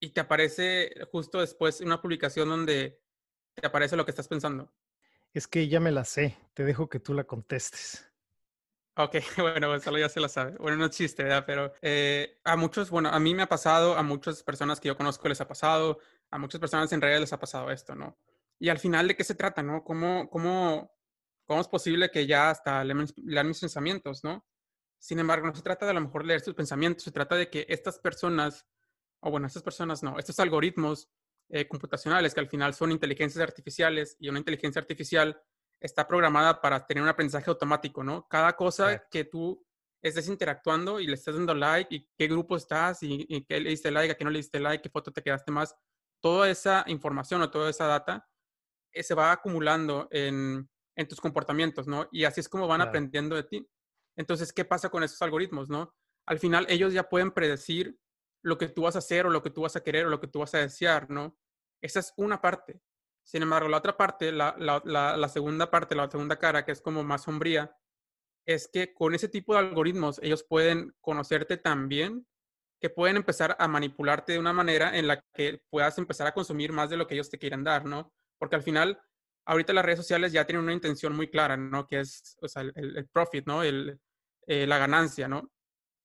y 0.00 0.10
te 0.10 0.20
aparece 0.20 0.94
justo 1.12 1.40
después 1.40 1.80
una 1.80 2.00
publicación 2.00 2.48
donde 2.48 3.00
te 3.54 3.66
aparece 3.66 3.96
lo 3.96 4.04
que 4.04 4.10
estás 4.10 4.28
pensando. 4.28 4.72
Es 5.34 5.48
que 5.48 5.68
ya 5.68 5.80
me 5.80 5.92
la 5.92 6.04
sé, 6.04 6.36
te 6.52 6.64
dejo 6.64 6.88
que 6.88 7.00
tú 7.00 7.14
la 7.14 7.24
contestes. 7.24 8.06
Ok, 8.96 9.16
bueno, 9.38 9.68
Gonzalo 9.68 9.98
ya 9.98 10.08
se 10.08 10.20
la 10.20 10.28
sabe. 10.28 10.56
Bueno, 10.58 10.76
no 10.76 10.84
existe, 10.84 11.22
¿verdad? 11.22 11.44
Pero 11.46 11.72
eh, 11.80 12.38
a 12.44 12.56
muchos, 12.56 12.90
bueno, 12.90 13.08
a 13.08 13.18
mí 13.18 13.34
me 13.34 13.42
ha 13.42 13.48
pasado, 13.48 13.96
a 13.96 14.02
muchas 14.02 14.42
personas 14.42 14.78
que 14.80 14.88
yo 14.88 14.96
conozco 14.96 15.28
les 15.28 15.40
ha 15.40 15.48
pasado, 15.48 15.98
a 16.30 16.38
muchas 16.38 16.60
personas 16.60 16.92
en 16.92 17.00
realidad 17.00 17.20
les 17.20 17.32
ha 17.32 17.40
pasado 17.40 17.70
esto, 17.70 17.94
¿no? 17.94 18.18
Y 18.58 18.68
al 18.68 18.78
final, 18.78 19.08
¿de 19.08 19.16
qué 19.16 19.24
se 19.24 19.34
trata, 19.34 19.62
no? 19.62 19.82
¿Cómo, 19.82 20.28
cómo, 20.28 20.92
cómo 21.46 21.60
es 21.60 21.68
posible 21.68 22.10
que 22.10 22.26
ya 22.26 22.50
hasta 22.50 22.84
lean 22.84 23.48
mis 23.48 23.60
pensamientos, 23.60 24.22
no? 24.22 24.44
Sin 24.98 25.18
embargo, 25.18 25.46
no 25.46 25.54
se 25.54 25.62
trata 25.62 25.86
de 25.86 25.92
a 25.92 25.94
lo 25.94 26.02
mejor 26.02 26.24
leer 26.26 26.42
sus 26.42 26.54
pensamientos, 26.54 27.02
se 27.04 27.10
trata 27.10 27.34
de 27.34 27.48
que 27.48 27.66
estas 27.68 27.98
personas, 27.98 28.66
o 29.20 29.30
bueno, 29.30 29.46
estas 29.46 29.62
personas 29.62 30.02
no, 30.02 30.18
estos 30.18 30.38
algoritmos 30.38 31.08
eh, 31.48 31.66
computacionales, 31.68 32.34
que 32.34 32.40
al 32.40 32.48
final 32.48 32.74
son 32.74 32.92
inteligencias 32.92 33.42
artificiales, 33.42 34.16
y 34.18 34.28
una 34.28 34.38
inteligencia 34.38 34.80
artificial 34.80 35.40
está 35.80 36.06
programada 36.06 36.60
para 36.60 36.86
tener 36.86 37.02
un 37.02 37.08
aprendizaje 37.08 37.50
automático, 37.50 38.04
¿no? 38.04 38.26
Cada 38.28 38.54
cosa 38.54 39.06
que 39.10 39.24
tú 39.24 39.64
estés 40.00 40.28
interactuando 40.28 41.00
y 41.00 41.06
le 41.06 41.14
estés 41.14 41.34
dando 41.34 41.54
like, 41.54 41.94
y 41.94 42.08
qué 42.16 42.26
grupo 42.28 42.56
estás, 42.56 43.02
y, 43.02 43.44
qué 43.48 43.60
le 43.60 43.70
diste 43.70 43.90
like, 43.90 44.12
a 44.12 44.16
qué 44.16 44.24
no 44.24 44.30
le 44.30 44.38
diste 44.38 44.60
like, 44.60 44.82
qué 44.82 44.90
foto 44.90 45.12
te 45.12 45.22
quedaste 45.22 45.52
más, 45.52 45.74
toda 46.20 46.48
esa 46.48 46.84
información 46.86 47.42
o 47.42 47.50
toda 47.50 47.70
esa 47.70 47.86
data 47.86 48.28
eh, 48.92 49.02
se 49.02 49.14
va 49.14 49.32
acumulando 49.32 50.08
en, 50.10 50.68
en, 50.96 51.08
tus 51.08 51.20
comportamientos, 51.20 51.86
¿no? 51.86 52.08
Y 52.12 52.24
así 52.24 52.40
es 52.40 52.48
como 52.48 52.68
van 52.68 52.80
aprendiendo 52.80 53.36
de 53.36 53.44
ti. 53.44 53.68
Entonces, 54.16 54.52
¿qué 54.52 54.64
pasa 54.64 54.88
con 54.88 55.02
esos 55.02 55.20
algoritmos, 55.22 55.68
no? 55.68 55.94
Al 56.26 56.38
final, 56.38 56.66
ellos 56.68 56.92
ya 56.92 57.08
pueden 57.08 57.32
predecir 57.32 57.98
lo 58.42 58.58
que 58.58 58.68
tú 58.68 58.82
vas 58.82 58.96
a 58.96 58.98
hacer 58.98 59.26
o 59.26 59.30
lo 59.30 59.42
que 59.42 59.50
tú 59.50 59.62
vas 59.62 59.76
a 59.76 59.82
querer 59.82 60.06
o 60.06 60.10
lo 60.10 60.20
que 60.20 60.26
tú 60.26 60.40
vas 60.40 60.54
a 60.54 60.58
desear, 60.58 61.08
¿no? 61.10 61.36
Esa 61.80 62.00
es 62.00 62.12
una 62.16 62.40
parte. 62.40 62.80
Sin 63.24 63.42
embargo, 63.42 63.68
la 63.68 63.78
otra 63.78 63.96
parte, 63.96 64.32
la, 64.32 64.54
segunda 65.32 65.70
parte, 65.70 65.94
la 65.94 66.10
segunda 66.10 66.38
cara, 66.38 66.64
que 66.64 66.72
es 66.72 66.80
como 66.80 67.04
más 67.04 67.22
sombría, 67.22 67.76
es 68.46 68.68
que 68.72 68.92
con 68.92 69.14
ese 69.14 69.28
tipo 69.28 69.52
de 69.52 69.60
algoritmos 69.60 70.18
ellos 70.22 70.44
pueden 70.44 70.94
conocerte 71.00 71.56
tan 71.56 71.88
bien 71.88 72.26
que 72.80 72.90
pueden 72.90 73.16
empezar 73.16 73.56
a 73.60 73.68
manipularte 73.68 74.32
de 74.32 74.40
una 74.40 74.52
manera 74.52 74.98
en 74.98 75.06
la 75.06 75.22
que 75.32 75.62
puedas 75.70 75.96
empezar 75.98 76.26
a 76.26 76.34
consumir 76.34 76.72
más 76.72 76.90
de 76.90 76.96
lo 76.96 77.06
que 77.06 77.14
ellos 77.14 77.30
te 77.30 77.38
quieran 77.38 77.62
dar, 77.62 77.84
¿no? 77.84 78.12
Porque 78.38 78.56
al 78.56 78.62
final, 78.62 79.00
ahorita 79.44 79.72
las 79.72 79.84
redes 79.84 80.00
sociales 80.00 80.32
ya 80.32 80.44
tienen 80.44 80.64
una 80.64 80.72
intención 80.72 81.14
muy 81.14 81.30
clara, 81.30 81.56
¿no? 81.56 81.86
Que 81.86 82.00
es 82.00 82.36
el, 82.56 83.08
profit, 83.12 83.46
¿no? 83.46 83.62
El, 83.62 84.00
eh, 84.48 84.66
la 84.66 84.78
ganancia, 84.78 85.28
¿no? 85.28 85.52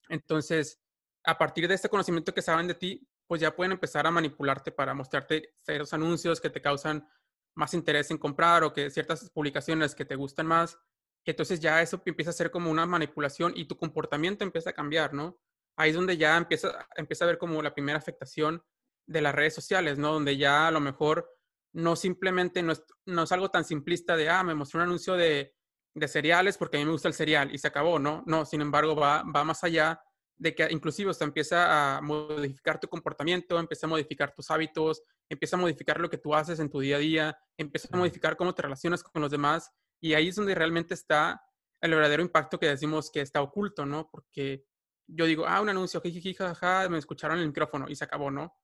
Entonces, 0.07 0.79
a 1.23 1.37
partir 1.37 1.67
de 1.67 1.75
este 1.75 1.89
conocimiento 1.89 2.33
que 2.33 2.41
saben 2.41 2.67
de 2.67 2.75
ti, 2.75 3.07
pues 3.27 3.41
ya 3.41 3.55
pueden 3.55 3.73
empezar 3.73 4.07
a 4.07 4.11
manipularte 4.11 4.71
para 4.71 4.93
mostrarte 4.93 5.55
ciertos 5.61 5.93
anuncios 5.93 6.39
que 6.39 6.49
te 6.49 6.61
causan 6.61 7.07
más 7.55 7.73
interés 7.73 8.11
en 8.11 8.17
comprar 8.17 8.63
o 8.63 8.73
que 8.73 8.89
ciertas 8.89 9.29
publicaciones 9.31 9.95
que 9.95 10.05
te 10.05 10.15
gustan 10.15 10.47
más. 10.47 10.77
Entonces 11.25 11.59
ya 11.59 11.81
eso 11.81 12.01
empieza 12.05 12.31
a 12.31 12.33
ser 12.33 12.51
como 12.51 12.71
una 12.71 12.85
manipulación 12.85 13.51
y 13.55 13.65
tu 13.65 13.77
comportamiento 13.77 14.45
empieza 14.45 14.69
a 14.69 14.73
cambiar, 14.73 15.13
¿no? 15.13 15.37
Ahí 15.75 15.89
es 15.89 15.95
donde 15.95 16.15
ya 16.17 16.37
empieza, 16.37 16.87
empieza 16.95 17.25
a 17.25 17.27
ver 17.27 17.37
como 17.37 17.61
la 17.61 17.73
primera 17.73 17.97
afectación 17.97 18.63
de 19.05 19.21
las 19.21 19.35
redes 19.35 19.53
sociales, 19.53 19.97
¿no? 19.97 20.13
Donde 20.13 20.37
ya 20.37 20.67
a 20.67 20.71
lo 20.71 20.79
mejor 20.79 21.29
no 21.73 21.95
simplemente, 21.95 22.63
no 22.63 22.71
es, 22.71 22.83
no 23.05 23.23
es 23.23 23.31
algo 23.31 23.51
tan 23.51 23.65
simplista 23.65 24.15
de, 24.15 24.29
ah, 24.29 24.43
me 24.43 24.55
mostró 24.55 24.79
un 24.79 24.85
anuncio 24.85 25.15
de, 25.15 25.53
de, 25.93 26.07
cereales 26.07 26.57
porque 26.57 26.77
a 26.77 26.79
mí 26.79 26.85
me 26.85 26.91
gusta 26.91 27.09
el 27.09 27.13
cereal 27.13 27.53
y 27.53 27.57
se 27.57 27.67
acabó, 27.67 27.99
¿no? 27.99 28.23
No, 28.25 28.45
sin 28.45 28.61
embargo, 28.61 28.95
va, 28.95 29.23
va 29.23 29.43
más 29.43 29.63
allá 29.63 30.01
de 30.39 30.53
que 30.53 30.67
inclusive 30.69 31.09
usted 31.09 31.25
empieza 31.25 31.97
a 31.97 32.01
modificar 32.01 32.79
tu 32.79 32.87
comportamiento, 32.87 33.59
empieza 33.59 33.87
a 33.87 33.89
modificar 33.89 34.33
tus 34.33 34.51
hábitos, 34.51 35.01
empieza 35.29 35.55
a 35.55 35.59
modificar 35.59 35.99
lo 35.99 36.09
que 36.09 36.17
tú 36.17 36.35
haces 36.35 36.59
en 36.59 36.69
tu 36.69 36.79
día 36.79 36.97
a 36.97 36.99
día, 36.99 37.37
empieza 37.57 37.89
a 37.91 37.97
modificar 37.97 38.37
cómo 38.37 38.53
te 38.53 38.61
relacionas 38.61 39.03
con 39.03 39.21
los 39.21 39.31
demás 39.31 39.71
y 39.99 40.13
ahí 40.13 40.27
es 40.27 40.35
donde 40.35 40.53
realmente 40.53 40.93
está 40.93 41.41
el 41.81 41.91
verdadero 41.91 42.21
impacto 42.21 42.59
que 42.59 42.67
decimos 42.67 43.09
que 43.11 43.21
está 43.21 43.41
oculto, 43.41 43.85
¿no? 43.85 44.09
Porque 44.11 44.63
yo 45.07 45.25
digo, 45.25 45.47
ah, 45.47 45.61
un 45.61 45.69
anuncio, 45.69 46.01
jiji, 46.01 46.33
jaja, 46.33 46.87
me 46.89 46.97
escucharon 46.97 47.39
el 47.39 47.47
micrófono 47.47 47.87
y 47.89 47.95
se 47.95 48.03
acabó, 48.03 48.29
¿no? 48.29 48.55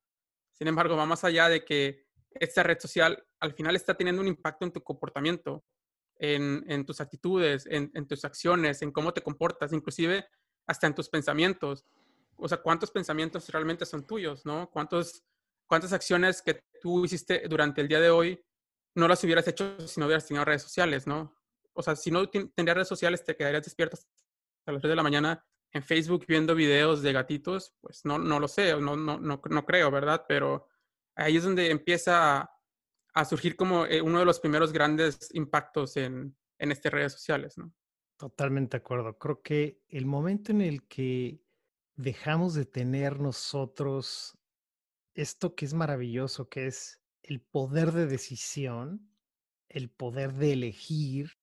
Sin 0.51 0.67
embargo, 0.67 0.95
va 0.95 1.05
más 1.05 1.23
allá 1.23 1.49
de 1.49 1.63
que 1.65 2.05
esta 2.31 2.63
red 2.63 2.79
social 2.79 3.23
al 3.39 3.53
final 3.53 3.75
está 3.75 3.95
teniendo 3.95 4.21
un 4.21 4.27
impacto 4.27 4.65
en 4.65 4.71
tu 4.71 4.83
comportamiento, 4.83 5.65
en, 6.17 6.63
en 6.67 6.85
tus 6.85 7.01
actitudes, 7.01 7.65
en, 7.67 7.91
en, 7.93 8.07
tus 8.07 8.25
acciones, 8.25 8.81
en 8.81 8.91
cómo 8.91 9.13
te 9.13 9.21
comportas, 9.21 9.73
inclusive 9.73 10.25
hasta 10.67 10.87
en 10.87 10.95
tus 10.95 11.09
pensamientos. 11.09 11.85
O 12.37 12.47
sea, 12.47 12.57
cuántos 12.57 12.91
pensamientos 12.91 13.49
realmente 13.49 13.85
son 13.85 14.05
tuyos, 14.05 14.45
¿no? 14.45 14.69
¿Cuántos, 14.71 15.23
cuántas 15.67 15.93
acciones 15.93 16.41
que 16.41 16.63
tú 16.81 17.05
hiciste 17.05 17.43
durante 17.47 17.81
el 17.81 17.87
día 17.87 17.99
de 17.99 18.09
hoy 18.09 18.43
no 18.95 19.07
las 19.07 19.23
hubieras 19.23 19.47
hecho 19.47 19.87
si 19.87 19.99
no 19.99 20.05
hubieras 20.05 20.27
tenido 20.27 20.45
redes 20.45 20.63
sociales, 20.63 21.07
¿no? 21.07 21.35
O 21.73 21.81
sea, 21.81 21.95
si 21.95 22.11
no 22.11 22.27
tendrías 22.29 22.75
redes 22.75 22.87
sociales, 22.87 23.23
te 23.23 23.35
quedarías 23.35 23.63
despierto 23.63 23.97
a 24.65 24.71
las 24.71 24.81
3 24.81 24.91
de 24.91 24.95
la 24.95 25.03
mañana 25.03 25.45
en 25.71 25.83
Facebook 25.83 26.25
viendo 26.27 26.53
videos 26.53 27.01
de 27.01 27.13
gatitos, 27.13 27.73
pues 27.81 28.05
no, 28.05 28.19
no 28.19 28.39
lo 28.39 28.47
sé, 28.47 28.79
no, 28.79 28.95
no, 28.95 29.19
no, 29.19 29.41
no 29.43 29.65
creo, 29.65 29.89
¿verdad? 29.89 30.25
Pero 30.27 30.67
ahí 31.15 31.37
es 31.37 31.43
donde 31.43 31.71
empieza 31.71 32.51
a, 33.13 33.25
surgir 33.25 33.55
como 33.55 33.85
eh, 33.85 34.01
uno 34.01 34.19
de 34.19 34.25
los 34.25 34.39
primeros 34.39 34.71
grandes 34.71 35.29
impactos 35.33 35.97
en, 35.97 36.35
en 36.59 36.71
estas 36.71 36.93
redes 36.93 37.13
sociales, 37.13 37.57
¿no? 37.57 37.73
Totalmente 38.23 38.77
de 38.77 38.81
acuerdo. 38.81 39.17
Creo 39.17 39.41
que 39.41 39.81
el 39.89 40.05
momento 40.05 40.53
en 40.53 40.61
el 40.61 40.87
que 40.87 41.43
dejamos 41.97 42.53
de 42.53 42.63
tener 42.63 43.19
nosotros 43.19 44.37
esto 45.13 45.55
que 45.55 45.65
es 45.65 45.73
maravilloso, 45.73 46.47
que 46.47 46.67
es 46.67 47.01
el 47.21 47.41
poder 47.41 47.91
de 47.91 48.05
decisión, 48.05 49.11
el 49.67 49.89
poder 49.89 50.31
de 50.31 50.53
elegir, 50.53 51.33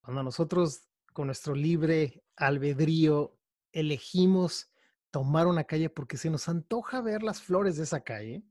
cuando 0.00 0.24
nosotros 0.24 0.88
con 1.12 1.26
nuestro 1.26 1.54
libre 1.54 2.24
albedrío 2.34 3.38
elegimos 3.70 4.72
tomar 5.12 5.46
una 5.46 5.62
calle 5.62 5.88
porque 5.88 6.16
se 6.16 6.30
nos 6.30 6.48
antoja 6.48 7.00
ver 7.00 7.22
las 7.22 7.42
flores 7.42 7.76
de 7.76 7.84
esa 7.84 8.00
calle, 8.00 8.42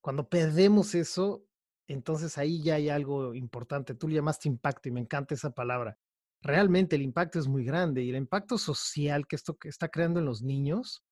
cuando 0.00 0.28
perdemos 0.28 0.94
eso, 0.94 1.44
entonces 1.88 2.38
ahí 2.38 2.62
ya 2.62 2.76
hay 2.76 2.90
algo 2.90 3.34
importante. 3.34 3.94
Tú 3.96 4.06
le 4.06 4.14
llamaste 4.14 4.46
impacto 4.46 4.88
y 4.88 4.92
me 4.92 5.00
encanta 5.00 5.34
esa 5.34 5.50
palabra 5.50 5.98
realmente 6.42 6.96
el 6.96 7.02
impacto 7.02 7.38
es 7.38 7.48
muy 7.48 7.64
grande 7.64 8.02
y 8.02 8.10
el 8.10 8.16
impacto 8.16 8.58
social 8.58 9.26
que 9.26 9.36
esto 9.36 9.56
está 9.64 9.88
creando 9.88 10.20
en 10.20 10.26
los 10.26 10.42
niños, 10.42 11.04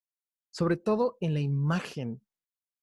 sobre 0.50 0.76
todo 0.76 1.16
en 1.20 1.34
la 1.34 1.40
imagen, 1.40 2.22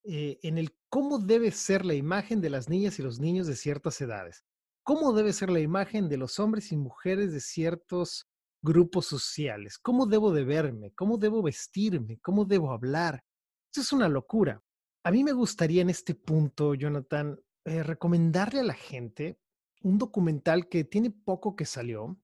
eh, 0.04 0.40
en 0.44 0.58
el 0.58 0.76
cómo 0.90 1.20
debe 1.20 1.52
ser 1.52 1.86
la 1.86 1.94
imagen 1.94 2.42
de 2.42 2.50
las 2.50 2.70
niñas 2.70 3.00
y 3.00 3.04
los 3.04 3.20
niños 3.20 3.48
de 3.48 3.56
ciertas 3.56 4.00
edades, 4.02 4.44
cómo 4.84 5.14
debe 5.14 5.34
ser 5.34 5.50
la 5.50 5.60
imagen 5.60 6.10
de 6.10 6.18
los 6.18 6.40
hombres 6.40 6.72
y 6.72 6.78
mujeres 6.78 7.32
de 7.32 7.40
ciertos 7.40 8.28
grupos 8.62 9.06
sociales, 9.06 9.78
cómo 9.78 10.06
debo 10.06 10.32
de 10.32 10.44
verme, 10.44 10.94
cómo 10.94 11.18
debo 11.18 11.42
vestirme, 11.42 12.20
cómo 12.20 12.46
debo 12.46 12.72
hablar. 12.72 13.24
Eso 13.72 13.82
es 13.82 13.94
una 13.94 14.08
locura. 14.08 14.62
A 15.04 15.12
mí 15.12 15.24
me 15.24 15.34
gustaría 15.34 15.82
en 15.82 15.90
este 15.90 16.16
punto, 16.16 16.74
Jonathan, 16.74 17.38
eh, 17.66 17.84
recomendarle 17.84 18.62
a 18.62 18.64
la 18.64 18.74
gente 18.74 19.38
un 19.82 19.98
documental 19.98 20.70
que 20.70 20.86
tiene 20.86 21.12
poco 21.12 21.56
que 21.56 21.66
salió, 21.66 22.18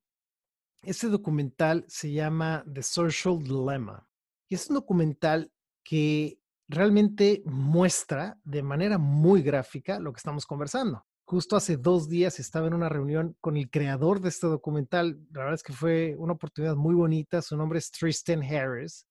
este 0.84 1.08
documental 1.08 1.86
se 1.88 2.12
llama 2.12 2.64
The 2.72 2.84
Social 2.84 3.40
Dilemma 3.40 4.08
y 4.48 4.56
es 4.56 4.70
un 4.70 4.76
documental 4.76 5.52
que 5.84 6.40
realmente 6.68 7.42
muestra 7.46 8.38
de 8.44 8.64
manera 8.64 8.98
muy 8.98 9.42
gráfica 9.42 10.00
lo 10.00 10.14
que 10.14 10.18
estamos 10.18 10.46
conversando. 10.46 11.06
Justo 11.26 11.56
hace 11.56 11.78
dos 11.78 12.10
días 12.10 12.40
estaba 12.40 12.68
en 12.68 12.74
una 12.74 12.90
reunión 12.90 13.36
con 13.40 13.58
el 13.58 13.70
creador 13.70 14.20
de 14.20 14.30
este 14.30 14.48
documental. 14.48 15.20
La 15.32 15.42
verdad 15.42 15.54
es 15.54 15.64
que 15.64 15.74
fue 15.74 16.16
una 16.18 16.34
oportunidad 16.34 16.76
muy 16.76 16.96
bonita. 16.96 17.44
Su 17.44 17.56
nombre 17.56 17.78
es 17.78 17.92
Tristan 17.92 18.42
Harris. 18.42 19.06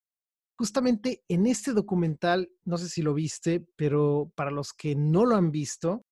Justamente 0.56 1.22
en 1.28 1.46
este 1.46 1.72
documental, 1.72 2.50
no 2.64 2.76
sé 2.76 2.88
si 2.88 3.02
lo 3.02 3.14
viste, 3.14 3.64
pero 3.76 4.32
para 4.34 4.50
los 4.50 4.72
que 4.72 4.96
no 4.96 5.24
lo 5.24 5.36
han 5.36 5.52
visto, 5.52 6.04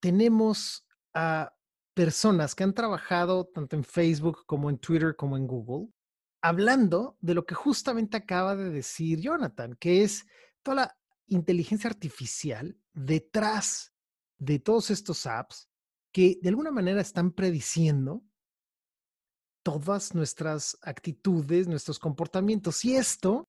tenemos 0.00 0.86
a 1.14 1.54
personas 1.94 2.54
que 2.54 2.64
han 2.64 2.74
trabajado 2.74 3.46
tanto 3.46 3.76
en 3.76 3.84
Facebook 3.84 4.44
como 4.46 4.68
en 4.68 4.78
Twitter 4.78 5.16
como 5.16 5.36
en 5.36 5.46
Google, 5.46 5.88
hablando 6.42 7.16
de 7.20 7.34
lo 7.34 7.46
que 7.46 7.54
justamente 7.54 8.16
acaba 8.16 8.56
de 8.56 8.70
decir 8.70 9.20
Jonathan, 9.20 9.76
que 9.80 10.02
es 10.02 10.26
toda 10.62 10.74
la 10.74 10.98
inteligencia 11.28 11.88
artificial 11.88 12.76
detrás 12.92 13.94
de 14.38 14.58
todos 14.58 14.90
estos 14.90 15.26
apps 15.26 15.70
que 16.12 16.38
de 16.42 16.48
alguna 16.48 16.70
manera 16.70 17.00
están 17.00 17.32
prediciendo 17.32 18.22
todas 19.64 20.14
nuestras 20.14 20.76
actitudes, 20.82 21.66
nuestros 21.66 21.98
comportamientos. 21.98 22.84
Y 22.84 22.94
esto, 22.96 23.48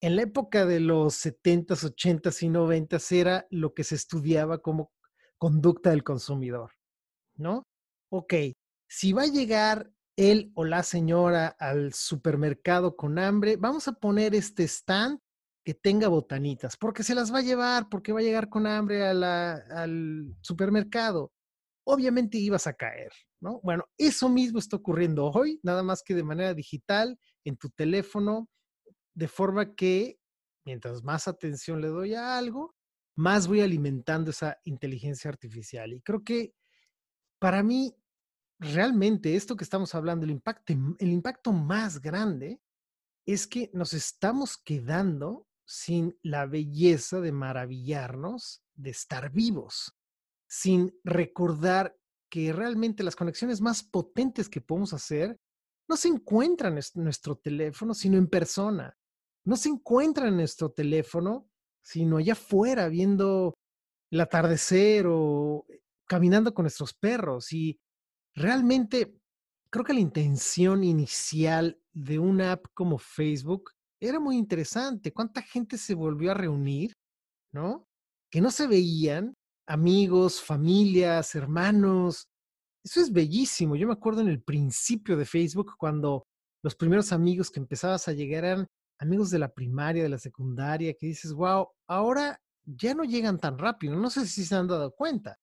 en 0.00 0.16
la 0.16 0.22
época 0.22 0.64
de 0.64 0.80
los 0.80 1.14
70s, 1.26 1.92
80s 1.94 2.42
y 2.42 2.48
90s, 2.48 3.12
era 3.12 3.46
lo 3.50 3.74
que 3.74 3.82
se 3.82 3.96
estudiaba 3.96 4.58
como 4.58 4.92
conducta 5.36 5.90
del 5.90 6.04
consumidor, 6.04 6.70
¿no? 7.36 7.64
Ok, 8.10 8.34
si 8.88 9.12
va 9.12 9.22
a 9.22 9.26
llegar 9.26 9.90
él 10.16 10.50
o 10.54 10.64
la 10.64 10.82
señora 10.82 11.48
al 11.58 11.92
supermercado 11.92 12.96
con 12.96 13.18
hambre, 13.18 13.56
vamos 13.56 13.86
a 13.88 13.92
poner 13.92 14.34
este 14.34 14.64
stand 14.64 15.20
que 15.64 15.74
tenga 15.74 16.08
botanitas, 16.08 16.76
porque 16.76 17.02
se 17.02 17.14
las 17.14 17.32
va 17.32 17.38
a 17.38 17.42
llevar, 17.42 17.88
porque 17.90 18.12
va 18.12 18.20
a 18.20 18.22
llegar 18.22 18.48
con 18.48 18.66
hambre 18.66 19.06
al 19.06 20.34
supermercado. 20.40 21.30
Obviamente 21.86 22.38
ibas 22.38 22.66
a 22.66 22.72
caer, 22.72 23.12
¿no? 23.40 23.60
Bueno, 23.62 23.84
eso 23.98 24.28
mismo 24.28 24.58
está 24.58 24.76
ocurriendo 24.76 25.30
hoy, 25.30 25.60
nada 25.62 25.82
más 25.82 26.02
que 26.02 26.14
de 26.14 26.24
manera 26.24 26.54
digital, 26.54 27.18
en 27.44 27.56
tu 27.56 27.68
teléfono, 27.70 28.48
de 29.14 29.28
forma 29.28 29.74
que 29.74 30.18
mientras 30.64 31.02
más 31.02 31.28
atención 31.28 31.80
le 31.80 31.88
doy 31.88 32.14
a 32.14 32.38
algo, 32.38 32.74
más 33.16 33.46
voy 33.46 33.60
alimentando 33.60 34.30
esa 34.30 34.58
inteligencia 34.64 35.30
artificial. 35.30 35.92
Y 35.92 36.00
creo 36.00 36.24
que 36.24 36.54
para 37.38 37.62
mí, 37.62 37.94
realmente 38.58 39.36
esto 39.36 39.56
que 39.56 39.64
estamos 39.64 39.94
hablando, 39.94 40.24
el 40.24 40.32
impacto, 40.32 40.72
el 40.72 41.08
impacto 41.08 41.52
más 41.52 42.00
grande 42.00 42.60
es 43.26 43.46
que 43.46 43.70
nos 43.72 43.92
estamos 43.92 44.56
quedando 44.56 45.46
sin 45.66 46.18
la 46.22 46.46
belleza 46.46 47.20
de 47.20 47.30
maravillarnos 47.30 48.62
de 48.74 48.90
estar 48.90 49.30
vivos, 49.30 49.94
sin 50.48 50.98
recordar 51.04 51.94
que 52.30 52.52
realmente 52.52 53.02
las 53.02 53.16
conexiones 53.16 53.60
más 53.60 53.82
potentes 53.82 54.48
que 54.48 54.60
podemos 54.60 54.94
hacer 54.94 55.38
no 55.88 55.96
se 55.96 56.08
encuentran 56.08 56.78
en 56.78 57.04
nuestro 57.04 57.36
teléfono, 57.36 57.94
sino 57.94 58.18
en 58.18 58.28
persona. 58.28 58.96
No 59.44 59.56
se 59.56 59.70
encuentran 59.70 60.28
en 60.28 60.36
nuestro 60.36 60.70
teléfono, 60.70 61.48
sino 61.82 62.18
allá 62.18 62.34
afuera 62.34 62.88
viendo 62.88 63.54
el 64.10 64.20
atardecer 64.20 65.06
o 65.06 65.66
caminando 66.08 66.52
con 66.54 66.64
nuestros 66.64 66.94
perros 66.94 67.52
y 67.52 67.78
realmente 68.34 69.14
creo 69.70 69.84
que 69.84 69.92
la 69.92 70.00
intención 70.00 70.82
inicial 70.82 71.78
de 71.92 72.18
una 72.18 72.52
app 72.52 72.66
como 72.74 72.98
Facebook 72.98 73.70
era 74.00 74.18
muy 74.18 74.36
interesante. 74.36 75.12
¿Cuánta 75.12 75.42
gente 75.42 75.76
se 75.76 75.94
volvió 75.94 76.30
a 76.30 76.34
reunir, 76.34 76.94
no? 77.52 77.86
Que 78.30 78.40
no 78.40 78.50
se 78.50 78.66
veían, 78.66 79.34
amigos, 79.66 80.40
familias, 80.40 81.34
hermanos. 81.34 82.28
Eso 82.84 83.00
es 83.00 83.12
bellísimo. 83.12 83.76
Yo 83.76 83.86
me 83.86 83.92
acuerdo 83.92 84.22
en 84.22 84.28
el 84.28 84.42
principio 84.42 85.16
de 85.16 85.26
Facebook 85.26 85.74
cuando 85.76 86.24
los 86.62 86.74
primeros 86.74 87.12
amigos 87.12 87.50
que 87.50 87.60
empezabas 87.60 88.08
a 88.08 88.12
llegar 88.12 88.44
eran 88.44 88.66
amigos 89.00 89.30
de 89.30 89.38
la 89.38 89.52
primaria, 89.52 90.02
de 90.02 90.08
la 90.08 90.18
secundaria, 90.18 90.94
que 90.94 91.06
dices, 91.06 91.32
wow, 91.32 91.68
ahora 91.86 92.40
ya 92.64 92.94
no 92.94 93.04
llegan 93.04 93.38
tan 93.38 93.58
rápido. 93.58 93.96
No 93.96 94.10
sé 94.10 94.26
si 94.26 94.44
se 94.44 94.54
han 94.54 94.66
dado 94.66 94.92
cuenta. 94.92 95.38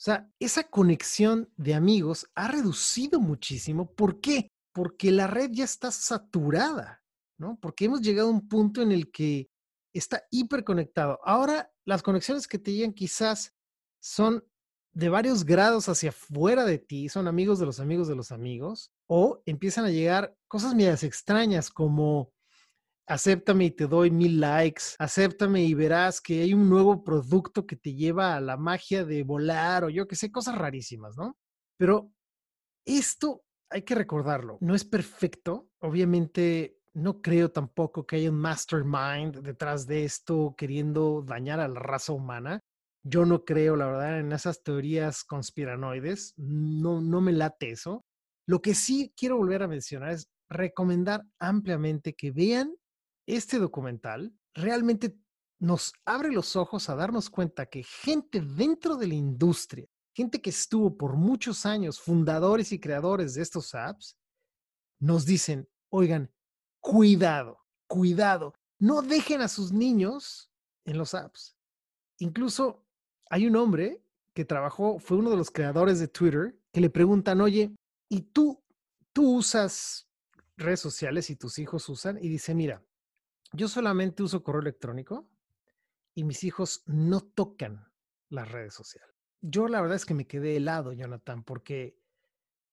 O 0.00 0.02
sea, 0.02 0.32
esa 0.38 0.64
conexión 0.64 1.52
de 1.58 1.74
amigos 1.74 2.26
ha 2.34 2.48
reducido 2.48 3.20
muchísimo. 3.20 3.92
¿Por 3.92 4.22
qué? 4.22 4.48
Porque 4.72 5.10
la 5.10 5.26
red 5.26 5.50
ya 5.52 5.64
está 5.64 5.90
saturada, 5.90 7.02
¿no? 7.38 7.58
Porque 7.60 7.84
hemos 7.84 8.00
llegado 8.00 8.28
a 8.28 8.32
un 8.32 8.48
punto 8.48 8.80
en 8.80 8.92
el 8.92 9.10
que 9.10 9.50
está 9.92 10.22
hiperconectado. 10.30 11.20
Ahora, 11.22 11.70
las 11.84 12.02
conexiones 12.02 12.48
que 12.48 12.58
te 12.58 12.72
llegan 12.72 12.94
quizás 12.94 13.52
son 14.02 14.42
de 14.94 15.10
varios 15.10 15.44
grados 15.44 15.90
hacia 15.90 16.08
afuera 16.08 16.64
de 16.64 16.78
ti, 16.78 17.10
son 17.10 17.28
amigos 17.28 17.58
de 17.58 17.66
los 17.66 17.78
amigos 17.78 18.08
de 18.08 18.16
los 18.16 18.32
amigos, 18.32 18.90
o 19.06 19.42
empiezan 19.44 19.84
a 19.84 19.90
llegar 19.90 20.34
cosas 20.48 20.74
medias 20.74 21.04
extrañas 21.04 21.68
como 21.68 22.32
acéptame 23.10 23.64
y 23.64 23.70
te 23.72 23.88
doy 23.88 24.10
mil 24.10 24.40
likes, 24.40 24.94
acéptame 24.98 25.64
y 25.64 25.74
verás 25.74 26.20
que 26.20 26.42
hay 26.42 26.54
un 26.54 26.68
nuevo 26.68 27.02
producto 27.02 27.66
que 27.66 27.74
te 27.74 27.92
lleva 27.92 28.36
a 28.36 28.40
la 28.40 28.56
magia 28.56 29.04
de 29.04 29.24
volar 29.24 29.84
o 29.84 29.90
yo 29.90 30.06
que 30.06 30.14
sé, 30.14 30.30
cosas 30.30 30.56
rarísimas, 30.56 31.16
¿no? 31.16 31.36
Pero 31.76 32.12
esto 32.86 33.42
hay 33.68 33.82
que 33.82 33.96
recordarlo, 33.96 34.58
no 34.60 34.76
es 34.76 34.84
perfecto, 34.84 35.68
obviamente 35.80 36.78
no 36.94 37.20
creo 37.20 37.50
tampoco 37.50 38.06
que 38.06 38.16
haya 38.16 38.30
un 38.30 38.38
mastermind 38.38 39.40
detrás 39.42 39.86
de 39.86 40.04
esto 40.04 40.54
queriendo 40.56 41.22
dañar 41.22 41.58
a 41.60 41.68
la 41.68 41.80
raza 41.80 42.12
humana. 42.12 42.60
Yo 43.02 43.24
no 43.24 43.44
creo, 43.44 43.76
la 43.76 43.86
verdad, 43.86 44.18
en 44.20 44.32
esas 44.32 44.62
teorías 44.62 45.24
conspiranoides. 45.24 46.34
No, 46.36 47.00
no 47.00 47.20
me 47.20 47.32
late 47.32 47.70
eso. 47.70 48.04
Lo 48.46 48.60
que 48.60 48.74
sí 48.74 49.12
quiero 49.16 49.36
volver 49.36 49.62
a 49.62 49.68
mencionar 49.68 50.10
es 50.10 50.28
recomendar 50.50 51.22
ampliamente 51.38 52.14
que 52.14 52.32
vean 52.32 52.74
este 53.36 53.58
documental. 53.58 54.34
Realmente 54.54 55.16
nos 55.58 55.92
abre 56.04 56.32
los 56.32 56.56
ojos 56.56 56.88
a 56.88 56.96
darnos 56.96 57.30
cuenta 57.30 57.66
que 57.66 57.82
gente 57.82 58.40
dentro 58.40 58.96
de 58.96 59.06
la 59.06 59.14
industria, 59.14 59.86
gente 60.14 60.40
que 60.40 60.50
estuvo 60.50 60.96
por 60.96 61.16
muchos 61.16 61.66
años, 61.66 62.00
fundadores 62.00 62.72
y 62.72 62.80
creadores 62.80 63.34
de 63.34 63.42
estos 63.42 63.74
apps, 63.74 64.16
nos 64.98 65.24
dicen, 65.24 65.68
oigan, 65.90 66.32
cuidado, 66.80 67.58
cuidado, 67.86 68.54
no 68.78 69.02
dejen 69.02 69.42
a 69.42 69.48
sus 69.48 69.72
niños 69.72 70.50
en 70.84 70.98
los 70.98 71.14
apps. 71.14 71.56
Incluso 72.18 72.86
hay 73.28 73.46
un 73.46 73.56
hombre 73.56 74.02
que 74.34 74.44
trabajó, 74.44 74.98
fue 74.98 75.18
uno 75.18 75.30
de 75.30 75.36
los 75.36 75.50
creadores 75.50 75.98
de 75.98 76.08
Twitter, 76.08 76.58
que 76.72 76.80
le 76.80 76.90
preguntan, 76.90 77.40
oye, 77.40 77.74
¿y 78.08 78.22
tú, 78.22 78.62
tú 79.12 79.36
usas 79.36 80.08
redes 80.56 80.80
sociales 80.80 81.30
y 81.30 81.36
tus 81.36 81.58
hijos 81.58 81.88
usan? 81.88 82.18
Y 82.18 82.28
dice, 82.28 82.54
mira, 82.54 82.82
yo 83.52 83.68
solamente 83.68 84.22
uso 84.22 84.42
correo 84.42 84.62
electrónico 84.62 85.28
y 86.14 86.24
mis 86.24 86.44
hijos 86.44 86.82
no 86.86 87.20
tocan 87.20 87.90
las 88.28 88.50
redes 88.50 88.74
sociales. 88.74 89.14
Yo 89.40 89.68
la 89.68 89.80
verdad 89.80 89.96
es 89.96 90.06
que 90.06 90.14
me 90.14 90.26
quedé 90.26 90.56
helado, 90.56 90.92
Jonathan, 90.92 91.44
porque 91.44 91.98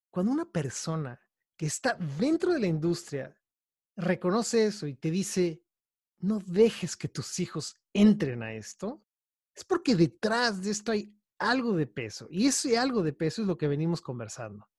cuando 0.09 0.31
una 0.31 0.45
persona 0.45 1.19
que 1.55 1.65
está 1.65 1.97
dentro 2.19 2.53
de 2.53 2.59
la 2.59 2.67
industria 2.67 3.35
reconoce 3.95 4.65
eso 4.65 4.85
y 4.85 4.95
te 4.95 5.09
dice, 5.09 5.63
no 6.19 6.39
dejes 6.39 6.95
que 6.95 7.07
tus 7.07 7.39
hijos 7.39 7.75
entren 7.93 8.43
a 8.43 8.53
esto, 8.53 9.03
es 9.55 9.63
porque 9.63 9.95
detrás 9.95 10.61
de 10.61 10.71
esto 10.71 10.91
hay 10.91 11.15
algo 11.39 11.73
de 11.73 11.87
peso. 11.87 12.27
Y 12.29 12.47
ese 12.47 12.77
algo 12.77 13.01
de 13.01 13.13
peso 13.13 13.41
es 13.41 13.47
lo 13.47 13.57
que 13.57 13.67
venimos 13.67 14.01
conversando. 14.01 14.69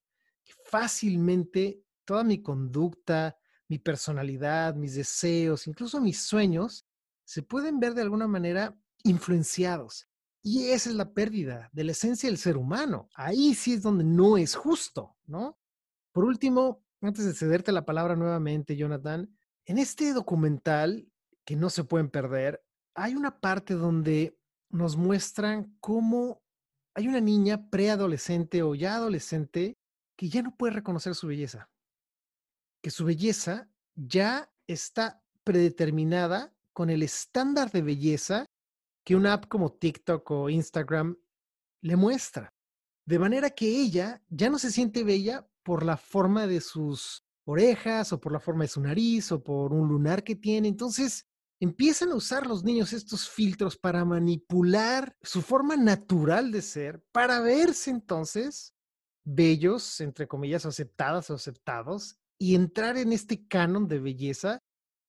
fácilmente 0.71 1.83
toda 2.05 2.25
mi 2.25 2.43
conducta, 2.43 3.39
mi 3.69 3.79
personalidad, 3.79 4.75
mis 4.75 4.95
deseos, 4.95 5.67
incluso 5.67 6.01
mis 6.01 6.21
sueños, 6.23 6.87
se 7.25 7.43
pueden 7.43 7.79
ver 7.79 7.95
de 7.95 8.03
alguna 8.03 8.27
manera 8.27 8.77
influenciados. 9.05 10.09
Y 10.43 10.71
esa 10.71 10.91
es 10.91 10.97
la 10.97 11.13
pérdida 11.13 11.69
de 11.73 11.85
la 11.85 11.93
esencia 11.93 12.29
del 12.29 12.39
ser 12.39 12.57
humano. 12.57 13.09
Ahí 13.15 13.55
sí 13.55 13.75
es 13.75 13.83
donde 13.83 14.05
no 14.05 14.39
es 14.39 14.55
justo, 14.55 15.17
¿no? 15.27 15.59
Por 16.13 16.25
último, 16.25 16.83
antes 17.03 17.27
de 17.27 17.35
cederte 17.35 17.71
la 17.71 17.85
palabra 17.85 18.17
nuevamente, 18.17 18.77
Jonathan, 18.77 19.31
en 19.67 19.79
este 19.79 20.13
documental 20.13 21.07
que 21.45 21.57
no 21.57 21.69
se 21.71 21.85
pueden 21.85 22.09
perder, 22.09 22.65
hay 22.95 23.15
una 23.15 23.41
parte 23.41 23.75
donde 23.75 24.39
nos 24.71 24.97
muestran 24.97 25.77
cómo 25.81 26.43
hay 26.95 27.07
una 27.07 27.21
niña 27.21 27.69
preadolescente 27.71 28.63
o 28.63 28.75
ya 28.75 28.97
adolescente 28.97 29.79
que 30.17 30.29
ya 30.29 30.43
no 30.43 30.57
puede 30.57 30.73
reconocer 30.73 31.15
su 31.15 31.29
belleza, 31.29 31.71
que 32.83 32.91
su 32.91 33.05
belleza 33.05 33.71
ya 33.95 34.51
está 34.67 35.23
predeterminada 35.45 36.55
con 36.73 36.91
el 36.91 37.03
estándar 37.03 37.71
de 37.73 37.83
belleza 37.83 38.47
que 39.05 39.17
una 39.17 39.33
app 39.33 39.49
como 39.49 39.73
TikTok 39.73 40.31
o 40.31 40.51
Instagram 40.51 41.17
le 41.83 41.97
muestra. 41.97 42.53
De 43.07 43.19
manera 43.19 43.51
que 43.51 43.67
ella 43.67 44.23
ya 44.29 44.51
no 44.51 44.59
se 44.59 44.71
siente 44.71 45.03
bella 45.03 45.49
por 45.63 45.85
la 45.85 45.97
forma 45.97 46.47
de 46.47 46.61
sus 46.61 47.25
orejas 47.47 48.13
o 48.13 48.21
por 48.21 48.33
la 48.33 48.41
forma 48.41 48.65
de 48.65 48.69
su 48.69 48.81
nariz 48.81 49.33
o 49.33 49.43
por 49.43 49.73
un 49.73 49.89
lunar 49.89 50.23
que 50.23 50.37
tiene. 50.37 50.69
Entonces 50.69 51.27
empiezan 51.61 52.11
a 52.13 52.15
usar 52.15 52.47
los 52.47 52.63
niños 52.63 52.93
estos 52.93 53.29
filtros 53.29 53.77
para 53.77 54.05
manipular 54.05 55.17
su 55.23 55.41
forma 55.43 55.77
natural 55.77 56.53
de 56.53 56.63
ser, 56.63 57.03
para 57.11 57.41
verse 57.41 57.91
entonces 57.91 58.75
bellos, 59.25 60.01
entre 60.01 60.27
comillas, 60.27 60.65
aceptadas 60.65 61.31
o 61.31 61.35
aceptados, 61.35 62.18
y 62.39 62.55
entrar 62.55 62.97
en 62.97 63.13
este 63.13 63.47
canon 63.47 63.89
de 63.89 63.99
belleza 63.99 64.61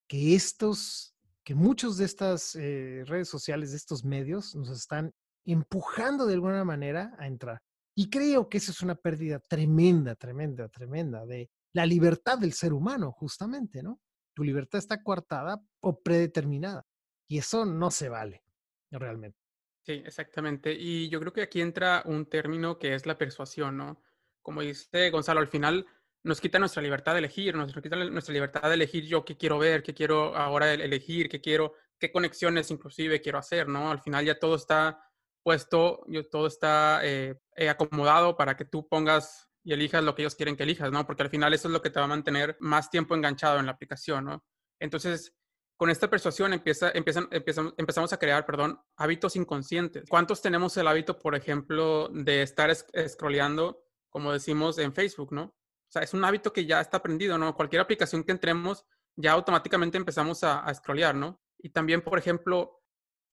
que 0.07 0.35
estos, 0.35 1.15
que 1.43 1.53
muchos 1.53 1.97
de 1.97 2.05
estas 2.05 2.55
eh, 2.55 3.03
redes 3.05 3.29
sociales, 3.29 3.71
de 3.71 3.77
estos 3.77 4.03
medios, 4.03 4.55
nos 4.55 4.69
están 4.69 5.13
empujando 5.45 6.25
de 6.25 6.33
alguna 6.33 6.63
manera 6.63 7.15
a 7.19 7.27
entrar. 7.27 7.61
Y 7.95 8.09
creo 8.09 8.49
que 8.49 8.57
esa 8.57 8.71
es 8.71 8.81
una 8.81 8.95
pérdida 8.95 9.39
tremenda, 9.39 10.15
tremenda, 10.15 10.67
tremenda 10.69 11.25
de 11.25 11.49
la 11.73 11.85
libertad 11.85 12.37
del 12.37 12.53
ser 12.53 12.73
humano, 12.73 13.11
justamente, 13.11 13.83
¿no? 13.83 13.99
Tu 14.35 14.43
libertad 14.43 14.79
está 14.79 15.03
coartada 15.03 15.61
o 15.81 16.01
predeterminada. 16.01 16.85
Y 17.27 17.37
eso 17.37 17.65
no 17.65 17.91
se 17.91 18.09
vale, 18.09 18.43
realmente. 18.89 19.37
Sí, 19.85 20.01
exactamente. 20.05 20.73
Y 20.73 21.09
yo 21.09 21.19
creo 21.19 21.33
que 21.33 21.41
aquí 21.41 21.61
entra 21.61 22.03
un 22.05 22.25
término 22.27 22.79
que 22.79 22.95
es 22.95 23.05
la 23.05 23.17
persuasión, 23.17 23.77
¿no? 23.77 24.01
Como 24.41 24.61
dice 24.61 25.09
Gonzalo, 25.09 25.39
al 25.39 25.47
final 25.47 25.85
nos 26.23 26.41
quita 26.41 26.59
nuestra 26.59 26.81
libertad 26.81 27.13
de 27.13 27.19
elegir, 27.19 27.55
nos 27.55 27.73
quita 27.73 27.95
nuestra 27.95 28.33
libertad 28.33 28.67
de 28.67 28.73
elegir 28.73 29.05
yo 29.05 29.23
qué 29.23 29.37
quiero 29.37 29.57
ver, 29.57 29.83
qué 29.83 29.93
quiero 29.93 30.35
ahora 30.35 30.73
elegir, 30.73 31.29
qué 31.29 31.39
quiero, 31.39 31.73
qué 31.97 32.11
conexiones 32.11 32.71
inclusive 32.71 33.21
quiero 33.21 33.37
hacer, 33.37 33.67
¿no? 33.67 33.91
Al 33.91 34.01
final 34.01 34.25
ya 34.25 34.37
todo 34.37 34.55
está 34.55 35.01
puesto, 35.43 36.05
todo 36.29 36.47
está 36.47 36.99
eh, 37.03 37.39
eh, 37.55 37.69
acomodado 37.69 38.35
para 38.35 38.55
que 38.57 38.65
tú 38.65 38.87
pongas 38.87 39.49
y 39.63 39.73
elijas 39.73 40.03
lo 40.03 40.15
que 40.15 40.23
ellos 40.23 40.35
quieren 40.35 40.55
que 40.55 40.63
elijas, 40.63 40.91
¿no? 40.91 41.05
Porque 41.05 41.23
al 41.23 41.29
final 41.29 41.53
eso 41.53 41.67
es 41.67 41.73
lo 41.73 41.81
que 41.81 41.89
te 41.89 41.99
va 41.99 42.05
a 42.05 42.09
mantener 42.09 42.57
más 42.59 42.89
tiempo 42.89 43.15
enganchado 43.15 43.59
en 43.59 43.65
la 43.65 43.73
aplicación, 43.73 44.25
¿no? 44.25 44.43
Entonces, 44.79 45.35
con 45.77 45.89
esta 45.89 46.09
persuasión 46.09 46.53
empieza, 46.53 46.91
empiezan, 46.93 47.29
empezamos 47.77 48.11
a 48.11 48.17
crear, 48.17 48.45
perdón, 48.45 48.81
hábitos 48.97 49.35
inconscientes. 49.35 50.09
¿Cuántos 50.09 50.41
tenemos 50.41 50.75
el 50.77 50.87
hábito, 50.87 51.17
por 51.17 51.35
ejemplo, 51.35 52.09
de 52.09 52.41
estar 52.41 52.73
scrolleando, 52.75 53.85
como 54.09 54.33
decimos, 54.33 54.77
en 54.77 54.93
Facebook, 54.93 55.31
¿no? 55.31 55.55
O 55.89 55.91
sea, 55.91 56.03
es 56.03 56.13
un 56.13 56.23
hábito 56.23 56.53
que 56.53 56.65
ya 56.65 56.79
está 56.81 56.97
aprendido, 56.97 57.37
¿no? 57.39 57.55
Cualquier 57.55 57.81
aplicación 57.81 58.23
que 58.23 58.31
entremos, 58.31 58.85
ya 59.15 59.31
automáticamente 59.31 59.97
empezamos 59.97 60.43
a, 60.43 60.63
a 60.63 61.13
¿no? 61.13 61.41
Y 61.57 61.69
también, 61.69 62.01
por 62.01 62.19
ejemplo, 62.19 62.83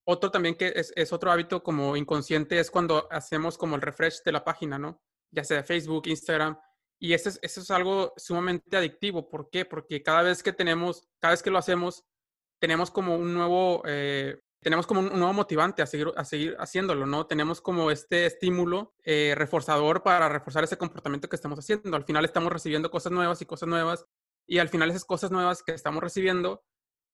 otro 0.09 0.31
también 0.31 0.55
que 0.55 0.73
es, 0.75 1.13
otro 1.13 1.31
hábito 1.31 1.63
como 1.63 1.97
inconsciente 1.97 2.59
es 2.59 2.71
cuando 2.71 3.09
hacemos 3.11 3.59
como 3.59 3.77
el 3.77 3.83
refresh 3.83 4.23
de 4.25 4.33
la 4.33 4.45
página, 4.45 4.79
¿no? 4.79 5.03
Ya 5.31 5.45
sea 5.45 5.65
Facebook, 5.65 6.07
Instagram. 6.07 6.59
Y 6.99 7.13
eso 7.13 7.29
es, 7.29 7.39
eso 7.43 7.61
es 7.61 7.71
algo 7.71 8.15
sumamente 8.17 8.77
adictivo. 8.77 9.29
¿Por 9.29 9.51
qué? 9.51 9.65
Porque 9.65 10.03
cada 10.03 10.23
vez 10.23 10.43
que 10.43 10.53
tenemos, 10.53 11.09
cada 11.21 11.33
vez 11.33 11.43
que 11.43 11.51
lo 11.51 11.59
hacemos, 11.59 12.05
tenemos 12.59 12.91
como 12.91 13.17
un 13.17 13.35
nuevo, 13.35 13.83
eh, 13.85 14.41
tenemos 14.61 14.87
como 14.87 15.01
un, 15.01 15.09
nuevo 15.09 15.33
motivante 15.33 15.83
a 15.83 15.87
seguir, 15.87 16.13
a 16.17 16.25
seguir 16.25 16.57
haciéndolo, 16.59 17.07
¿no? 17.07 17.27
Tenemos 17.27 17.61
como 17.61 17.91
este 17.91 18.27
estímulo 18.27 18.95
eh, 19.05 19.35
reforzador 19.37 20.03
para 20.03 20.29
reforzar 20.29 20.65
ese 20.65 20.79
comportamiento 20.79 21.29
que 21.29 21.37
estamos 21.37 21.59
haciendo. 21.59 21.97
Al 21.97 22.05
final 22.05 22.25
estamos 22.25 22.53
recibiendo 22.53 22.91
cosas 22.91 23.13
nuevas 23.13 23.41
y 23.43 23.47
cosas 23.47 23.69
nuevas. 23.69 24.07
Y 24.47 24.59
al 24.59 24.69
final 24.69 24.91
esas 24.91 25.05
cosas 25.05 25.31
nuevas 25.31 25.63
que 25.63 25.73
estamos 25.73 26.03
recibiendo 26.03 26.65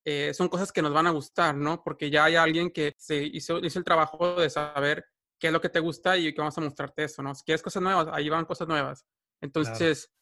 eh, 0.04 0.32
son 0.34 0.48
cosas 0.48 0.72
que 0.72 0.82
nos 0.82 0.92
van 0.92 1.06
a 1.06 1.10
gustar, 1.10 1.54
¿no? 1.54 1.82
Porque 1.82 2.10
ya 2.10 2.24
hay 2.24 2.36
alguien 2.36 2.70
que 2.70 2.94
se 2.96 3.22
hizo, 3.22 3.58
hizo 3.58 3.78
el 3.78 3.84
trabajo 3.84 4.34
de 4.34 4.50
saber 4.50 5.04
qué 5.38 5.48
es 5.48 5.52
lo 5.52 5.60
que 5.60 5.68
te 5.68 5.80
gusta 5.80 6.16
y 6.16 6.32
que 6.32 6.40
vamos 6.40 6.56
a 6.58 6.60
mostrarte 6.60 7.04
eso, 7.04 7.22
¿no? 7.22 7.34
Si 7.34 7.44
quieres 7.44 7.62
cosas 7.62 7.82
nuevas, 7.82 8.08
ahí 8.12 8.28
van 8.28 8.44
cosas 8.44 8.68
nuevas. 8.68 9.06
Entonces, 9.40 10.12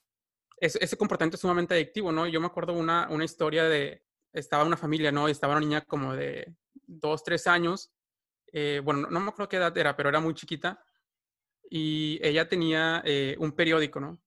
ese 0.60 0.96
comportamiento 0.96 1.36
es 1.36 1.40
sumamente 1.40 1.74
adictivo, 1.74 2.12
¿no? 2.12 2.26
Yo 2.26 2.40
me 2.40 2.46
acuerdo 2.46 2.72
una, 2.72 3.08
una 3.10 3.24
historia 3.24 3.64
de, 3.64 4.02
estaba 4.32 4.64
una 4.64 4.76
familia, 4.76 5.12
¿no? 5.12 5.28
Y 5.28 5.32
estaba 5.32 5.54
una 5.54 5.60
niña 5.60 5.80
como 5.82 6.14
de 6.14 6.54
dos, 6.90 7.22
tres 7.22 7.46
años. 7.46 7.90
Eh, 8.52 8.80
bueno, 8.82 9.08
no, 9.10 9.20
me 9.20 9.28
acuerdo 9.28 9.48
qué 9.48 9.56
edad 9.56 9.76
era, 9.76 9.96
pero 9.96 10.08
era 10.08 10.20
muy 10.20 10.34
chiquita. 10.34 10.82
Y 11.70 12.18
ella 12.22 12.48
tenía 12.48 13.02
eh, 13.04 13.36
un 13.38 13.52
periódico, 13.52 14.00
¿no? 14.00 14.20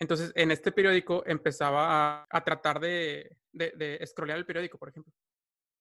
Entonces, 0.00 0.32
en 0.34 0.50
este 0.50 0.72
periódico 0.72 1.22
empezaba 1.26 2.26
a, 2.28 2.44
tratar 2.44 2.80
de, 2.80 3.38
de, 3.52 3.70
de 3.76 4.34
el 4.34 4.46
periódico, 4.46 4.78
por 4.78 4.88
ejemplo. 4.88 5.12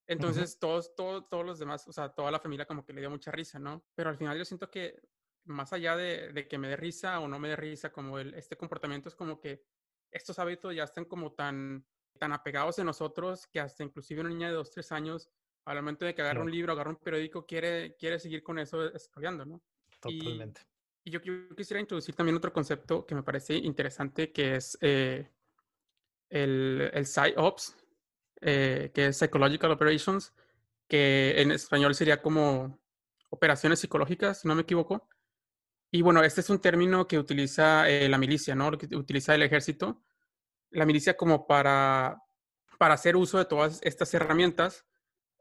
Entonces, 0.08 0.60
todos, 0.60 0.94
todos, 0.96 1.28
todos 1.28 1.46
los 1.46 1.58
demás, 1.58 1.88
o 1.88 1.94
sea, 1.94 2.10
toda 2.10 2.30
la 2.30 2.40
familia 2.40 2.66
como 2.66 2.86
que 2.86 2.94
le 2.94 3.02
dio 3.02 3.10
mucha 3.10 3.32
risa, 3.32 3.58
¿no? 3.58 3.84
Pero 3.96 4.10
al 4.10 4.18
final 4.18 4.38
yo 4.38 4.46
siento 4.46 4.70
que 4.70 5.00
más 5.46 5.74
allá 5.74 5.96
de, 5.96 6.32
de 6.34 6.48
que 6.48 6.58
me 6.58 6.68
dé 6.68 6.76
risa 6.76 7.20
o 7.20 7.28
no 7.28 7.40
me 7.40 7.50
dé 7.50 7.56
risa, 7.56 7.92
como 7.92 8.20
el, 8.20 8.34
este 8.36 8.58
comportamiento 8.58 9.10
es 9.10 9.16
como 9.16 9.40
que 9.40 9.64
estos 10.12 10.38
hábitos 10.38 10.76
ya 10.76 10.84
están 10.84 11.06
como 11.06 11.34
tan, 11.34 11.86
tan 12.20 12.34
apegados 12.34 12.78
en 12.80 12.86
nosotros 12.86 13.48
que 13.48 13.60
hasta 13.60 13.84
inclusive 13.84 14.22
una 14.22 14.30
niña 14.30 14.50
de 14.50 14.54
dos, 14.54 14.70
tres 14.72 14.92
años, 14.92 15.30
al 15.66 15.76
momento 15.78 16.06
de 16.06 16.16
que 16.16 16.22
agarra 16.22 16.42
un 16.42 16.52
libro, 16.52 16.74
agarra 16.74 16.90
un 16.90 16.98
periódico, 16.98 17.46
quiere, 17.46 17.96
quiere 17.96 18.20
seguir 18.20 18.44
con 18.44 18.60
eso 18.60 18.94
estudiando, 18.94 19.46
¿no? 19.46 19.62
Totalmente. 20.00 20.62
Y, 21.04 21.12
yo, 21.12 21.20
quisiera 21.56 21.80
introducir 21.80 22.16
también 22.16 22.36
otro 22.36 22.54
concepto 22.54 23.06
que 23.06 23.16
me 23.16 23.24
parece 23.24 23.56
interesante, 23.56 24.32
que 24.32 24.56
es 24.56 24.78
eh, 24.82 25.30
el, 26.30 26.90
el 26.94 27.06
PsyOps, 27.06 27.76
eh, 28.42 28.92
que 28.94 29.08
es 29.08 29.18
Psychological 29.18 29.72
Operations, 29.72 30.34
que 30.88 31.36
en 31.38 31.52
español 31.52 31.96
sería 31.96 32.22
como 32.22 32.80
operaciones 33.30 33.80
psicológicas, 33.80 34.42
si 34.42 34.48
no 34.48 34.56
me 34.56 34.64
equivoco. 34.64 35.08
Y 35.92 36.02
bueno, 36.02 36.24
este 36.24 36.42
es 36.42 36.50
un 36.50 36.60
término 36.60 37.08
que 37.08 37.20
utiliza 37.20 37.90
eh, 37.90 38.08
la 38.10 38.18
milicia, 38.18 38.56
¿no? 38.56 38.78
Que 38.78 38.96
utiliza 38.96 39.36
el 39.36 39.44
ejército. 39.44 40.02
La 40.70 40.86
milicia 40.86 41.18
como 41.18 41.48
para, 41.48 42.22
para 42.78 42.94
hacer 42.94 43.16
uso 43.16 43.38
de 43.38 43.46
todas 43.46 43.80
estas 43.84 44.14
herramientas 44.14 44.86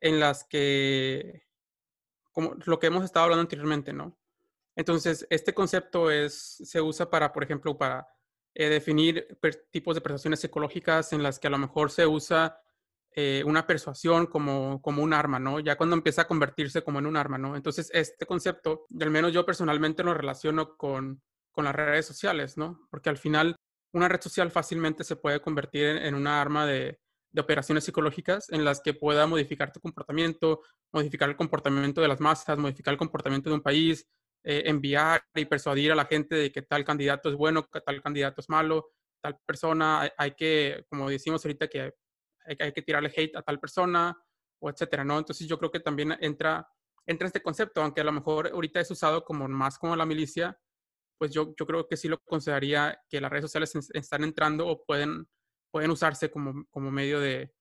en 0.01 0.21
las 0.21 0.45
que, 0.45 1.47
como 2.33 2.55
lo 2.65 2.79
que 2.79 2.89
hemos 2.89 3.05
estado 3.05 3.25
hablando 3.25 3.43
anteriormente, 3.43 3.93
¿no? 3.93 4.19
Entonces, 4.77 5.27
este 5.31 5.53
concepto 5.55 6.11
es, 6.11 6.63
se 6.65 6.81
usa 6.81 7.11
para, 7.11 7.33
por 7.33 7.43
ejemplo, 7.43 7.77
para 7.77 8.09
eh, 8.55 8.69
definir 8.69 9.27
tipos 9.71 9.95
de 9.95 10.01
persuasiones 10.01 10.41
psicológicas 10.41 11.13
en 11.13 11.23
las 11.23 11.39
que 11.39 11.49
a 11.49 11.51
lo 11.51 11.59
mejor 11.59 11.91
se 11.91 12.07
usa 12.07 12.61
eh, 13.13 13.43
una 13.45 13.67
persuasión 13.67 14.27
como, 14.27 14.81
como 14.81 15.03
un 15.03 15.13
arma, 15.13 15.39
¿no? 15.39 15.61
Ya 15.61 15.77
cuando 15.77 15.97
empieza 15.97 16.23
a 16.23 16.29
convertirse 16.29 16.83
como 16.83 17.01
en 17.01 17.07
un 17.07 17.17
arma, 17.17 17.39
¿no? 17.39 17.57
Entonces, 17.57 17.91
este 17.93 18.25
concepto, 18.27 18.87
al 19.01 19.11
menos 19.11 19.33
yo 19.33 19.45
personalmente 19.45 20.05
lo 20.05 20.15
relaciono 20.15 20.77
con, 20.77 21.21
con 21.51 21.65
las 21.65 21.75
redes 21.75 22.07
sociales, 22.07 22.57
¿no? 22.57 22.87
Porque 22.91 23.11
al 23.11 23.19
final 23.19 23.57
una 23.93 24.09
red 24.09 24.21
social 24.21 24.51
fácilmente 24.51 25.05
se 25.05 25.17
puede 25.17 25.41
convertir 25.41 25.85
en, 25.87 26.15
una 26.15 26.41
arma 26.41 26.67
de, 26.67 27.01
de, 27.33 27.41
operaciones 27.41 27.85
psicológicas 27.85 28.51
en 28.51 28.65
las 28.65 28.81
que 28.81 28.95
pueda 28.95 29.27
modificar 29.27 29.73
tu 29.73 29.81
comportamiento, 29.81 30.63
modificar 30.93 31.29
el 31.29 31.37
comportamiento 31.37 32.01
de 32.01 32.09
las 32.09 32.21
masas, 32.21 32.59
modificar 32.59 32.93
el 32.93 32.99
comportamiento 32.99 33.51
de 33.51 33.57
un 33.57 33.63
país, 33.63 34.07
eh, 34.45 34.63
enviar 34.67 35.23
y 35.35 35.45
persuadir 35.45 35.93
a 35.93 35.95
la 35.95 36.07
gente 36.07 36.35
de 36.35 36.51
que 36.51 36.63
tal 36.63 36.85
candidato 36.85 37.29
es 37.29 37.37
bueno, 37.37 37.67
que 37.67 37.81
tal 37.81 38.01
candidato 38.03 38.41
es 38.41 38.49
malo, 38.49 38.91
tal 39.23 39.39
persona, 39.47 40.01
hay, 40.01 40.11
hay 40.17 40.35
que, 40.35 40.85
como 40.89 41.09
decimos 41.11 41.45
ahorita, 41.45 41.69
que 41.69 41.93
hay, 42.47 42.73
que 42.73 42.83
tirarle 42.83 43.13
hate 43.15 43.37
a 43.37 43.43
tal 43.43 43.61
persona, 43.61 44.17
o 44.61 44.71
etcétera, 44.71 45.05
¿no? 45.05 45.19
Entonces 45.19 45.47
yo 45.47 45.59
creo 45.59 45.71
que 45.71 45.81
también 45.81 46.17
entra, 46.21 46.67
entra 47.07 47.27
este 47.27 47.43
concepto, 47.43 47.83
aunque 47.83 48.01
a 48.01 48.05
lo 48.05 48.13
mejor 48.13 48.49
ahorita 48.49 48.81
es 48.81 48.91
usado 48.91 49.25
como 49.25 49.49
más 49.49 49.79
como 49.79 49.97
la 49.97 50.07
milicia, 50.07 50.59
pues 51.19 51.33
yo, 51.33 51.55
yo 51.59 51.67
creo 51.67 51.87
que 51.87 51.97
sí 51.97 52.09
lo 52.09 52.19
consideraría 52.21 52.99
que 53.09 53.21
las 53.21 53.31
redes 53.31 53.45
sociales 53.45 53.75
están 53.93 54.25
entrando 54.25 54.67
o 54.67 54.85
pueden, 54.85 55.29
pueden 55.71 55.91
usarse 55.91 56.31
como, 56.31 56.67
como 56.71 56.91
medio 56.91 57.21
de, 57.21 57.55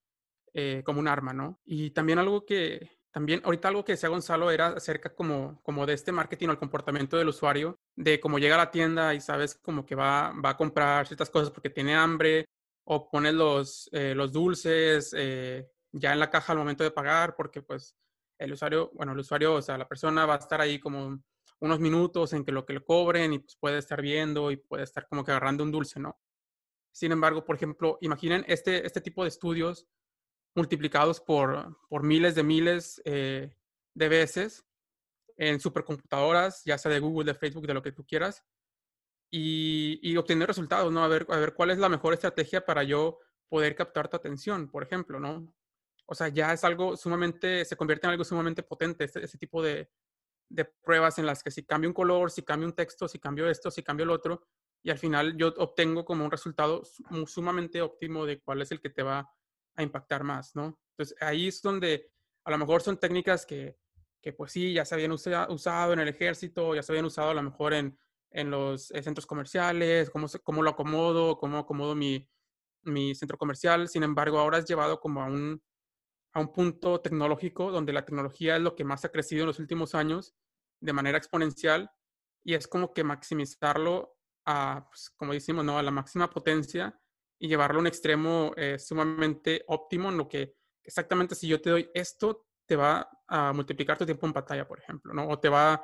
eh, 0.54 0.82
como 0.86 1.00
un 1.00 1.08
arma, 1.08 1.34
¿no? 1.34 1.60
Y 1.66 1.92
también 1.92 2.20
algo 2.20 2.46
que, 2.46 3.00
también 3.12 3.42
ahorita 3.44 3.68
algo 3.68 3.84
que 3.84 3.94
decía 3.94 4.10
Gonzalo 4.10 4.52
era 4.52 4.68
acerca 4.68 5.14
como, 5.14 5.62
como 5.64 5.86
de 5.86 5.94
este 5.94 6.12
marketing 6.12 6.50
o 6.50 6.52
el 6.52 6.58
comportamiento 6.58 7.18
del 7.18 7.30
usuario, 7.30 7.80
de 7.96 8.20
cómo 8.20 8.40
llega 8.40 8.56
a 8.56 8.60
la 8.60 8.72
tienda 8.72 9.14
y 9.14 9.22
sabes 9.22 9.56
como 9.56 9.86
que 9.86 9.96
va, 9.96 10.34
va 10.44 10.52
a 10.52 10.58
comprar 10.58 11.08
ciertas 11.08 11.30
cosas 11.30 11.52
porque 11.52 11.70
tiene 11.70 11.96
hambre 11.96 12.46
o 12.86 13.10
pones 13.10 13.34
los, 13.34 13.90
eh, 13.94 14.14
los 14.16 14.32
dulces 14.32 15.14
eh, 15.18 15.68
ya 15.92 16.14
en 16.14 16.20
la 16.20 16.30
caja 16.30 16.54
al 16.54 16.60
momento 16.60 16.84
de 16.84 16.92
pagar, 16.92 17.36
porque 17.36 17.62
pues 17.62 17.96
el 18.40 18.54
usuario, 18.54 18.92
bueno, 18.94 19.12
el 19.12 19.20
usuario, 19.20 19.56
o 19.56 19.62
sea, 19.62 19.78
la 19.78 19.88
persona 19.88 20.26
va 20.26 20.36
a 20.36 20.40
estar 20.40 20.62
ahí 20.62 20.80
como 20.80 21.22
unos 21.60 21.80
minutos 21.80 22.34
en 22.34 22.46
que 22.46 22.52
lo 22.52 22.66
que 22.66 22.74
le 22.74 22.84
cobren 22.84 23.34
y 23.34 23.40
pues 23.40 23.58
puede 23.60 23.78
estar 23.78 24.02
viendo 24.02 24.50
y 24.50 24.58
puede 24.58 24.84
estar 24.84 25.08
como 25.08 25.24
que 25.24 25.32
agarrando 25.32 25.64
un 25.64 25.72
dulce, 25.72 26.00
¿no? 26.00 26.20
Sin 27.00 27.14
embargo, 27.14 27.46
por 27.46 27.56
ejemplo, 27.56 27.98
imaginen 28.02 28.44
este, 28.50 28.86
este 28.86 29.00
tipo 29.00 29.24
de 29.24 29.30
estudios 29.30 29.88
multiplicados 30.54 31.22
por, 31.22 31.78
por 31.88 32.04
miles 32.04 32.36
de 32.36 32.44
miles 32.44 33.02
eh, 33.06 33.56
de 33.94 34.10
veces 34.10 34.66
en 35.38 35.62
supercomputadoras, 35.62 36.62
ya 36.66 36.78
sea 36.78 36.92
de 36.92 37.00
Google, 37.00 37.32
de 37.32 37.40
Facebook, 37.40 37.66
de 37.66 37.74
lo 37.74 37.82
que 37.82 37.94
tú 37.94 38.06
quieras, 38.06 38.44
y, 39.32 40.18
obtener 40.18 40.50
resultados, 40.50 40.92
¿no? 40.92 41.02
A 41.02 41.08
ver, 41.08 41.26
a 41.30 41.38
ver 41.38 41.54
cuál 41.54 41.72
es 41.72 41.78
la 41.78 41.88
mejor 41.88 42.14
estrategia 42.14 42.66
para 42.66 42.84
yo 42.84 43.20
poder 43.48 43.76
captar 43.76 44.10
tu 44.10 44.18
atención, 44.18 44.70
por 44.70 44.84
ejemplo, 44.84 45.22
¿no? 45.22 45.56
O 46.06 46.16
sea, 46.16 46.28
ya 46.28 46.52
es 46.52 46.66
algo 46.66 46.98
sumamente, 46.98 47.64
se 47.64 47.78
convierte 47.78 48.08
en 48.08 48.12
algo 48.12 48.26
sumamente 48.26 48.62
potente, 48.62 49.06
ese, 49.06 49.24
ese 49.24 49.38
tipo 49.38 49.64
de, 49.64 49.90
de, 50.50 50.66
pruebas 50.66 51.18
en 51.18 51.26
las 51.26 51.44
que 51.44 51.52
si 51.52 51.64
cambio 51.64 51.90
un 51.90 51.94
color, 51.94 52.30
si 52.30 52.44
cambio 52.44 52.68
un 52.68 52.76
texto, 52.76 53.08
si 53.08 53.20
cambio 53.20 53.50
esto, 53.50 53.72
si 53.72 53.84
cambio 53.84 54.04
el 54.04 54.10
otro, 54.10 54.46
y 54.84 54.90
al 54.90 54.98
final 54.98 55.36
yo 55.38 55.54
obtengo 55.58 56.06
como 56.06 56.26
un 56.26 56.32
resultado 56.32 56.84
sumamente 57.26 57.82
óptimo 57.82 58.26
de 58.26 58.40
cuál 58.42 58.62
es 58.62 58.72
el 58.72 58.80
que 58.80 58.90
te 58.90 59.04
va 59.04 59.30
a 59.76 59.84
impactar 59.84 60.24
más, 60.24 60.56
¿no? 60.56 60.80
Entonces, 60.92 61.18
ahí 61.22 61.48
es 61.48 61.62
donde 61.62 62.12
a 62.46 62.52
lo 62.52 62.58
mejor 62.58 62.82
son 62.82 62.98
técnicas 62.98 63.46
que, 63.46 63.78
que 64.22 64.34
pues 64.34 64.52
sí, 64.52 64.74
ya 64.74 64.86
se 64.86 64.96
habían 64.96 65.12
usado 65.12 65.94
en 65.94 66.00
el 66.00 66.08
ejército, 66.08 66.76
ya 66.76 66.84
se 66.84 66.92
habían 66.92 67.06
usado 67.06 67.30
a 67.30 67.34
lo 67.34 67.44
mejor 67.44 67.74
en, 67.74 67.98
en 68.32 68.52
los 68.52 68.92
eh, 68.92 69.02
centros 69.02 69.26
comerciales, 69.26 70.10
cómo, 70.10 70.28
cómo 70.44 70.64
lo 70.64 70.72
acomodo, 70.72 71.38
cómo 71.38 71.60
acomodo 71.60 71.96
mi, 71.96 72.30
mi 72.84 73.16
centro 73.16 73.38
comercial. 73.38 73.88
Sin 73.88 74.04
embargo, 74.04 74.40
ahora 74.40 74.58
es 74.58 74.66
llevado 74.66 75.00
como 75.00 75.22
a 75.22 75.26
un, 75.26 75.62
a 76.34 76.40
un 76.40 76.52
punto 76.52 77.02
tecnológico 77.02 77.72
donde 77.72 77.94
la 77.94 78.06
tecnología 78.06 78.56
es 78.56 78.62
lo 78.62 78.76
que 78.76 78.84
más 78.84 79.06
ha 79.06 79.12
crecido 79.12 79.44
en 79.44 79.48
los 79.48 79.60
últimos 79.60 79.96
años 79.96 80.36
de 80.82 80.94
manera 80.94 81.18
exponencial 81.18 81.92
y 82.44 82.54
es 82.54 82.68
como 82.68 82.94
que 82.94 83.04
maximizarlo 83.04 84.19
a, 84.50 84.88
pues, 84.90 85.12
como 85.16 85.34
decimos, 85.34 85.64
¿no? 85.64 85.78
a 85.78 85.84
la 85.84 85.92
máxima 85.92 86.30
potencia 86.30 87.00
y 87.38 87.48
llevarlo 87.48 87.78
a 87.78 87.82
un 87.82 87.88
extremo 87.88 88.52
eh, 88.58 88.80
sumamente 88.80 89.64
óptimo 89.68 90.10
en 90.10 90.18
lo 90.18 90.28
que 90.28 90.56
exactamente 90.84 91.36
si 91.36 91.48
yo 91.48 91.62
te 91.62 91.70
doy 91.70 91.90
esto, 91.94 92.48
te 92.66 92.76
va 92.76 93.08
a 93.28 93.54
multiplicar 93.54 93.98
tu 93.98 94.06
tiempo 94.06 94.26
en 94.26 94.34
pantalla, 94.34 94.68
por 94.68 94.80
ejemplo, 94.80 95.14
¿no? 95.14 95.28
O 95.28 95.40
te 95.40 95.50
va 95.50 95.84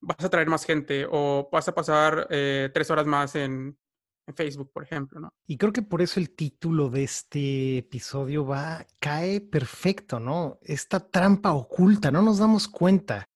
vas 0.00 0.24
a 0.24 0.28
traer 0.28 0.48
más 0.48 0.64
gente 0.64 1.06
o 1.10 1.48
vas 1.50 1.66
a 1.68 1.74
pasar 1.74 2.26
eh, 2.30 2.70
tres 2.72 2.90
horas 2.90 3.06
más 3.06 3.34
en, 3.36 3.76
en, 4.26 4.34
Facebook, 4.34 4.70
por 4.72 4.84
ejemplo, 4.84 5.20
¿no? 5.20 5.32
Y 5.46 5.56
creo 5.56 5.72
que 5.72 5.82
por 5.82 6.02
eso 6.02 6.20
el 6.20 6.34
título 6.34 6.90
de 6.90 7.04
este 7.04 7.78
episodio 7.78 8.46
va, 8.46 8.86
cae 8.98 9.40
perfecto, 9.40 10.20
¿no? 10.20 10.58
Esta 10.62 11.00
trampa 11.00 11.52
oculta, 11.52 12.10
no 12.10 12.22
nos 12.22 12.38
damos 12.38 12.68
cuenta 12.68 13.28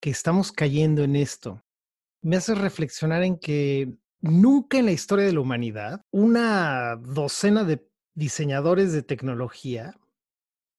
que 0.00 0.10
estamos 0.10 0.52
cayendo 0.52 1.04
en 1.04 1.16
esto. 1.16 1.62
Me 2.22 2.36
hace 2.36 2.54
reflexionar 2.54 3.22
en 3.22 3.38
que 3.38 3.96
nunca 4.20 4.78
en 4.78 4.86
la 4.86 4.92
historia 4.92 5.26
de 5.26 5.32
la 5.32 5.40
humanidad 5.40 6.02
una 6.10 6.96
docena 6.96 7.64
de 7.64 7.88
diseñadores 8.14 8.92
de 8.92 9.02
tecnología 9.02 9.98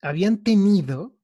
habían 0.01 0.43
tenido 0.43 1.17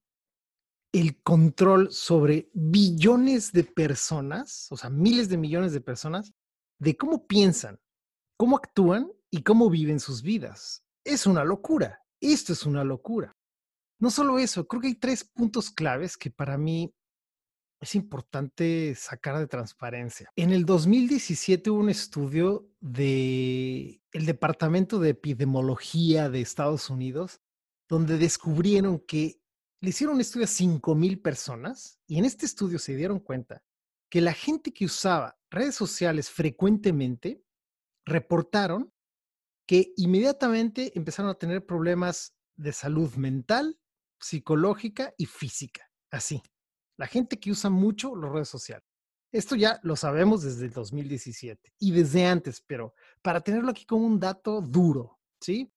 el 0.94 1.22
control 1.24 1.92
sobre 1.92 2.52
billones 2.54 3.52
de 3.52 3.64
personas, 3.64 4.68
o 4.72 4.78
sea, 4.78 4.92
miles 4.92 5.28
de 5.28 5.38
millones 5.38 5.74
de 5.74 5.82
personas, 5.82 6.34
de 6.80 6.96
cómo 6.96 7.26
piensan, 7.26 7.80
cómo 8.38 8.58
actúan 8.58 9.12
y 9.32 9.42
cómo 9.42 9.70
viven 9.70 10.00
sus 10.00 10.22
vidas. 10.22 10.86
Es 11.04 11.26
una 11.26 11.44
locura. 11.44 12.00
Esto 12.22 12.54
es 12.54 12.66
una 12.66 12.84
locura. 12.84 13.36
No 14.00 14.12
solo 14.12 14.38
eso, 14.38 14.68
creo 14.68 14.82
que 14.82 14.88
hay 14.90 14.96
tres 14.96 15.24
puntos 15.24 15.72
claves 15.72 16.16
que 16.16 16.30
para 16.30 16.58
mí 16.58 16.94
es 17.84 17.96
importante 17.96 18.96
sacar 18.96 19.38
de 19.38 19.48
transparencia. 19.48 20.32
En 20.38 20.52
el 20.52 20.66
2017 20.66 21.70
hubo 21.70 21.82
un 21.82 21.90
estudio 21.90 22.70
del 22.80 24.02
el 24.14 24.26
Departamento 24.26 25.00
de 25.00 25.10
Epidemiología 25.10 26.30
de 26.30 26.40
Estados 26.40 26.90
Unidos 26.90 27.42
donde 27.90 28.18
descubrieron 28.18 29.00
que 29.00 29.42
le 29.82 29.90
hicieron 29.90 30.16
un 30.16 30.22
estudio 30.22 30.46
a 30.46 30.50
5.000 30.50 31.22
personas 31.22 32.00
y 32.08 32.20
en 32.20 32.24
este 32.24 32.46
estudio 32.46 32.80
se 32.80 32.96
dieron 32.96 33.20
cuenta 33.20 33.62
que 34.10 34.22
la 34.22 34.34
gente 34.34 34.72
que 34.72 34.86
usaba 34.86 35.38
redes 35.52 35.76
sociales 35.76 36.30
frecuentemente 36.30 37.44
reportaron 38.06 38.94
que 39.68 39.92
inmediatamente 39.98 40.94
empezaron 40.96 41.32
a 41.32 41.36
tener 41.36 41.66
problemas 41.66 42.34
de 42.56 42.72
salud 42.72 43.14
mental, 43.16 43.78
psicológica 44.22 45.14
y 45.18 45.26
física. 45.26 45.90
Así, 46.12 46.42
la 46.98 47.08
gente 47.08 47.40
que 47.40 47.52
usa 47.52 47.70
mucho 47.70 48.16
las 48.16 48.32
redes 48.32 48.50
sociales. 48.50 48.88
Esto 49.32 49.56
ya 49.56 49.80
lo 49.84 49.96
sabemos 49.96 50.44
desde 50.44 50.66
el 50.66 50.72
2017 50.72 51.74
y 51.80 51.92
desde 51.92 52.26
antes, 52.26 52.62
pero 52.62 52.94
para 53.22 53.42
tenerlo 53.42 53.72
aquí 53.72 53.86
como 53.86 54.06
un 54.06 54.20
dato 54.20 54.62
duro, 54.62 55.20
¿sí? 55.42 55.74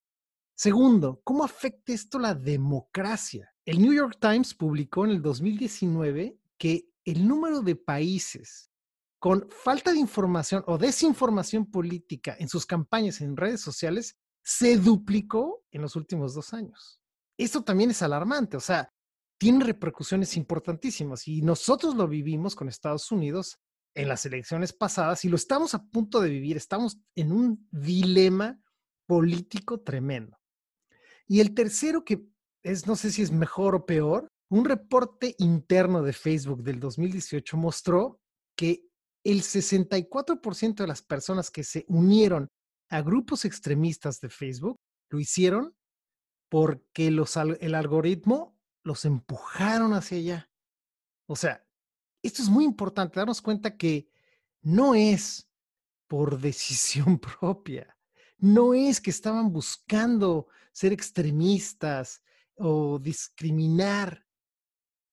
Segundo, 0.55 1.20
¿cómo 1.24 1.44
afecta 1.44 1.92
esto 1.92 2.18
la 2.18 2.35
democracia? 2.35 3.50
El 3.64 3.81
New 3.81 3.92
York 3.92 4.18
Times 4.20 4.55
publicó 4.55 5.05
en 5.05 5.12
el 5.12 5.22
2019 5.22 6.38
que 6.59 6.88
el 7.05 7.26
número 7.26 7.61
de 7.62 7.76
países 7.76 8.70
con 9.18 9.48
falta 9.50 9.92
de 9.92 9.98
información 9.98 10.62
o 10.66 10.79
desinformación 10.79 11.70
política 11.70 12.37
en 12.38 12.48
sus 12.48 12.66
campañas 12.66 13.20
en 13.20 13.37
redes 13.37 13.61
sociales 13.61 14.16
se 14.42 14.76
duplicó 14.76 15.64
en 15.70 15.83
los 15.83 15.96
últimos 15.96 16.35
dos 16.35 16.55
años. 16.55 17.00
Esto 17.38 17.64
también 17.64 17.90
es 17.90 18.02
alarmante, 18.02 18.57
o 18.57 18.61
sea, 18.61 18.92
tiene 19.38 19.64
repercusiones 19.64 20.37
importantísimas 20.37 21.29
y 21.29 21.42
nosotros 21.42 21.94
lo 21.94 22.09
vivimos 22.09 22.55
con 22.55 22.68
Estados 22.68 23.11
Unidos 23.12 23.59
en 23.94 24.09
las 24.09 24.27
elecciones 24.27 24.72
pasadas 24.72 25.25
y 25.25 25.29
lo 25.29 25.37
estamos 25.37 25.75
a 25.75 25.85
punto 25.85 26.20
de 26.20 26.31
vivir, 26.31 26.57
estamos 26.57 26.99
en 27.14 27.33
un 27.33 27.66
dilema 27.70 28.61
político 29.07 29.81
tremendo. 29.81 30.38
Y 31.27 31.40
el 31.40 31.55
tercero 31.55 32.05
que 32.05 32.27
es, 32.62 32.87
no 32.87 32.96
sé 32.96 33.11
si 33.11 33.22
es 33.22 33.31
mejor 33.31 33.75
o 33.75 33.87
peor, 33.87 34.29
un 34.49 34.64
reporte 34.64 35.35
interno 35.38 36.03
de 36.03 36.12
Facebook 36.12 36.62
del 36.62 36.79
2018 36.79 37.57
mostró 37.57 38.20
que 38.57 38.85
el 39.25 39.42
64% 39.42 40.75
de 40.77 40.87
las 40.87 41.03
personas 41.03 41.51
que 41.51 41.64
se 41.64 41.85
unieron 41.88 42.49
a 42.90 43.03
grupos 43.03 43.44
extremistas 43.44 44.20
de 44.20 44.29
Facebook 44.29 44.77
lo 45.11 45.18
hicieron 45.18 45.75
porque 46.49 47.09
el 47.09 47.75
algoritmo 47.75 48.56
los 48.87 49.05
empujaron 49.05 49.92
hacia 49.92 50.18
allá. 50.18 50.51
O 51.27 51.37
sea, 51.37 51.64
esto 52.22 52.42
es 52.42 52.49
muy 52.49 52.64
importante, 52.64 53.18
darnos 53.18 53.42
cuenta 53.42 53.77
que 53.77 54.09
no 54.62 54.94
es 54.94 55.49
por 56.07 56.40
decisión 56.40 57.18
propia, 57.40 57.96
no 58.38 58.75
es 58.75 59.01
que 59.01 59.11
estaban 59.11 59.53
buscando 59.53 60.49
ser 60.72 60.92
extremistas 60.92 62.22
o 62.57 62.99
discriminar 62.99 64.27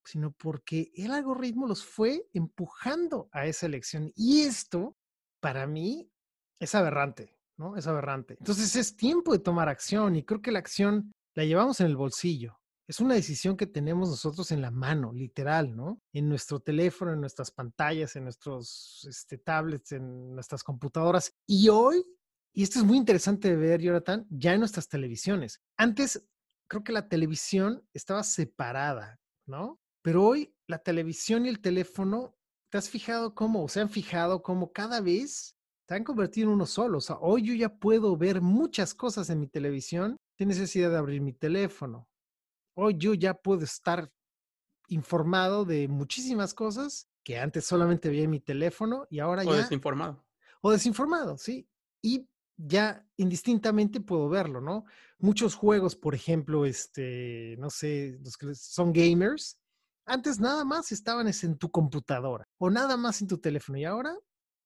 sino 0.05 0.31
porque 0.31 0.91
el 0.95 1.11
algoritmo 1.11 1.67
los 1.67 1.85
fue 1.85 2.27
empujando 2.33 3.29
a 3.31 3.45
esa 3.45 3.65
elección. 3.65 4.11
Y 4.15 4.41
esto, 4.41 4.97
para 5.39 5.65
mí, 5.65 6.11
es 6.59 6.75
aberrante, 6.75 7.37
¿no? 7.57 7.77
Es 7.77 7.87
aberrante. 7.87 8.35
Entonces 8.39 8.75
es 8.75 8.95
tiempo 8.95 9.31
de 9.33 9.39
tomar 9.39 9.69
acción 9.69 10.15
y 10.15 10.23
creo 10.23 10.41
que 10.41 10.51
la 10.51 10.59
acción 10.59 11.13
la 11.35 11.45
llevamos 11.45 11.79
en 11.79 11.87
el 11.87 11.95
bolsillo. 11.95 12.59
Es 12.93 12.99
una 12.99 13.15
decisión 13.15 13.57
que 13.57 13.65
tenemos 13.65 14.07
nosotros 14.07 14.51
en 14.51 14.61
la 14.61 14.69
mano, 14.69 15.11
literal, 15.11 15.75
¿no? 15.75 15.99
En 16.13 16.29
nuestro 16.29 16.59
teléfono, 16.59 17.11
en 17.11 17.21
nuestras 17.21 17.49
pantallas, 17.49 18.15
en 18.15 18.25
nuestros 18.25 19.07
este, 19.09 19.39
tablets, 19.39 19.93
en 19.93 20.35
nuestras 20.35 20.63
computadoras. 20.63 21.33
Y 21.47 21.69
hoy, 21.69 22.05
y 22.53 22.61
esto 22.61 22.77
es 22.77 22.85
muy 22.85 22.97
interesante 22.97 23.49
de 23.49 23.55
ver, 23.55 23.81
Jonathan, 23.81 24.27
ya 24.29 24.53
en 24.53 24.59
nuestras 24.59 24.89
televisiones. 24.89 25.59
Antes, 25.75 26.23
creo 26.69 26.83
que 26.83 26.91
la 26.91 27.09
televisión 27.09 27.83
estaba 27.95 28.21
separada, 28.21 29.19
¿no? 29.47 29.81
Pero 30.03 30.23
hoy 30.23 30.55
la 30.67 30.77
televisión 30.77 31.47
y 31.47 31.49
el 31.49 31.61
teléfono, 31.61 32.37
¿te 32.69 32.77
has 32.77 32.91
fijado 32.91 33.33
cómo, 33.33 33.63
o 33.63 33.69
se 33.69 33.81
han 33.81 33.89
fijado 33.89 34.43
cómo 34.43 34.71
cada 34.71 35.01
vez 35.01 35.57
se 35.89 35.95
han 35.95 36.03
convertido 36.03 36.49
en 36.49 36.53
uno 36.53 36.67
solo? 36.67 36.99
O 36.99 37.01
sea, 37.01 37.15
hoy 37.15 37.41
yo 37.41 37.55
ya 37.55 37.69
puedo 37.69 38.15
ver 38.15 38.39
muchas 38.39 38.93
cosas 38.93 39.31
en 39.31 39.39
mi 39.39 39.47
televisión 39.47 40.15
sin 40.37 40.49
necesidad 40.49 40.91
de 40.91 40.97
abrir 40.97 41.21
mi 41.21 41.33
teléfono. 41.33 42.07
Hoy 42.75 42.95
yo 42.97 43.13
ya 43.13 43.33
puedo 43.33 43.63
estar 43.63 44.11
informado 44.87 45.65
de 45.65 45.87
muchísimas 45.87 46.53
cosas 46.53 47.07
que 47.23 47.39
antes 47.39 47.65
solamente 47.65 48.09
veía 48.09 48.23
en 48.23 48.29
mi 48.31 48.39
teléfono 48.39 49.07
y 49.09 49.19
ahora 49.19 49.43
ya... 49.43 49.51
O 49.51 49.55
desinformado. 49.55 50.25
O 50.61 50.71
desinformado, 50.71 51.37
sí. 51.37 51.67
Y 52.01 52.27
ya 52.57 53.05
indistintamente 53.17 54.01
puedo 54.01 54.29
verlo, 54.29 54.61
¿no? 54.61 54.85
Muchos 55.19 55.55
juegos, 55.55 55.95
por 55.95 56.15
ejemplo, 56.15 56.65
este, 56.65 57.55
no 57.59 57.69
sé, 57.69 58.19
los 58.21 58.37
que 58.37 58.53
son 58.55 58.91
gamers, 58.93 59.59
antes 60.05 60.39
nada 60.39 60.65
más 60.65 60.91
estaban 60.91 61.27
en 61.27 61.57
tu 61.57 61.71
computadora 61.71 62.45
o 62.57 62.69
nada 62.69 62.97
más 62.97 63.21
en 63.21 63.27
tu 63.27 63.37
teléfono 63.37 63.77
y 63.77 63.85
ahora, 63.85 64.15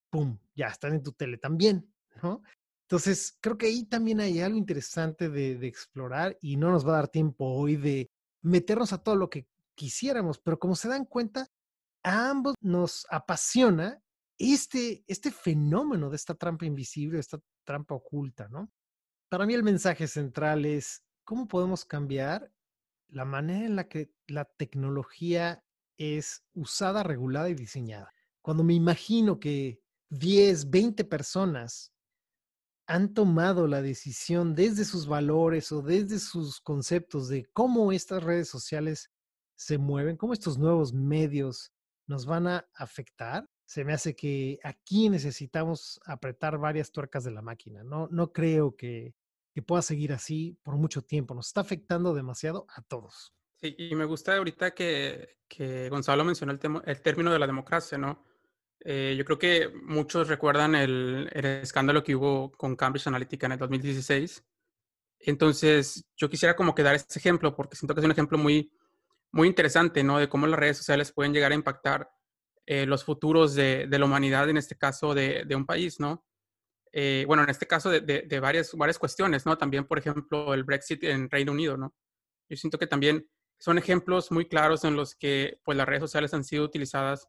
¡pum!, 0.10 0.38
ya 0.56 0.67
están 0.67 0.93
en 0.93 1.04
tu 1.04 1.12
tele 1.12 1.38
también, 1.38 1.93
¿no? 2.24 2.41
Entonces, 2.88 3.38
creo 3.41 3.58
que 3.58 3.65
ahí 3.65 3.84
también 3.84 4.21
hay 4.21 4.39
algo 4.39 4.58
interesante 4.58 5.28
de, 5.28 5.67
explorar 5.67 6.38
y 6.39 6.56
no 6.56 6.71
nos 6.71 6.88
va 6.88 6.91
a 6.91 6.95
dar 7.02 7.08
tiempo 7.10 7.43
hoy 7.43 7.76
de 7.76 8.10
meternos 8.41 8.93
a 8.93 9.04
todo 9.04 9.17
lo 9.17 9.30
que 9.30 9.45
quisiéramos, 9.76 10.39
pero 10.39 10.58
como 10.58 10.73
se 10.73 10.88
dan 10.88 11.04
cuenta, 11.04 11.50
a 12.02 12.30
ambos 12.30 12.56
nos 12.62 13.06
apasiona 13.10 14.02
este, 14.38 15.04
este 15.06 15.32
fenómeno 15.32 16.10
de 16.10 16.15
esta 16.15 16.36
trampa 16.36 16.65
invisible, 16.65 17.19
esta 17.19 17.39
trampa 17.65 17.93
oculta, 17.93 18.47
¿no? 18.47 18.71
Para 19.28 19.45
mí 19.45 19.54
el 19.54 19.63
mensaje 19.63 20.08
central 20.08 20.65
es 20.65 21.04
cómo 21.26 21.45
podemos 21.50 21.84
cambiar 21.84 22.50
la 23.10 23.26
manera 23.26 23.65
en 23.65 23.76
la 23.76 23.89
que 23.89 24.13
la 24.28 24.45
tecnología 24.45 25.62
es 25.97 26.41
usada, 26.54 27.04
regulada 27.04 27.50
y 27.50 27.54
diseñada. 27.54 28.13
Cuando 28.41 28.63
me 28.63 28.76
imagino 28.76 29.41
que 29.41 29.82
10, 30.10 30.69
20 30.69 31.04
personas 31.04 31.91
han 32.88 33.13
tomado 33.13 33.67
la 33.67 33.82
decisión 33.82 34.56
desde 34.56 34.86
sus 34.86 35.08
valores 35.08 35.71
o 35.71 35.82
desde 35.82 36.19
sus 36.19 36.60
conceptos 36.60 37.28
de 37.28 37.45
cómo 37.54 37.91
estas 37.91 38.23
redes 38.23 38.50
sociales 38.50 39.12
se 39.56 39.78
mueven, 39.78 40.17
cómo 40.17 40.34
estos 40.34 40.58
nuevos 40.58 40.93
medios 40.93 41.73
nos 42.08 42.26
van 42.26 42.47
a 42.47 42.67
afectar, 42.73 43.47
se 43.65 43.84
me 43.84 43.93
hace 43.93 44.15
que 44.15 44.60
aquí 44.63 45.10
necesitamos 45.10 46.00
apretar 46.06 46.58
varias 46.58 46.91
tuercas 46.91 47.26
de 47.26 47.32
la 47.32 47.41
máquina. 47.41 47.84
No, 47.84 48.08
no 48.10 48.32
creo 48.32 48.76
que 48.76 49.13
que 49.58 49.63
pueda 49.63 49.82
seguir 49.82 50.13
así 50.13 50.56
por 50.62 50.76
mucho 50.76 51.02
tiempo. 51.02 51.34
Nos 51.34 51.47
está 51.47 51.62
afectando 51.62 52.13
demasiado 52.13 52.67
a 52.76 52.84
todos. 52.84 53.34
Y 53.60 53.95
me 53.95 54.06
gusta 54.06 54.38
ahorita 54.38 54.76
que, 54.76 55.39
que 55.47 55.89
Gonzalo 55.89 56.23
mencionó 56.23 56.52
el, 56.52 56.60
el, 56.86 57.02
término 57.02 57.32
de 57.32 57.39
la 57.39 57.47
democracia, 57.47 57.97
¿no? 57.97 58.23
Eh, 58.82 59.16
yo 59.18 59.26
creo 59.26 59.40
que 59.40 59.70
muchos 59.84 60.28
recuerdan 60.28 60.76
el, 60.76 61.30
el, 61.34 61.46
escándalo 61.46 62.04
que 62.04 62.16
hubo 62.16 62.52
con 62.52 62.76
Cambridge 62.76 63.08
Analytica 63.08 63.46
en 63.48 63.54
el 63.54 63.60
2016. 63.60 64.44
Entonces, 65.20 66.06
yo 66.16 66.30
quisiera 66.30 66.56
como 66.56 66.76
que 66.76 66.84
dar 66.84 66.96
este 66.96 67.20
ejemplo, 67.20 67.56
porque 67.56 67.76
siento 67.76 67.94
que 67.94 68.02
es 68.02 68.06
un 68.06 68.12
ejemplo 68.12 68.38
muy, 68.38 68.72
muy 69.32 69.48
interesante, 69.48 70.04
¿no? 70.04 70.20
De 70.20 70.30
cómo 70.30 70.48
las 70.48 70.60
redes 70.60 70.78
sociales 70.78 71.12
pueden 71.12 71.34
llegar 71.34 71.52
a 71.52 71.56
impactar 71.56 72.10
eh, 72.66 72.86
los 72.86 73.04
futuros 73.04 73.56
de, 73.56 73.88
de, 73.88 74.00
la 74.00 74.06
humanidad, 74.06 74.50
en 74.50 74.58
este 74.58 74.78
caso 74.78 75.13
de, 75.13 75.44
de 75.46 75.56
un 75.56 75.66
país, 75.66 76.00
¿no? 76.00 76.26
Eh, 76.92 77.26
bueno, 77.28 77.44
en 77.44 77.50
este 77.50 77.68
caso 77.68 77.90
de, 77.90 78.40
varias, 78.40 78.74
varias 78.74 78.98
cuestiones, 78.98 79.46
¿no? 79.46 79.58
También, 79.58 79.86
por 79.86 80.00
ejemplo, 80.00 80.54
el 80.54 80.63
Brexit 80.63 81.04
en 81.04 81.30
Reino 81.30 81.52
Unido, 81.52 81.78
¿no? 81.78 81.94
Yo 82.50 82.58
siento 82.58 82.80
que 82.80 82.88
también 82.88 83.30
son 83.60 83.78
ejemplos 83.78 84.32
muy 84.32 84.48
claros 84.48 84.84
en 84.84 84.96
los 84.96 85.16
que 85.16 85.60
pues, 85.63 85.78
las 85.78 85.88
redes 85.88 86.02
sociales 86.02 86.34
han 86.34 86.44
sido 86.44 86.63
utilizadas 86.63 87.28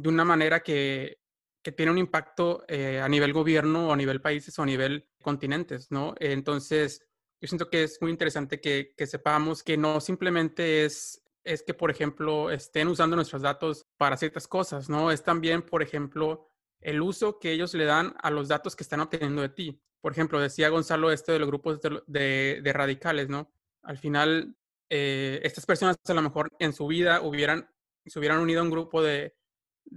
de 0.00 0.08
una 0.08 0.24
manera 0.24 0.60
que, 0.60 1.18
que 1.62 1.72
tiene 1.72 1.92
un 1.92 1.98
impacto 1.98 2.64
eh, 2.68 3.00
a 3.00 3.08
nivel 3.08 3.32
gobierno 3.32 3.88
o 3.88 3.92
a 3.92 3.96
nivel 3.96 4.20
países 4.20 4.58
o 4.58 4.62
a 4.62 4.66
nivel 4.66 5.08
continentes, 5.20 5.90
¿no? 5.90 6.14
Entonces, 6.20 7.04
yo 7.40 7.48
siento 7.48 7.68
que 7.68 7.84
es 7.84 7.98
muy 8.00 8.10
interesante 8.10 8.60
que, 8.60 8.94
que 8.96 9.06
sepamos 9.06 9.62
que 9.62 9.76
no 9.76 10.00
simplemente 10.00 10.84
es 10.84 11.22
es 11.44 11.62
que, 11.62 11.72
por 11.72 11.90
ejemplo, 11.90 12.50
estén 12.50 12.88
usando 12.88 13.16
nuestros 13.16 13.42
datos 13.42 13.86
para 13.96 14.16
ciertas 14.18 14.46
cosas, 14.46 14.88
¿no? 14.90 15.10
Es 15.10 15.22
también, 15.22 15.62
por 15.62 15.82
ejemplo, 15.82 16.46
el 16.80 17.00
uso 17.00 17.38
que 17.38 17.52
ellos 17.52 17.72
le 17.74 17.86
dan 17.86 18.14
a 18.22 18.30
los 18.30 18.48
datos 18.48 18.76
que 18.76 18.82
están 18.82 19.00
obteniendo 19.00 19.40
de 19.40 19.48
ti. 19.48 19.80
Por 20.00 20.12
ejemplo, 20.12 20.40
decía 20.40 20.68
Gonzalo 20.68 21.10
esto 21.10 21.32
de 21.32 21.38
los 21.38 21.48
grupos 21.48 21.80
de, 22.06 22.72
radicales, 22.74 23.28
¿no? 23.28 23.50
Al 23.82 23.96
final, 23.96 24.56
eh, 24.90 25.40
estas 25.42 25.64
personas 25.64 25.96
a 26.06 26.14
lo 26.14 26.22
mejor 26.22 26.50
en 26.58 26.72
su 26.72 26.86
vida 26.86 27.22
hubieran, 27.22 27.70
se 28.04 28.18
hubieran 28.18 28.40
unido 28.40 28.60
a 28.60 28.64
un 28.64 28.70
grupo 28.70 29.02
de, 29.02 29.34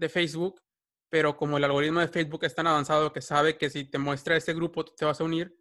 Facebook, 0.10 0.62
pero 1.10 1.36
como 1.38 1.58
el 1.58 1.64
algoritmo 1.64 2.00
de 2.00 2.08
Facebook 2.08 2.46
es 2.46 2.56
tan 2.56 2.68
avanzado 2.68 3.12
que 3.12 3.22
sabe 3.22 3.58
que 3.58 3.70
si 3.70 3.86
te 3.86 3.98
muestra 3.98 4.38
ese 4.38 4.54
grupo 4.54 4.86
te 4.86 5.06
vas 5.06 5.22
a 5.22 5.24
unir, 5.24 5.56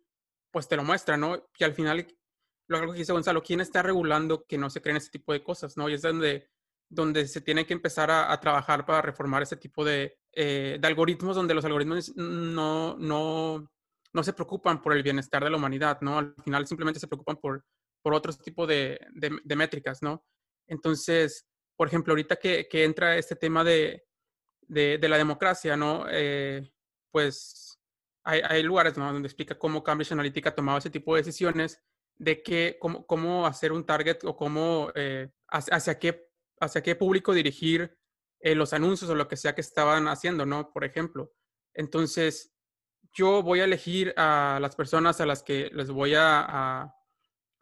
pues 0.50 0.68
te 0.68 0.76
lo 0.76 0.84
muestra, 0.84 1.16
¿no? 1.16 1.48
Y 1.58 1.64
al 1.64 1.74
final, 1.74 2.06
lo 2.68 2.92
que 2.92 2.98
dice 2.98 3.12
Gonzalo, 3.12 3.42
¿quién 3.42 3.60
está 3.60 3.82
regulando 3.82 4.44
que 4.46 4.58
no 4.58 4.70
se 4.70 4.80
creen 4.80 4.96
ese 4.96 5.10
tipo 5.10 5.32
de 5.32 5.42
cosas, 5.42 5.76
¿no? 5.76 5.88
Y 5.88 5.94
es 5.94 6.02
donde 6.02 6.50
donde 6.90 7.26
se 7.28 7.40
tiene 7.40 7.64
que 7.64 7.72
empezar 7.72 8.10
a, 8.10 8.38
trabajar 8.40 8.84
para 8.84 9.00
reformar 9.00 9.42
ese 9.42 9.56
tipo 9.56 9.84
de, 9.84 10.18
eh, 10.32 10.76
de, 10.80 10.88
algoritmos, 10.88 11.36
donde 11.36 11.54
los 11.54 11.64
algoritmos 11.64 12.14
no, 12.16 12.96
no, 12.98 13.70
no 14.12 14.22
se 14.24 14.32
preocupan 14.32 14.82
por 14.82 14.92
el 14.92 15.04
bienestar 15.04 15.44
de 15.44 15.50
la 15.50 15.56
humanidad, 15.56 16.00
¿no? 16.00 16.18
Al 16.18 16.34
final 16.42 16.66
simplemente 16.66 16.98
se 16.98 17.06
preocupan 17.06 17.36
por, 17.36 17.64
por 18.02 18.12
otro 18.12 18.32
tipo 18.32 18.66
de, 18.66 19.00
de, 19.12 19.56
métricas, 19.56 20.02
¿no? 20.02 20.24
Entonces, 20.66 21.46
por 21.76 21.86
ejemplo, 21.86 22.10
ahorita 22.10 22.36
que, 22.36 22.66
que 22.68 22.82
entra 22.82 23.16
este 23.16 23.36
tema 23.36 23.62
de, 23.62 24.02
de, 24.70 25.08
la 25.08 25.18
democracia, 25.18 25.76
¿no? 25.76 26.06
Eh, 26.10 26.72
pues 27.10 27.78
hay, 28.24 28.40
hay, 28.44 28.62
lugares 28.62 28.96
¿no? 28.96 29.12
donde 29.12 29.26
explica 29.26 29.58
cómo 29.58 29.82
Cambridge 29.82 30.12
Analytica 30.12 30.54
tomaba 30.54 30.78
ese 30.78 30.90
tipo 30.90 31.14
de 31.14 31.22
decisiones 31.22 31.82
de 32.18 32.42
que, 32.42 32.76
cómo, 32.80 33.06
cómo 33.06 33.46
hacer 33.46 33.72
un 33.72 33.84
target 33.84 34.18
o 34.24 34.36
cómo, 34.36 34.92
eh, 34.94 35.30
hacia 35.48 35.98
qué 35.98 36.30
hacia 36.60 36.82
qué 36.82 36.94
público 36.94 37.32
dirigir 37.32 37.96
eh, 38.40 38.54
los 38.54 38.72
anuncios 38.72 39.10
o 39.10 39.14
lo 39.14 39.28
que 39.28 39.36
sea 39.36 39.54
que 39.54 39.60
estaban 39.60 40.08
haciendo, 40.08 40.46
¿no? 40.46 40.72
Por 40.72 40.84
ejemplo. 40.84 41.32
Entonces, 41.74 42.52
yo 43.12 43.42
voy 43.42 43.60
a 43.60 43.64
elegir 43.64 44.14
a 44.16 44.58
las 44.60 44.76
personas 44.76 45.20
a 45.20 45.26
las 45.26 45.42
que 45.42 45.70
les 45.72 45.90
voy 45.90 46.14
a, 46.16 46.94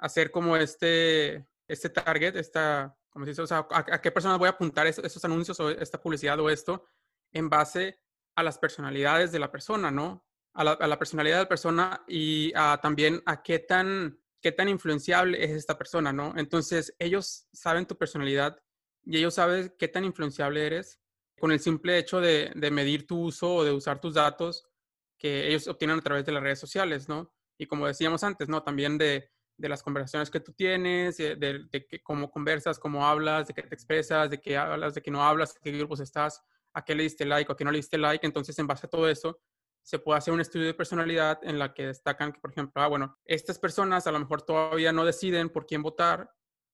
hacer 0.01 0.31
como 0.31 0.57
este, 0.57 1.49
este 1.67 1.89
target, 1.89 2.37
esta, 2.37 2.97
se 3.13 3.25
dice, 3.25 3.43
o 3.43 3.47
sea, 3.49 3.67
a, 3.71 4.01
qué 4.01 4.13
personas 4.13 4.39
voy 4.39 4.47
a 4.47 4.51
apuntar 4.51 4.87
esos, 4.87 5.25
anuncios 5.25 5.59
o 5.59 5.71
esta 5.71 6.01
publicidad 6.01 6.39
o 6.39 6.49
esto 6.51 6.85
en 7.33 7.49
base 7.49 8.01
a 8.37 8.43
las 8.43 8.59
personalidades 8.59 9.33
de 9.33 9.39
la 9.39 9.51
persona, 9.51 9.91
¿no? 9.91 10.25
A 10.55 10.65
la, 10.65 10.99
personalidad 10.99 11.37
de 11.37 11.43
la 11.45 11.49
persona 11.49 12.05
y 12.09 12.53
también 12.83 13.23
a 13.27 13.43
qué 13.43 13.61
tan, 13.61 14.19
qué 14.41 14.51
tan 14.51 14.69
influenciable 14.69 15.43
es 15.45 15.53
esta 15.53 15.79
persona, 15.79 16.13
¿no? 16.13 16.35
Entonces, 16.37 16.95
ellos 16.99 17.47
saben 17.53 17.87
tu 17.87 17.97
personalidad 17.97 18.61
y 19.05 19.19
ellos 19.19 19.35
saben 19.35 19.73
qué 19.79 19.87
tan 19.87 20.05
influenciable 20.05 20.67
eres 20.67 21.01
con 21.39 21.53
el 21.53 21.61
simple 21.61 21.99
hecho 21.99 22.21
de, 22.21 22.51
de 22.55 22.71
medir 22.73 23.07
tu 23.07 23.21
uso 23.21 23.55
o 23.55 23.65
de 23.65 23.71
usar 23.71 24.01
tus 24.01 24.15
datos 24.15 24.69
que 25.17 25.49
ellos 25.49 25.69
obtienen 25.69 25.99
a 25.99 26.03
través 26.03 26.25
de 26.25 26.33
las 26.33 26.43
redes 26.43 26.59
sociales, 26.59 27.09
¿no? 27.09 27.33
Y 27.59 27.67
como 27.67 27.87
decíamos 27.87 28.25
antes, 28.25 28.49
¿no? 28.49 28.63
También 28.63 28.99
de, 28.99 29.31
de 29.59 29.69
las 29.69 29.83
conversaciones 29.83 30.31
que 30.31 30.41
tú 30.41 30.53
tienes, 30.53 31.17
de, 31.17 31.37
de, 31.37 32.01
cómo 32.03 32.31
conversas, 32.31 32.79
cómo 32.79 33.07
hablas, 33.07 33.49
de 33.49 33.55
qué 33.55 33.63
te 33.63 33.75
expresas, 33.75 34.31
de 34.31 34.41
qué 34.41 34.57
hablas, 34.57 34.95
de 34.95 35.03
qué 35.03 35.11
no 35.11 35.23
hablas, 35.23 35.53
de 35.55 35.61
qué 35.61 35.77
grupos 35.77 36.01
estás, 36.01 36.41
a 36.79 36.85
qué 36.85 36.95
le 36.95 37.03
diste 37.03 37.25
like 37.25 37.51
o 37.51 37.55
a 37.55 37.57
qué 37.57 37.65
no 37.65 37.71
le 37.71 37.79
diste 37.79 37.99
like. 37.99 38.25
Entonces, 38.27 38.59
en 38.59 38.67
base 38.67 38.87
a 38.87 38.91
todo 38.91 39.09
eso, 39.09 39.41
se 39.83 39.99
puede 39.99 40.19
hacer 40.19 40.35
un 40.35 40.41
estudio 40.41 40.67
de 40.67 40.75
personalidad 40.75 41.41
en 41.43 41.59
la 41.59 41.73
que 41.75 41.87
destacan 41.87 42.33
que, 42.33 42.41
por 42.41 42.51
ejemplo, 42.51 42.83
ah, 42.83 42.89
bueno, 42.89 43.19
estas 43.25 43.59
personas 43.59 44.07
a 44.07 44.13
lo 44.13 44.19
mejor 44.21 44.43
todavía 44.43 44.93
no 44.93 45.05
deciden 45.05 45.49
por 45.51 45.67
quién 45.67 45.83
votar 45.83 46.31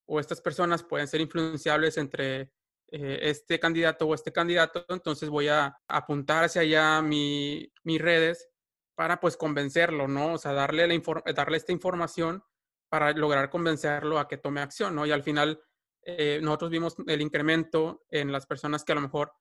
o 0.07 0.21
estas 0.21 0.41
personas 0.41 0.83
pueden 0.83 1.09
ser 1.09 1.21
influenciables 1.21 1.97
entre 1.97 2.53
eh, 2.91 3.19
este 3.23 3.59
candidato 3.59 4.07
o 4.07 4.15
este 4.15 4.33
candidato, 4.33 4.85
entonces 4.89 5.29
voy 5.29 5.49
a 5.49 5.79
apuntar 5.89 6.45
hacia 6.45 6.63
allá 6.63 7.01
mi, 7.03 7.73
mis 7.83 8.01
redes 8.01 8.49
para 8.95 9.21
pues 9.21 9.37
convencerlo, 9.37 10.07
¿no? 10.07 10.35
O 10.35 10.39
sea, 10.39 10.53
darle, 10.53 10.87
la 10.87 11.33
darle 11.35 11.57
esta 11.57 11.73
información 11.73 12.45
para 12.91 13.13
lograr 13.13 13.49
convencerlo 13.49 14.19
a 14.19 14.29
que 14.29 14.37
tome 14.37 14.61
acción, 14.61 14.95
¿no? 14.95 15.07
Y 15.07 15.13
al 15.13 15.23
final 15.23 15.63
eh, 16.03 16.39
nosotros 16.43 16.71
vimos 16.71 16.97
el 17.07 17.21
incremento 17.21 18.05
en 18.11 18.31
las 18.31 18.47
personas 18.47 18.85
que 18.85 18.93
a 18.93 18.97
lo 18.97 19.01
mejor 19.01 19.33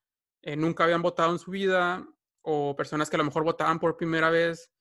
eh, 0.44 0.56
nunca 0.56 0.84
habían 0.84 1.02
votado 1.02 1.32
en 1.32 1.40
su 1.40 1.52
vida 1.52 2.08
o 2.44 2.76
personas 2.76 3.10
que 3.10 3.16
a 3.16 3.20
lo 3.20 3.26
mejor 3.26 3.44
votaban 3.44 3.80
por 3.80 3.98
primera 3.98 4.30
vez. 4.30 4.72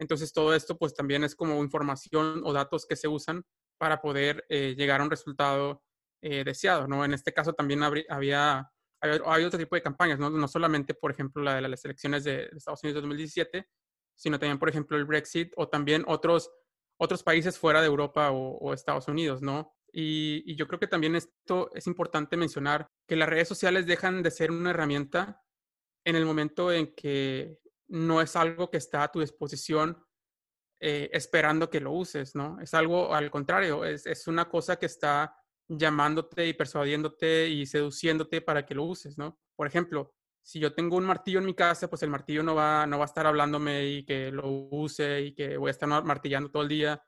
Entonces 0.00 0.32
todo 0.32 0.54
esto 0.54 0.76
pues 0.76 0.94
también 0.94 1.22
es 1.22 1.34
como 1.34 1.62
información 1.62 2.42
o 2.44 2.52
datos 2.52 2.86
que 2.86 2.96
se 2.96 3.06
usan 3.06 3.44
para 3.78 4.00
poder 4.00 4.44
llegar 4.48 5.00
a 5.00 5.04
un 5.04 5.10
resultado 5.10 5.82
eh, 6.22 6.44
deseado, 6.44 6.86
¿no? 6.86 7.02
En 7.02 7.14
este 7.14 7.32
caso 7.32 7.54
también 7.54 7.82
había, 7.82 8.70
hay 9.00 9.44
otro 9.44 9.58
tipo 9.58 9.74
de 9.74 9.80
campañas, 9.80 10.18
¿no? 10.18 10.28
No 10.28 10.48
solamente, 10.48 10.92
por 10.92 11.10
ejemplo, 11.10 11.42
la 11.42 11.54
de 11.54 11.62
las 11.62 11.82
elecciones 11.86 12.24
de, 12.24 12.50
Estados 12.54 12.82
Unidos 12.82 12.96
de 12.96 13.00
2017, 13.00 13.68
sino 14.14 14.38
también, 14.38 14.58
por 14.58 14.68
ejemplo, 14.68 14.98
el 14.98 15.06
Brexit 15.06 15.50
o 15.56 15.68
también 15.70 16.04
otros, 16.06 16.50
otros 16.98 17.22
países 17.22 17.58
fuera 17.58 17.80
de 17.80 17.86
Europa 17.86 18.30
o, 18.32 18.74
Estados 18.74 19.08
Unidos, 19.08 19.40
¿no? 19.40 19.74
Y, 19.92 20.42
y, 20.46 20.56
yo 20.56 20.66
creo 20.66 20.78
que 20.78 20.86
también 20.86 21.16
esto 21.16 21.70
es 21.74 21.86
importante 21.86 22.36
mencionar, 22.36 22.86
que 23.08 23.16
las 23.16 23.28
redes 23.28 23.48
sociales 23.48 23.86
dejan 23.86 24.22
de 24.22 24.30
ser 24.30 24.50
una 24.50 24.70
herramienta 24.70 25.42
en 26.04 26.16
el 26.16 26.24
momento 26.24 26.72
en 26.72 26.94
que 26.94 27.58
no 27.88 28.20
es 28.20 28.36
algo 28.36 28.70
que 28.70 28.76
está 28.76 29.02
a 29.02 29.10
tu 29.10 29.20
disposición 29.20 30.04
eh, 30.80 31.10
esperando 31.12 31.68
que 31.68 31.80
lo 31.80 31.92
uses, 31.92 32.34
¿no? 32.34 32.58
Es 32.60 32.72
algo 32.72 33.14
al 33.14 33.30
contrario, 33.30 33.84
es, 33.84 34.06
es 34.06 34.26
una 34.28 34.48
cosa 34.48 34.76
que 34.76 34.86
está 34.86 35.36
llamándote 35.68 36.46
y 36.46 36.54
persuadiéndote 36.54 37.48
y 37.48 37.66
seduciéndote 37.66 38.40
para 38.40 38.64
que 38.64 38.74
lo 38.74 38.84
uses, 38.84 39.18
¿no? 39.18 39.38
Por 39.56 39.66
ejemplo, 39.66 40.14
si 40.42 40.58
yo 40.58 40.72
tengo 40.74 40.96
un 40.96 41.04
martillo 41.04 41.38
en 41.38 41.46
mi 41.46 41.54
casa, 41.54 41.88
pues 41.88 42.02
el 42.02 42.10
martillo 42.10 42.42
no 42.42 42.54
va, 42.54 42.86
no 42.86 42.98
va 42.98 43.04
a 43.04 43.06
estar 43.06 43.26
hablándome 43.26 43.86
y 43.86 44.04
que 44.04 44.30
lo 44.30 44.48
use 44.48 45.20
y 45.20 45.34
que 45.34 45.56
voy 45.56 45.68
a 45.68 45.72
estar 45.72 45.88
martillando 45.88 46.50
todo 46.50 46.62
el 46.62 46.68
día. 46.68 47.02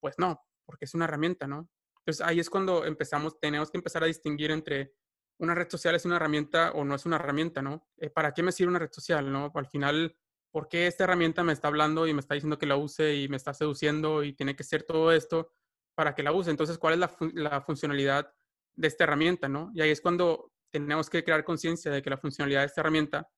Pues 0.00 0.16
no, 0.18 0.40
porque 0.66 0.84
es 0.84 0.94
una 0.94 1.06
herramienta, 1.06 1.46
¿no? 1.46 1.68
Entonces 2.06 2.26
ahí 2.26 2.40
es 2.40 2.48
cuando 2.48 2.84
empezamos, 2.84 3.38
tenemos 3.40 3.70
que 3.70 3.78
empezar 3.78 4.02
a 4.04 4.06
distinguir 4.06 4.50
entre 4.50 4.92
una 5.38 5.54
red 5.54 5.68
social 5.68 5.94
es 5.94 6.06
una 6.06 6.16
herramienta 6.16 6.72
o 6.72 6.84
no 6.84 6.94
es 6.94 7.04
una 7.04 7.16
herramienta, 7.16 7.60
¿no? 7.60 7.86
Eh, 7.98 8.08
¿Para 8.08 8.32
qué 8.32 8.42
me 8.42 8.52
sirve 8.52 8.70
una 8.70 8.78
red 8.78 8.90
social, 8.90 9.30
no? 9.30 9.52
Al 9.54 9.66
final, 9.66 10.16
¿por 10.50 10.66
qué 10.68 10.86
esta 10.86 11.04
herramienta 11.04 11.44
me 11.44 11.52
está 11.52 11.68
hablando 11.68 12.06
y 12.06 12.14
me 12.14 12.20
está 12.20 12.34
diciendo 12.34 12.58
que 12.58 12.64
la 12.64 12.76
use 12.76 13.16
y 13.16 13.28
me 13.28 13.36
está 13.36 13.52
seduciendo 13.52 14.24
y 14.24 14.32
tiene 14.32 14.56
que 14.56 14.64
ser 14.64 14.84
todo 14.84 15.12
esto? 15.12 15.52
para 15.96 16.14
que 16.14 16.22
la 16.22 16.30
use. 16.30 16.50
Entonces, 16.50 16.78
¿cuál 16.78 16.94
es 16.94 17.10
la, 17.34 17.60
funcionalidad 17.62 18.32
de 18.76 18.86
esta 18.86 19.04
herramienta? 19.04 19.48
¿no? 19.48 19.72
Y 19.74 19.80
ahí 19.80 19.90
es 19.90 20.00
cuando 20.00 20.52
tenemos 20.70 21.10
que 21.10 21.24
crear 21.24 21.42
conciencia 21.42 21.90
de 21.90 22.02
que 22.02 22.10
la 22.10 22.18
funcionalidad 22.18 22.60
de 22.60 22.66
esta 22.66 22.82
herramienta 22.82 23.28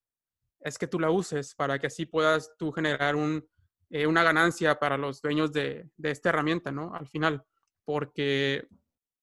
es 0.60 0.76
que 0.76 0.88
tú 0.88 0.98
la 0.98 1.10
uses 1.10 1.54
para 1.54 1.78
que 1.78 1.86
así 1.86 2.04
puedas 2.04 2.52
tú 2.58 2.72
generar 2.72 3.14
eh, 3.90 4.06
una 4.06 4.24
ganancia 4.24 4.78
para 4.78 4.98
los 4.98 5.22
dueños 5.22 5.52
de, 5.52 5.88
esta 6.02 6.30
herramienta, 6.30 6.72
¿no? 6.72 6.92
Al 6.94 7.06
final, 7.06 7.44
porque, 7.88 8.68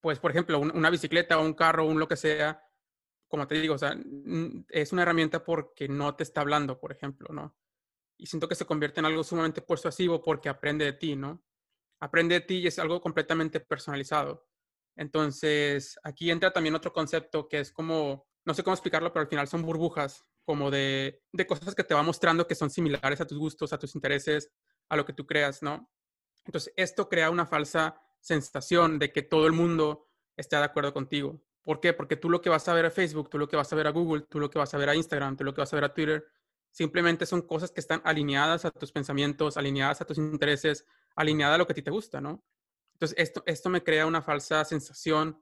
pues, 0.01 0.18
por 0.18 0.32
ejemplo, 0.32 0.59
una 0.59 0.89
bicicleta 0.89 1.38
o 1.38 1.45
un 1.45 1.53
carro, 1.53 1.86
un 1.86 1.99
lo 1.99 2.07
que 2.07 2.16
sea, 2.18 2.63
como 3.28 3.45
te 3.45 3.53
digo, 3.61 3.76
o 3.76 3.78
sea, 3.78 3.95
es 4.70 4.91
una 4.91 5.03
herramienta 5.03 5.43
porque 5.43 5.88
no 5.88 6.16
te 6.16 6.24
está 6.24 6.41
hablando, 6.41 6.80
por 6.80 6.91
ejemplo, 6.91 7.28
¿no? 7.32 7.55
Y 8.18 8.26
siento 8.26 8.47
que 8.47 8.55
se 8.55 8.66
convierte 8.66 9.01
en 9.01 9.05
algo 9.05 9.24
sumamente 9.24 9.61
persuasivo 9.61 10.20
porque 10.20 10.49
aprende 10.49 10.84
de 10.84 10.93
ti, 10.93 11.16
¿no? 11.16 11.43
aprende 11.99 12.34
de 12.34 12.41
ti 12.41 12.55
y 12.55 12.66
es 12.68 12.80
algo 12.80 12.99
completamente 13.01 13.59
personalizado. 13.59 14.47
Entonces, 14.95 15.99
aquí 16.03 16.32
entra 16.32 16.51
también 16.51 16.74
otro 16.74 16.91
concepto 16.91 17.47
que 17.47 17.59
es 17.59 17.72
como, 17.72 18.26
no 18.45 18.55
sé 18.55 18.63
cómo 18.63 18.74
explicarlo, 18.74 19.13
pero 19.13 19.22
al 19.22 19.30
final 19.30 19.47
son 19.47 19.61
burbujas, 19.61 20.26
como 20.43 20.72
de, 20.72 21.22
de 21.32 21.45
cosas 21.45 21.76
que 21.76 21.84
te 21.84 21.93
va 21.93 22.01
mostrando 22.01 22.47
que 22.47 22.55
son 22.55 22.72
similares 22.72 23.22
a 23.22 23.28
tus 23.28 23.38
gustos, 23.38 23.74
a 23.74 23.78
tus 23.78 23.93
intereses, 23.93 24.51
a 24.89 24.97
lo 24.97 25.05
que 25.05 25.13
tú 25.13 25.28
creas, 25.28 25.61
¿no? 25.61 25.88
Entonces, 26.45 26.74
esto 26.76 27.07
crea 27.07 27.30
una 27.30 27.45
falsa 27.45 28.01
sensación 28.26 28.97
de 28.97 29.11
que 29.11 29.21
todo 29.21 29.45
el 29.45 29.53
mundo 29.53 30.07
esté 30.36 30.55
de 30.55 30.63
acuerdo 30.63 30.93
contigo. 30.93 31.43
¿Por 31.61 31.80
qué? 31.80 31.93
Porque 31.93 32.15
tú 32.15 32.30
lo 32.30 32.41
que 32.41 32.49
vas 32.49 32.67
a 32.67 32.73
ver 32.73 32.86
a 32.88 32.89
Facebook, 32.91 33.30
tú 33.30 33.38
lo 33.38 33.47
que 33.47 33.55
vas 33.55 33.71
a 33.71 33.76
ver 33.76 33.86
a 33.86 33.91
Google, 33.91 34.23
tú 34.23 34.39
lo 34.39 34.49
que 34.49 34.57
vas 34.57 34.73
a 34.73 34.78
ver 34.80 34.89
a 34.89 34.95
Instagram, 34.95 35.38
tú 35.38 35.43
lo 35.43 35.53
que 35.53 35.61
vas 35.61 35.71
a 35.71 35.76
ver 35.76 35.84
a 35.84 35.93
Twitter, 35.93 36.26
simplemente 36.71 37.28
son 37.28 37.43
cosas 37.43 37.71
que 37.71 37.80
están 37.80 38.01
alineadas 38.03 38.65
a 38.65 38.71
tus 38.71 38.91
pensamientos, 38.91 39.57
alineadas 39.57 40.01
a 40.01 40.05
tus 40.05 40.17
intereses, 40.17 40.86
alineada 41.15 41.55
a 41.55 41.57
lo 41.59 41.67
que 41.67 41.73
a 41.73 41.76
ti 41.76 41.84
te 41.84 41.91
gusta, 41.91 42.19
¿no? 42.19 42.43
Entonces, 42.93 43.15
esto, 43.19 43.43
esto 43.45 43.69
me 43.69 43.84
crea 43.84 44.07
una 44.07 44.23
falsa 44.23 44.65
sensación 44.65 45.39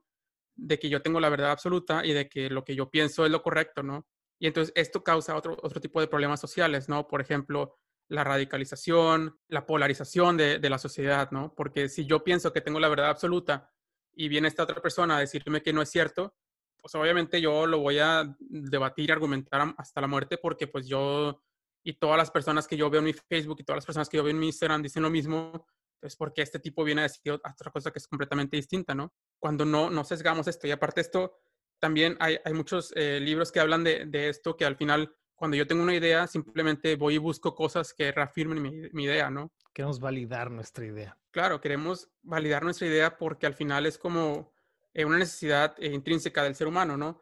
de 0.54 0.78
que 0.78 0.90
yo 0.90 1.00
tengo 1.00 1.20
la 1.20 1.30
verdad 1.30 1.52
absoluta 1.52 2.04
y 2.04 2.12
de 2.12 2.28
que 2.28 2.50
lo 2.50 2.64
que 2.64 2.74
yo 2.76 2.90
pienso 2.90 3.24
es 3.24 3.30
lo 3.30 3.42
correcto, 3.42 3.82
¿no? 3.82 4.06
Y 4.38 4.46
entonces 4.46 4.74
esto 4.76 5.02
causa 5.02 5.34
otro, 5.36 5.56
otro 5.62 5.80
tipo 5.80 6.00
de 6.00 6.06
problemas 6.06 6.38
sociales, 6.38 6.88
¿no? 6.90 7.08
Por 7.08 7.22
ejemplo, 7.22 7.78
la 8.08 8.24
radicalización, 8.24 9.38
la 9.48 9.66
polarización 9.66 10.36
de, 10.36 10.58
de, 10.58 10.70
la 10.70 10.78
sociedad, 10.78 11.30
¿no? 11.30 11.54
Porque 11.54 11.88
si 11.88 12.06
yo 12.06 12.22
pienso 12.22 12.52
que 12.52 12.60
tengo 12.60 12.80
la 12.80 12.88
verdad 12.88 13.08
absoluta 13.08 13.72
y 14.14 14.28
viene 14.28 14.48
esta 14.48 14.64
otra 14.64 14.82
persona 14.82 15.16
a 15.16 15.20
decirme 15.20 15.62
que 15.62 15.72
no 15.72 15.82
es 15.82 15.90
cierto, 15.90 16.36
pues 16.76 16.94
obviamente 16.94 17.40
yo 17.40 17.66
lo 17.66 17.78
voy 17.78 17.98
a 17.98 18.36
debatir, 18.38 19.10
argumentar 19.10 19.74
hasta 19.78 20.02
la 20.02 20.06
muerte 20.06 20.36
porque 20.36 20.66
pues 20.66 20.86
yo 20.86 21.42
y 21.84 21.94
todas 21.94 22.16
las 22.16 22.30
personas 22.30 22.66
que 22.66 22.76
yo 22.76 22.90
veo 22.90 23.00
en 23.00 23.06
mi 23.06 23.12
Facebook 23.12 23.58
y 23.60 23.64
todas 23.64 23.78
las 23.78 23.86
personas 23.86 24.08
que 24.08 24.16
yo 24.16 24.24
veo 24.24 24.30
en 24.30 24.38
mi 24.38 24.46
Instagram 24.46 24.82
dicen 24.82 25.02
lo 25.02 25.10
mismo, 25.10 25.66
es 26.00 26.16
porque 26.16 26.42
este 26.42 26.58
tipo 26.58 26.82
viene 26.82 27.02
a 27.02 27.04
decir 27.04 27.32
otra 27.32 27.70
cosa 27.70 27.90
que 27.90 27.98
es 27.98 28.08
completamente 28.08 28.56
distinta, 28.56 28.94
¿no? 28.94 29.12
Cuando 29.38 29.64
no, 29.64 29.90
no 29.90 30.04
sesgamos 30.04 30.46
esto. 30.46 30.66
Y 30.66 30.70
aparte 30.70 31.02
esto, 31.02 31.38
también 31.78 32.16
hay, 32.20 32.38
hay 32.44 32.52
muchos 32.54 32.92
eh, 32.96 33.20
libros 33.20 33.52
que 33.52 33.60
hablan 33.60 33.84
de, 33.84 34.06
de, 34.06 34.28
esto, 34.28 34.56
que 34.56 34.64
al 34.64 34.76
final, 34.76 35.14
cuando 35.34 35.56
yo 35.56 35.66
tengo 35.66 35.82
una 35.82 35.94
idea, 35.94 36.26
simplemente 36.26 36.96
voy 36.96 37.14
y 37.14 37.18
busco 37.18 37.54
cosas 37.54 37.92
que 37.92 38.12
reafirmen 38.12 38.62
mi, 38.62 38.70
mi 38.92 39.04
idea, 39.04 39.30
¿no? 39.30 39.52
Queremos 39.72 40.00
validar 40.00 40.50
nuestra 40.50 40.86
idea. 40.86 41.18
Claro, 41.30 41.60
queremos 41.60 42.08
validar 42.22 42.62
nuestra 42.62 42.86
idea 42.86 43.18
porque 43.18 43.46
al 43.46 43.54
final 43.54 43.86
es 43.86 43.98
como 43.98 44.52
eh, 44.92 45.04
una 45.04 45.18
necesidad 45.18 45.74
eh, 45.78 45.92
intrínseca 45.92 46.44
del 46.44 46.54
ser 46.54 46.68
humano, 46.68 46.96
¿no? 46.96 47.20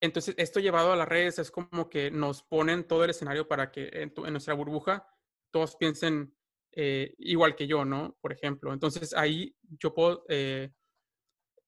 Entonces, 0.00 0.34
esto 0.38 0.60
llevado 0.60 0.92
a 0.92 0.96
las 0.96 1.08
redes 1.08 1.38
es 1.38 1.50
como 1.50 1.90
que 1.90 2.10
nos 2.10 2.42
ponen 2.42 2.84
todo 2.84 3.04
el 3.04 3.10
escenario 3.10 3.46
para 3.46 3.70
que 3.70 3.90
en, 3.92 4.12
nuestra 4.32 4.54
burbuja 4.54 5.06
todos 5.50 5.76
piensen 5.76 6.34
eh, 6.72 7.14
igual 7.18 7.54
que 7.54 7.66
yo, 7.66 7.84
¿no? 7.84 8.16
Por 8.20 8.32
ejemplo. 8.32 8.72
Entonces, 8.72 9.12
ahí 9.14 9.54
yo 9.78 9.92
puedo 9.92 10.24
eh, 10.28 10.72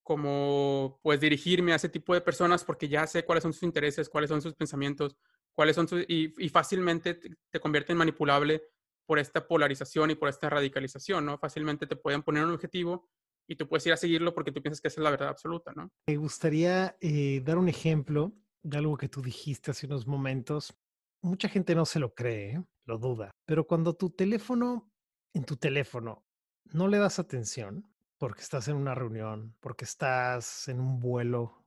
como 0.03 1.01
pues 1.03 1.21
dirigirme 1.21 1.73
a 1.73 1.77
ese 1.77 1.89
tipo 1.89 2.15
de 2.15 2.21
personas 2.23 2.65
porque 2.65 2.89
ya 2.89 3.07
sé 3.07 3.25
cuáles 3.25 3.43
son 3.43 3.53
sus 3.53 3.65
intereses, 3.65 4.09
cuáles 4.09 4.31
son 4.31 4.41
sus 4.41 4.55
pensamientos, 4.55 5.17
cuáles 5.55 5.77
son. 5.77 5.87
Y, 6.09 6.49
fácilmente 6.49 7.15
te, 7.15 7.31
te 7.51 7.61
convierte 7.61 7.93
en 7.93 7.99
manipulable 7.99 8.63
por 9.07 9.19
esta 9.19 9.47
polarización 9.47 10.11
y 10.11 10.15
por 10.15 10.29
esta 10.29 10.49
radicalización, 10.49 11.27
¿no? 11.27 11.39
Fácilmente 11.39 11.87
te 11.87 11.97
pueden 11.97 12.23
poner 12.23 12.45
un 12.45 12.53
objetivo 12.53 13.09
y 13.49 13.57
tú 13.57 13.69
puedes 13.69 13.87
ir 13.87 13.93
a 13.93 13.97
seguirlo 13.97 14.35
porque 14.35 14.53
tú 14.53 14.63
piensas 14.63 14.81
que 14.81 14.89
esa 14.89 15.01
es 15.01 15.05
la 15.05 15.11
verdad 15.11 15.29
absoluta, 15.29 15.73
¿no? 15.75 15.91
Me 16.07 16.17
gustaría 16.17 16.97
eh, 17.01 17.43
dar 17.45 17.59
un 17.59 17.69
ejemplo 17.69 18.33
de 18.63 18.79
algo 18.79 18.97
que 18.97 19.09
tú 19.09 19.21
dijiste 19.23 19.71
hace 19.71 19.87
unos 19.87 20.07
momentos. 20.07 20.75
Mucha 21.21 21.49
gente 21.49 21.75
no 21.75 21.85
se 21.85 21.99
lo 21.99 22.15
cree, 22.15 22.53
¿eh? 22.53 22.65
lo 22.85 22.99
duda, 22.99 23.31
pero 23.45 23.67
cuando 23.67 23.95
tu 23.95 24.11
teléfono, 24.11 24.91
en 25.35 25.45
tu 25.45 25.57
teléfono, 25.57 26.25
no 26.65 26.89
le 26.89 26.99
das 26.99 27.19
atención 27.19 27.89
porque 28.19 28.43
estás 28.43 28.69
en 28.69 28.77
una 28.77 28.95
reunión, 28.95 29.57
porque 29.61 29.85
estás 29.85 30.69
en 30.69 30.81
un 30.81 31.01
vuelo 31.01 31.65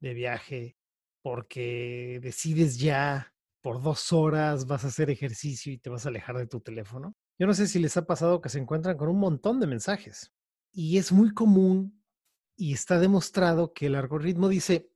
de 0.00 0.14
viaje, 0.14 0.76
porque 1.24 2.20
decides 2.22 2.78
ya 2.78 3.32
por 3.62 3.80
dos 3.80 4.12
horas 4.12 4.66
vas 4.66 4.84
a 4.84 4.88
hacer 4.88 5.08
ejercicio 5.08 5.72
y 5.72 5.78
te 5.78 5.88
vas 5.88 6.04
a 6.04 6.10
alejar 6.10 6.36
de 6.36 6.46
tu 6.46 6.60
teléfono. 6.60 7.16
Yo 7.38 7.46
no 7.46 7.54
sé 7.54 7.66
si 7.66 7.78
les 7.78 7.96
ha 7.96 8.04
pasado 8.04 8.42
que 8.42 8.50
se 8.50 8.58
encuentran 8.58 8.98
con 8.98 9.08
un 9.08 9.18
montón 9.18 9.58
de 9.58 9.66
mensajes 9.66 10.34
y 10.70 10.98
es 10.98 11.12
muy 11.12 11.32
común 11.32 12.04
y 12.56 12.74
está 12.74 12.98
demostrado 12.98 13.72
que 13.72 13.86
el 13.86 13.94
algoritmo 13.94 14.50
dice, 14.50 14.90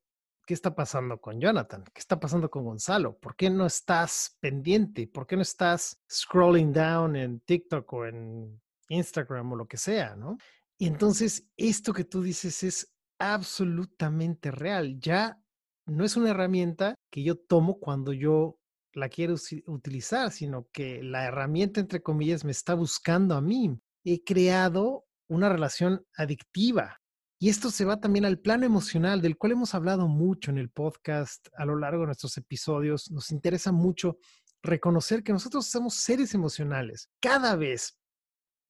¿qué 0.47 0.53
está 0.53 0.75
pasando 0.75 1.19
con 1.19 1.41
Jonathan? 1.41 1.83
¿Qué 1.95 1.99
está 1.99 2.21
pasando 2.21 2.51
con 2.51 2.63
Gonzalo? 2.63 3.19
¿Por 3.19 3.35
qué 3.35 3.49
no 3.49 3.65
estás 3.65 4.37
pendiente? 4.39 5.07
¿Por 5.07 5.27
qué 5.27 5.37
no 5.37 5.43
estás 5.43 5.99
scrolling 6.11 6.75
down 6.75 7.17
en 7.17 7.41
TikTok 7.41 7.91
o 7.91 8.05
en 8.05 8.61
Instagram 8.91 9.53
o 9.53 9.57
lo 9.57 9.67
que 9.67 9.79
sea, 9.79 10.15
¿no? 10.15 10.37
Y 10.77 10.89
entonces 10.89 11.49
esto 11.57 11.95
que 11.95 12.05
tú 12.05 12.21
dices 12.21 12.63
es 12.65 12.95
absolutamente 13.19 14.51
real. 14.51 15.01
Ya 15.01 15.41
no 15.89 16.05
es 16.05 16.17
una 16.17 16.31
herramienta 16.31 16.95
que 17.11 17.23
yo 17.23 17.37
tomo 17.37 17.79
cuando 17.79 18.13
yo 18.13 18.59
la 18.93 19.09
quiero 19.09 19.35
utilizar, 19.67 20.31
sino 20.31 20.69
que 20.73 21.03
la 21.03 21.25
herramienta, 21.25 21.81
entre 21.81 22.03
comillas, 22.03 22.45
me 22.45 22.51
está 22.51 22.75
buscando 22.75 23.35
a 23.35 23.41
mí. 23.41 23.79
He 24.05 24.23
creado 24.23 25.07
una 25.29 25.49
relación 25.49 26.05
adictiva. 26.17 27.01
Y 27.39 27.49
esto 27.49 27.71
se 27.71 27.85
va 27.85 28.01
también 28.01 28.25
al 28.25 28.41
plano 28.41 28.67
emocional, 28.67 29.23
del 29.23 29.37
cual 29.37 29.53
hemos 29.53 29.75
hablado 29.75 30.09
mucho 30.09 30.51
en 30.51 30.59
el 30.59 30.71
podcast 30.71 31.47
a 31.57 31.65
lo 31.65 31.77
largo 31.79 32.01
de 32.01 32.07
nuestros 32.07 32.37
episodios. 32.37 33.11
Nos 33.11 33.31
interesa 33.31 33.71
mucho 33.71 34.19
reconocer 34.63 35.23
que 35.23 35.33
nosotros 35.33 35.67
somos 35.67 35.95
seres 35.95 36.35
emocionales. 36.35 37.09
Cada 37.21 37.55
vez 37.55 37.97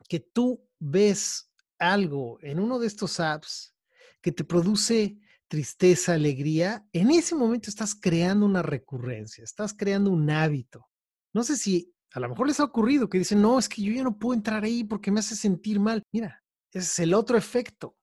que 0.08 0.20
tú 0.20 0.62
ves 0.78 1.50
algo 1.78 2.38
en 2.42 2.60
uno 2.60 2.78
de 2.78 2.86
estos 2.86 3.20
apps 3.20 3.74
que 4.20 4.32
te 4.32 4.44
produce 4.44 5.18
tristeza, 5.49 6.14
alegría, 6.14 6.86
en 6.92 7.11
ese 7.11 7.34
momento 7.34 7.70
estás 7.70 7.94
creando 7.94 8.46
una 8.46 8.62
recurrencia, 8.62 9.42
estás 9.42 9.74
creando 9.74 10.11
un 10.11 10.30
hábito. 10.30 10.86
No 11.34 11.42
sé 11.42 11.57
si 11.57 11.92
a 12.12 12.20
lo 12.20 12.28
mejor 12.28 12.46
les 12.46 12.61
ha 12.61 12.64
ocurrido 12.64 13.09
que 13.09 13.18
dicen, 13.18 13.42
no, 13.42 13.59
es 13.59 13.68
que 13.68 13.82
yo 13.82 13.92
ya 13.92 14.03
no 14.03 14.18
puedo 14.18 14.34
entrar 14.34 14.64
ahí 14.64 14.84
porque 14.84 15.11
me 15.11 15.20
hace 15.20 15.36
sentir 15.36 15.80
mal. 15.80 16.03
Mira, 16.12 16.42
ese 16.72 16.86
es 16.86 16.99
el 17.01 17.14
otro 17.14 17.36
efecto. 17.36 17.96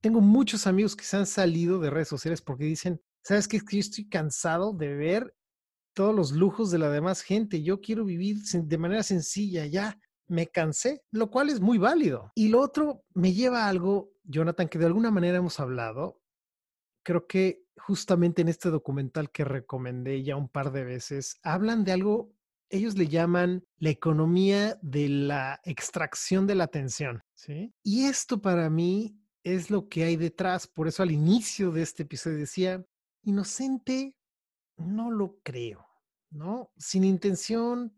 Tengo 0.00 0.20
muchos 0.20 0.66
amigos 0.66 0.96
que 0.96 1.04
se 1.04 1.16
han 1.16 1.26
salido 1.26 1.78
de 1.78 1.90
redes 1.90 2.08
sociales 2.08 2.42
porque 2.42 2.64
dicen, 2.64 3.00
¿sabes 3.22 3.48
qué? 3.48 3.58
Es 3.58 3.64
que 3.64 3.76
yo 3.76 3.80
estoy 3.80 4.08
cansado 4.08 4.72
de 4.72 4.94
ver 4.94 5.34
todos 5.94 6.14
los 6.14 6.32
lujos 6.32 6.70
de 6.70 6.78
la 6.78 6.90
demás 6.90 7.22
gente. 7.22 7.62
Yo 7.62 7.80
quiero 7.80 8.04
vivir 8.04 8.38
de 8.42 8.78
manera 8.78 9.02
sencilla, 9.02 9.66
ya 9.66 9.98
me 10.26 10.46
cansé, 10.46 11.02
lo 11.10 11.30
cual 11.30 11.50
es 11.50 11.60
muy 11.60 11.78
válido. 11.78 12.32
Y 12.34 12.48
lo 12.48 12.60
otro 12.60 13.04
me 13.14 13.32
lleva 13.32 13.64
a 13.64 13.68
algo, 13.68 14.12
Jonathan, 14.24 14.68
que 14.68 14.78
de 14.78 14.86
alguna 14.86 15.10
manera 15.10 15.38
hemos 15.38 15.60
hablado. 15.60 16.19
Creo 17.02 17.26
que 17.26 17.64
justamente 17.76 18.42
en 18.42 18.48
este 18.48 18.70
documental 18.70 19.30
que 19.30 19.44
recomendé 19.44 20.22
ya 20.22 20.36
un 20.36 20.48
par 20.48 20.72
de 20.72 20.84
veces, 20.84 21.38
hablan 21.42 21.84
de 21.84 21.92
algo, 21.92 22.32
ellos 22.68 22.96
le 22.96 23.08
llaman 23.08 23.64
la 23.78 23.90
economía 23.90 24.78
de 24.82 25.08
la 25.08 25.60
extracción 25.64 26.46
de 26.46 26.54
la 26.54 26.64
atención. 26.64 27.22
Y 27.82 28.04
esto 28.04 28.40
para 28.40 28.70
mí 28.70 29.18
es 29.42 29.70
lo 29.70 29.88
que 29.88 30.04
hay 30.04 30.16
detrás. 30.16 30.66
Por 30.66 30.86
eso 30.86 31.02
al 31.02 31.10
inicio 31.10 31.72
de 31.72 31.82
este 31.82 32.04
episodio 32.04 32.38
decía, 32.38 32.84
inocente, 33.22 34.14
no 34.76 35.10
lo 35.10 35.38
creo, 35.42 35.86
¿no? 36.30 36.70
Sin 36.76 37.04
intención, 37.04 37.92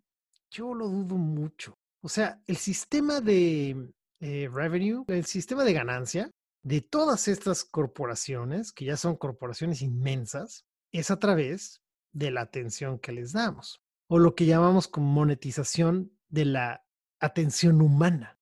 yo 0.51 0.75
lo 0.75 0.89
dudo 0.89 1.17
mucho. 1.17 1.79
O 2.01 2.09
sea, 2.09 2.41
el 2.47 2.57
sistema 2.57 3.21
de 3.21 3.93
eh, 4.21 4.49
revenue, 4.53 5.05
el 5.09 5.25
sistema 5.25 5.65
de 5.65 5.73
ganancia 5.73 6.31
de 6.63 6.81
todas 6.81 7.29
estas 7.29 7.65
corporaciones, 7.65 8.73
que 8.73 8.85
ya 8.85 8.97
son 8.97 9.17
corporaciones 9.17 9.83
inmensas, 9.83 10.67
es 10.93 11.11
a 11.11 11.19
través 11.19 11.83
de 12.13 12.31
la 12.31 12.43
atención 12.43 12.99
que 12.99 13.13
les 13.13 13.33
damos, 13.33 13.83
o 14.09 14.19
lo 14.19 14.35
que 14.35 14.47
llamamos 14.47 14.89
como 14.89 15.07
monetización 15.07 16.13
de 16.29 16.45
la 16.45 16.87
atención 17.19 17.81
humana. 17.81 18.39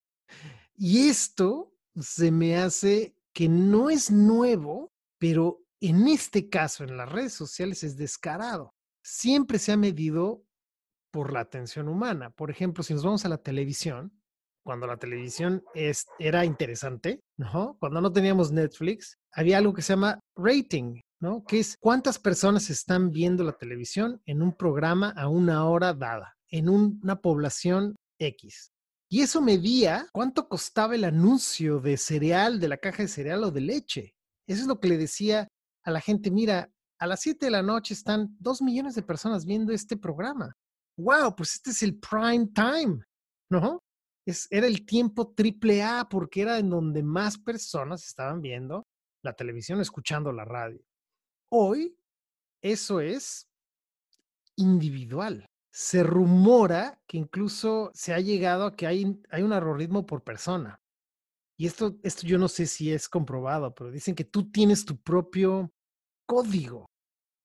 Y 0.77 1.09
esto 1.09 1.75
se 1.99 2.31
me 2.31 2.57
hace 2.57 3.17
que 3.33 3.49
no 3.49 3.91
es 3.91 4.11
nuevo, 4.11 4.93
pero 5.19 5.65
en 5.81 6.09
este 6.09 6.49
caso, 6.49 6.85
en 6.85 6.97
las 6.97 7.11
redes 7.11 7.33
sociales, 7.33 7.85
es 7.85 7.97
descarado. 7.97 8.75
Siempre 9.03 9.59
se 9.59 9.73
ha 9.73 9.77
medido 9.77 10.45
por 11.11 11.33
la 11.33 11.41
atención 11.41 11.89
humana. 11.89 12.31
Por 12.31 12.51
ejemplo, 12.51 12.83
si 12.83 12.95
nos 12.95 13.05
vamos 13.05 13.25
a 13.25 13.29
la 13.29 13.39
televisión, 13.39 14.13
cuando 14.71 14.87
la 14.87 14.99
televisión 14.99 15.65
es, 15.75 16.07
era 16.21 16.45
interesante, 16.45 17.25
¿no? 17.37 17.77
Cuando 17.81 18.01
no 18.01 18.13
teníamos 18.13 18.53
Netflix, 18.53 19.19
había 19.33 19.59
algo 19.59 19.75
que 19.75 19.83
se 19.83 19.95
llama 19.95 20.21
rating, 20.37 21.01
¿no? 21.21 21.43
Que 21.43 21.59
es 21.59 21.77
cuántas 21.81 22.21
personas 22.21 22.71
están 22.71 23.11
viendo 23.11 23.43
la 23.43 23.59
televisión 23.59 24.23
en 24.27 24.43
un 24.43 24.57
programa 24.57 25.11
a 25.17 25.27
una 25.27 25.67
hora 25.67 25.93
dada, 25.93 26.37
en 26.51 26.69
una 26.69 27.21
población 27.21 27.97
X. 28.21 28.71
Y 29.11 29.23
eso 29.23 29.43
medía 29.43 30.07
cuánto 30.13 30.49
costaba 30.49 30.95
el 30.95 31.03
anuncio 31.03 31.81
de 31.81 31.97
cereal, 31.97 32.61
de 32.61 32.69
la 32.69 32.77
caja 32.77 33.03
de 33.03 33.09
cereal 33.09 33.43
o 33.43 33.51
de 33.51 33.63
leche. 33.63 34.15
Eso 34.47 34.63
es 34.63 34.69
lo 34.69 34.79
que 34.79 34.87
le 34.87 34.99
decía 34.99 35.49
a 35.85 35.91
la 35.91 36.01
gente, 36.01 36.31
mira, 36.31 36.71
a 37.01 37.09
las 37.09 37.23
7 37.23 37.45
de 37.45 37.51
la 37.51 37.63
noche 37.65 37.93
están 37.93 38.37
dos 38.39 38.63
millones 38.63 38.95
de 38.95 39.03
personas 39.03 39.45
viendo 39.45 39.73
este 39.73 39.97
programa 39.97 40.55
wow, 41.01 41.35
pues 41.35 41.55
este 41.55 41.71
es 41.71 41.83
el 41.83 41.99
prime 41.99 42.49
time, 42.55 43.03
¿no? 43.51 43.83
Era 44.51 44.67
el 44.67 44.85
tiempo 44.85 45.33
triple 45.33 45.83
A 45.83 46.09
porque 46.09 46.43
era 46.43 46.59
en 46.59 46.71
donde 46.71 47.03
más 47.03 47.39
personas 47.39 48.07
estaban 48.07 48.41
viendo 48.41 48.87
la 49.23 49.33
televisión, 49.35 49.81
escuchando 49.81 50.33
la 50.33 50.45
radio. 50.45 50.81
Hoy, 51.51 51.97
eso 52.63 53.01
es 53.01 53.49
individual. 54.57 55.47
Se 55.73 56.03
rumora 56.03 57.01
que 57.07 57.17
incluso 57.17 57.91
se 57.95 58.13
ha 58.13 58.21
llegado 58.21 58.67
a 58.67 58.77
que 58.77 58.87
hay, 58.87 59.21
hay 59.31 59.43
un 59.43 59.53
algoritmo 59.53 60.07
por 60.07 60.23
persona. 60.23 60.81
Y 61.57 61.67
esto, 61.67 61.97
esto 62.03 62.27
yo 62.27 62.39
no 62.39 62.49
sé 62.49 62.67
si 62.67 62.93
es 62.93 63.09
comprobado, 63.09 63.75
pero 63.75 63.91
dicen 63.91 64.15
que 64.15 64.25
tú 64.25 64.51
tienes 64.51 64.85
tu 64.85 65.01
propio 65.01 65.73
código 66.27 66.90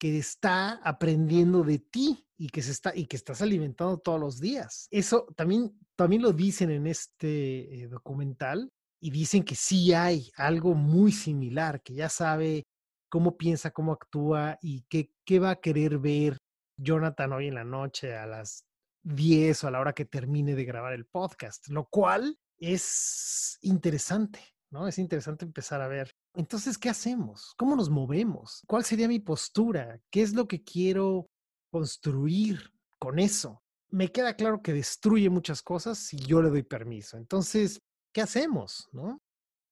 que 0.05 0.19
está 0.19 0.73
aprendiendo 0.83 1.63
de 1.63 1.79
ti 1.79 2.27
y 2.37 2.49
que 2.49 2.61
se 2.61 2.71
está 2.71 2.95
y 2.95 3.07
que 3.07 3.15
estás 3.15 3.41
alimentando 3.41 3.97
todos 3.97 4.19
los 4.19 4.39
días. 4.39 4.87
Eso 4.91 5.25
también 5.35 5.79
también 5.95 6.21
lo 6.21 6.31
dicen 6.31 6.69
en 6.69 6.85
este 6.85 7.81
eh, 7.81 7.87
documental 7.87 8.69
y 9.01 9.09
dicen 9.09 9.43
que 9.43 9.55
sí 9.55 9.93
hay 9.93 10.29
algo 10.37 10.75
muy 10.75 11.11
similar, 11.11 11.81
que 11.81 11.95
ya 11.95 12.07
sabe 12.07 12.67
cómo 13.09 13.35
piensa, 13.35 13.71
cómo 13.71 13.93
actúa 13.93 14.59
y 14.61 14.83
qué, 14.89 15.11
qué 15.25 15.39
va 15.39 15.49
a 15.49 15.59
querer 15.59 15.97
ver 15.97 16.37
Jonathan 16.77 17.33
hoy 17.33 17.47
en 17.47 17.55
la 17.55 17.63
noche 17.63 18.15
a 18.15 18.27
las 18.27 18.63
10 19.05 19.63
o 19.63 19.67
a 19.67 19.71
la 19.71 19.79
hora 19.79 19.93
que 19.93 20.05
termine 20.05 20.53
de 20.53 20.65
grabar 20.65 20.93
el 20.93 21.07
podcast, 21.07 21.67
lo 21.69 21.87
cual 21.89 22.37
es 22.59 23.57
interesante, 23.61 24.39
¿no? 24.69 24.87
Es 24.87 24.99
interesante 24.99 25.45
empezar 25.45 25.81
a 25.81 25.87
ver 25.87 26.11
entonces, 26.35 26.77
¿qué 26.77 26.89
hacemos? 26.89 27.53
¿Cómo 27.57 27.75
nos 27.75 27.89
movemos? 27.89 28.63
¿Cuál 28.67 28.83
sería 28.83 29.07
mi 29.07 29.19
postura? 29.19 29.99
¿Qué 30.09 30.21
es 30.21 30.33
lo 30.33 30.47
que 30.47 30.63
quiero 30.63 31.29
construir 31.71 32.71
con 32.99 33.19
eso? 33.19 33.63
Me 33.89 34.11
queda 34.11 34.35
claro 34.35 34.61
que 34.61 34.73
destruye 34.73 35.29
muchas 35.29 35.61
cosas 35.61 35.97
si 35.97 36.17
yo 36.17 36.41
le 36.41 36.49
doy 36.49 36.63
permiso. 36.63 37.17
Entonces, 37.17 37.81
¿qué 38.13 38.21
hacemos? 38.21 38.87
¿No? 38.91 39.21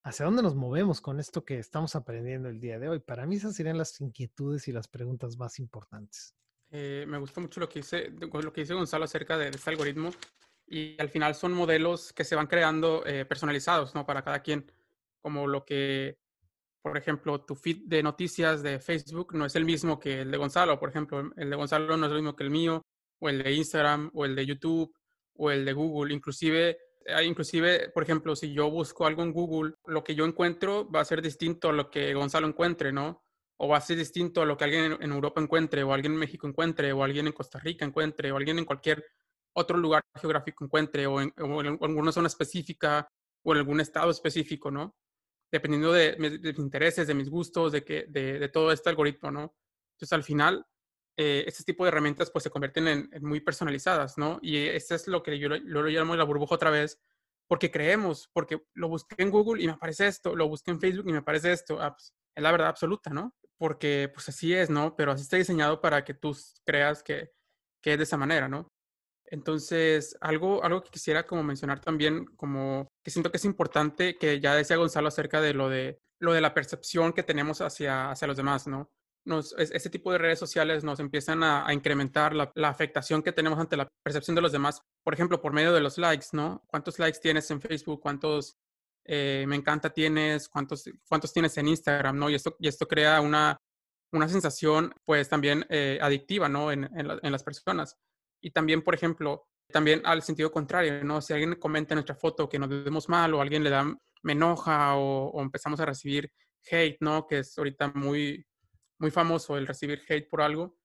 ¿Hacia 0.04 0.26
dónde 0.26 0.44
nos 0.44 0.56
movemos 0.56 1.00
con 1.00 1.20
esto 1.20 1.46
que 1.46 1.60
estamos 1.60 1.96
aprendiendo 1.96 2.50
el 2.50 2.60
día 2.60 2.78
de 2.78 2.90
hoy? 2.90 3.00
Para 3.00 3.26
mí 3.26 3.38
esas 3.38 3.56
serían 3.56 3.78
las 3.78 4.00
inquietudes 4.02 4.68
y 4.68 4.72
las 4.72 4.88
preguntas 4.88 5.38
más 5.38 5.60
importantes. 5.60 6.36
Eh, 6.72 7.06
me 7.08 7.20
gusta 7.20 7.40
mucho 7.40 7.60
lo 7.60 7.70
que, 7.70 7.80
dice, 7.80 8.10
lo 8.10 8.52
que 8.52 8.62
dice 8.62 8.74
Gonzalo 8.74 9.06
acerca 9.06 9.38
de, 9.38 9.50
este 9.50 9.70
algoritmo 9.70 10.10
y 10.66 11.00
al 11.00 11.10
final 11.10 11.36
son 11.36 11.54
modelos 11.54 12.12
que 12.14 12.24
se 12.24 12.36
van 12.36 12.48
creando 12.48 13.06
eh, 13.06 13.26
personalizados, 13.26 13.94
¿no? 13.94 14.06
Para 14.06 14.24
cada 14.24 14.42
quien, 14.42 14.72
como 15.22 15.48
lo 15.48 15.66
que 15.66 16.18
por 16.84 16.98
ejemplo, 16.98 17.40
tu 17.42 17.56
feed 17.56 17.84
de 17.86 18.04
noticias 18.04 18.62
de 18.62 18.78
Facebook 18.78 19.34
no 19.34 19.46
es 19.46 19.56
el 19.56 19.64
mismo 19.64 19.98
que 19.98 20.22
el 20.22 20.32
de 20.32 20.38
Gonzalo, 20.38 20.78
por 20.78 20.90
ejemplo, 20.90 21.32
el 21.38 21.50
de 21.50 21.56
Gonzalo 21.56 21.96
no 21.96 22.06
es 22.06 22.12
lo 22.12 22.18
mismo 22.18 22.36
que 22.36 22.44
el 22.44 22.50
mío, 22.50 22.82
o 23.20 23.30
el 23.30 23.42
de 23.42 23.54
Instagram, 23.54 24.12
o 24.14 24.26
el 24.26 24.36
de 24.36 24.46
YouTube, 24.46 24.94
o 25.38 25.50
el 25.50 25.64
de 25.64 25.72
Google. 25.72 26.14
Inclusive, 26.14 26.78
inclusive, 27.26 27.90
por 27.92 28.04
ejemplo, 28.04 28.36
si 28.36 28.54
yo 28.54 28.70
busco 28.70 29.06
algo 29.06 29.24
en 29.24 29.32
Google, 29.32 29.76
lo 29.86 30.04
que 30.04 30.14
yo 30.14 30.26
encuentro 30.26 30.92
va 30.92 31.00
a 31.00 31.06
ser 31.06 31.22
distinto 31.22 31.70
a 31.70 31.74
lo 31.74 31.90
que 31.90 32.14
Gonzalo 32.14 32.48
encuentre, 32.48 32.92
¿no? 32.92 33.24
O 33.56 33.70
va 33.70 33.78
a 33.78 33.82
ser 33.82 33.96
distinto 33.96 34.42
a 34.42 34.46
lo 34.46 34.58
que 34.58 34.66
alguien 34.66 34.98
en 35.00 35.12
Europa 35.12 35.40
encuentre, 35.40 35.84
o 35.84 35.94
alguien 35.94 36.12
en 36.14 36.20
México 36.20 36.50
encuentre, 36.50 36.92
o 36.92 37.02
alguien 37.02 37.28
en 37.28 37.34
Costa 37.34 37.60
Rica 37.60 37.86
encuentre, 37.86 38.30
o 38.34 38.36
alguien 38.36 38.60
en 38.60 38.66
cualquier 38.66 39.06
otro 39.54 39.78
lugar 39.78 40.04
geográfico 40.20 40.66
encuentre, 40.66 41.08
o 41.08 41.22
en, 41.22 41.34
o 41.38 41.62
en 41.62 41.78
alguna 41.80 42.12
zona 42.12 42.28
específica, 42.28 43.08
o 43.42 43.54
en 43.54 43.60
algún 43.60 43.80
estado 43.80 44.12
específico, 44.12 44.70
¿no? 44.70 44.98
Dependiendo 45.54 45.94
de, 45.94 46.16
mis 46.18 46.58
intereses, 46.58 47.06
de 47.06 47.14
mis 47.14 47.30
gustos, 47.30 47.72
de, 47.72 47.84
que, 47.84 48.06
de, 48.10 48.50
todo 48.50 48.72
este 48.72 48.90
algoritmo, 48.90 49.30
¿no? 49.30 49.56
Entonces, 49.92 50.12
al 50.12 50.24
final, 50.24 50.66
eh, 51.16 51.44
este 51.46 51.64
tipo 51.64 51.84
de 51.84 51.90
herramientas 51.90 52.32
pues 52.32 52.42
se 52.42 52.50
convierten 52.50 52.88
en, 52.88 53.10
muy 53.22 53.40
personalizadas, 53.40 54.18
¿no? 54.18 54.40
Y 54.42 54.58
este 54.58 54.96
es 54.96 55.08
lo 55.08 55.22
que 55.22 55.38
yo, 55.38 55.50
lo 55.50 55.84
llamo 55.84 56.16
la 56.16 56.24
burbuja 56.24 56.56
otra 56.56 56.72
vez, 56.72 57.00
porque 57.48 57.70
creemos, 57.70 58.32
porque 58.34 58.64
lo 58.74 58.90
busqué 58.90 59.22
en 59.22 59.30
Google 59.30 59.62
y 59.62 59.68
me 59.68 59.74
aparece 59.74 60.08
esto, 60.08 60.36
lo 60.36 60.48
busqué 60.48 60.72
en 60.72 60.80
Facebook 60.80 61.08
y 61.08 61.12
me 61.12 61.20
aparece 61.20 61.52
esto, 61.52 61.80
ah, 61.80 61.94
pues, 61.94 62.16
es 62.36 62.42
la 62.42 62.52
verdad 62.52 62.70
absoluta, 62.70 63.12
¿no? 63.12 63.36
Porque 63.60 64.10
pues 64.12 64.28
así 64.30 64.56
es, 64.56 64.72
¿no? 64.72 64.96
Pero 64.96 65.12
así 65.12 65.22
está 65.22 65.38
diseñado 65.38 65.82
para 65.82 66.04
que 66.04 66.16
tú 66.16 66.36
creas 66.66 67.04
que, 67.04 67.30
que 67.80 67.92
es 67.92 67.98
de 68.00 68.06
esa 68.06 68.18
manera, 68.18 68.48
¿no? 68.48 68.70
Entonces, 69.26 70.18
algo, 70.20 70.64
algo 70.64 70.82
que 70.82 70.90
quisiera 70.90 71.28
como 71.28 71.44
mencionar 71.44 71.80
también, 71.80 72.26
como 72.38 72.88
que 73.04 73.12
siento 73.12 73.32
que 73.32 73.38
es 73.38 73.46
importante, 73.46 74.18
que 74.18 74.40
ya 74.40 74.56
decía 74.56 74.78
Gonzalo 74.78 75.10
acerca 75.10 75.42
de 75.42 75.54
lo 75.54 75.70
de, 75.70 76.00
lo 76.20 76.34
de 76.34 76.42
la 76.42 76.54
percepción 76.54 77.14
que 77.14 77.24
tenemos 77.24 77.62
hacia, 77.62 78.12
hacia 78.12 78.28
los 78.28 78.38
demás, 78.38 78.68
¿no? 78.68 78.92
nos, 79.26 79.54
este 79.58 79.90
tipo 79.90 80.12
de 80.12 80.18
redes 80.18 80.40
sociales 80.40 80.84
nos 80.84 81.00
empiezan 81.00 81.44
a, 81.44 81.72
incrementar 81.74 82.34
la, 82.34 82.52
afectación 82.64 83.22
que 83.22 83.32
tenemos 83.32 83.60
ante 83.60 83.78
la 83.78 83.88
percepción 84.04 84.36
de 84.36 84.42
los 84.42 84.52
demás. 84.52 84.82
Por 85.04 85.14
ejemplo, 85.14 85.42
por 85.42 85.54
medio 85.54 85.74
de 85.74 85.82
los 85.82 85.98
likes, 85.98 86.28
¿no? 86.34 86.64
¿Cuántos 86.68 87.00
likes 87.00 87.20
tienes 87.22 87.50
en 87.52 87.62
Facebook? 87.62 88.02
¿Cuántos 88.02 88.58
eh, 89.06 89.46
me 89.48 89.56
encanta 89.56 89.90
tienes? 89.90 90.50
¿Cuántos, 90.50 90.84
¿Cuántos 91.08 91.32
tienes 91.34 91.58
en 91.58 91.68
Instagram? 91.68 92.18
¿no? 92.18 92.30
Y 92.30 92.36
esto, 92.36 92.56
y 92.60 92.68
esto 92.68 92.88
crea 92.88 93.22
una, 93.22 93.58
una 94.12 94.28
sensación, 94.28 94.94
pues 95.06 95.30
también 95.30 95.66
eh, 95.70 96.00
adictiva, 96.02 96.50
¿no? 96.50 96.72
En, 96.72 96.84
en, 96.84 97.32
las 97.32 97.44
personas. 97.44 97.98
Y 98.42 98.52
también, 98.52 98.82
por 98.82 98.94
ejemplo, 98.94 99.48
también 99.72 100.02
al 100.06 100.22
sentido 100.22 100.52
contrario, 100.52 101.04
¿no? 101.04 101.22
Si 101.22 101.34
alguien 101.34 101.56
comenta 101.56 101.94
en 101.94 101.98
nuestra 101.98 102.16
foto 102.16 102.50
que 102.50 102.60
nos 102.60 102.70
vemos 102.70 103.10
mal 103.10 103.34
o 103.34 103.42
alguien 103.42 103.64
le 103.64 103.70
da, 103.70 103.84
me 104.24 104.32
enoja 104.34 104.96
o, 104.96 105.42
empezamos 105.42 105.80
a 105.80 105.86
recibir 105.86 106.32
hate, 106.70 106.98
¿no? 107.02 107.28
Que 107.28 107.40
es 107.40 107.58
ahorita 107.58 107.92
muy, 107.96 108.46
muy 109.00 109.12
famoso 109.12 109.58
el 109.58 109.68
recibir 109.68 110.02
hate 110.08 110.30
por 110.30 110.42
algo, 110.42 110.78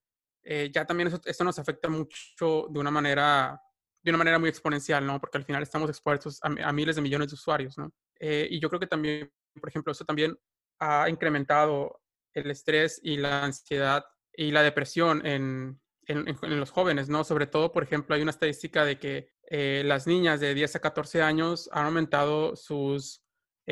eh, 0.43 0.71
ya 0.73 0.85
también 0.85 1.09
eso, 1.09 1.21
esto 1.25 1.45
nos 1.45 1.59
afecta 1.59 1.89
mucho 1.89 2.67
de 2.71 2.81
una 2.81 2.91
manera 2.91 3.61
de 4.03 4.11
una 4.11 4.19
manera 4.19 4.39
muy 4.39 4.49
exponencial, 4.49 5.05
¿no? 5.05 5.21
Porque 5.21 5.39
al 5.39 5.45
final 5.45 5.63
estamos 5.63 5.91
expuestos 5.91 6.39
a, 6.43 6.73
miles 6.73 6.97
de 6.97 7.03
millones 7.03 7.29
de 7.29 7.35
usuarios, 7.35 7.77
¿no? 7.77 7.93
Eh, 8.19 8.47
y 8.51 8.61
yo 8.61 8.69
creo 8.69 8.81
que 8.81 8.87
también, 8.87 9.31
por 9.61 9.69
ejemplo, 9.69 9.93
eso 9.93 10.05
también 10.05 10.39
ha 10.79 11.09
incrementado 11.09 12.01
el 12.33 12.51
estrés 12.51 13.01
y 13.03 13.17
la 13.17 13.45
ansiedad 13.45 14.05
y 14.33 14.53
la 14.53 14.63
depresión 14.63 15.27
en, 15.27 15.81
en, 16.09 16.59
los 16.59 16.71
jóvenes, 16.71 17.09
¿no? 17.09 17.23
Sobre 17.25 17.47
todo, 17.47 17.73
por 17.73 17.83
ejemplo, 17.83 18.15
hay 18.15 18.23
una 18.23 18.31
estadística 18.31 18.85
de 18.85 18.99
que 18.99 19.31
eh, 19.51 19.83
las 19.85 20.07
niñas 20.07 20.41
de 20.41 20.55
10 20.55 20.77
a 20.77 20.81
14 20.81 21.23
años 21.23 21.69
han 21.73 21.87
aumentado 21.87 22.57
sus, 22.57 23.23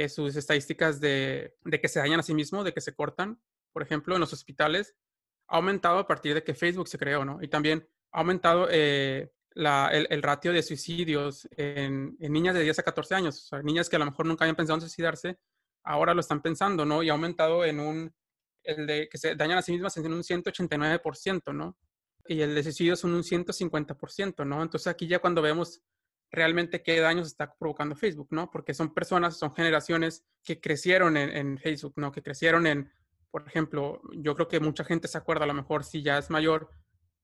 sus 0.08 0.36
estadísticas 0.36 1.00
de, 1.00 1.54
de, 1.64 1.80
que 1.80 1.88
se 1.88 1.98
dañan 1.98 2.20
a 2.20 2.22
sí 2.22 2.34
mismos, 2.34 2.64
de 2.64 2.72
que 2.72 2.80
se 2.80 2.94
cortan, 2.94 3.40
por 3.72 3.82
ejemplo, 3.82 4.14
en 4.14 4.20
los 4.20 4.32
hospitales, 4.32 4.94
ha 5.48 5.56
aumentado 5.56 5.98
a 5.98 6.06
partir 6.06 6.34
de 6.34 6.42
que 6.42 6.54
Facebook 6.54 6.88
se 6.88 6.98
creó, 6.98 7.24
¿no? 7.24 7.42
Y 7.42 7.48
también 7.48 7.88
ha 8.12 8.20
aumentado 8.20 8.68
eh, 8.70 9.30
el, 9.54 10.22
ratio 10.22 10.52
de 10.52 10.62
suicidios 10.62 11.48
en, 11.52 12.16
niñas 12.18 12.54
de 12.54 12.62
10 12.62 12.78
a 12.78 12.82
14 12.82 13.14
años, 13.14 13.44
o 13.44 13.46
sea, 13.48 13.62
niñas 13.62 13.88
que 13.88 13.96
a 13.96 13.98
lo 13.98 14.06
mejor 14.06 14.26
nunca 14.26 14.44
habían 14.44 14.56
pensado 14.56 14.76
en 14.76 14.82
suicidarse, 14.82 15.38
ahora 15.84 16.14
lo 16.14 16.20
están 16.20 16.42
pensando, 16.42 16.84
¿no? 16.84 17.02
Y 17.02 17.08
ha 17.08 17.12
aumentado 17.12 17.64
en 17.64 17.80
un, 17.80 18.14
el 18.64 18.86
de 18.86 19.08
que 19.08 19.18
se 19.18 19.34
dañan 19.34 19.58
a 19.58 19.62
sí 19.62 19.72
mismas 19.72 19.96
en 19.96 20.12
un 20.12 20.22
189%, 20.22 21.54
¿no? 21.54 21.76
Y 22.28 22.40
el 22.42 22.54
de 22.54 22.62
suicidios 22.62 23.04
en 23.04 23.10
un 23.10 23.22
150%, 23.22 24.46
¿no? 24.46 24.62
Entonces 24.62 24.86
aquí 24.86 25.06
ya 25.06 25.18
cuando 25.18 25.42
vemos 25.42 25.82
realmente 26.30 26.82
qué 26.82 27.00
daños 27.00 27.28
está 27.28 27.54
provocando 27.56 27.94
Facebook, 27.94 28.28
¿no? 28.30 28.50
Porque 28.50 28.74
son 28.74 28.92
personas, 28.92 29.38
son 29.38 29.54
generaciones 29.54 30.24
que 30.42 30.60
crecieron 30.60 31.16
en, 31.16 31.30
en 31.30 31.58
Facebook, 31.58 31.94
¿no? 31.96 32.12
Que 32.12 32.22
crecieron 32.22 32.66
en 32.66 32.90
por 33.36 33.46
ejemplo, 33.46 34.00
yo 34.14 34.34
creo 34.34 34.48
que 34.48 34.60
mucha 34.60 34.82
gente 34.82 35.08
se 35.08 35.18
acuerda, 35.18 35.44
a 35.44 35.46
lo 35.46 35.52
mejor 35.52 35.84
si 35.84 36.02
ya 36.02 36.16
es 36.16 36.30
mayor, 36.30 36.70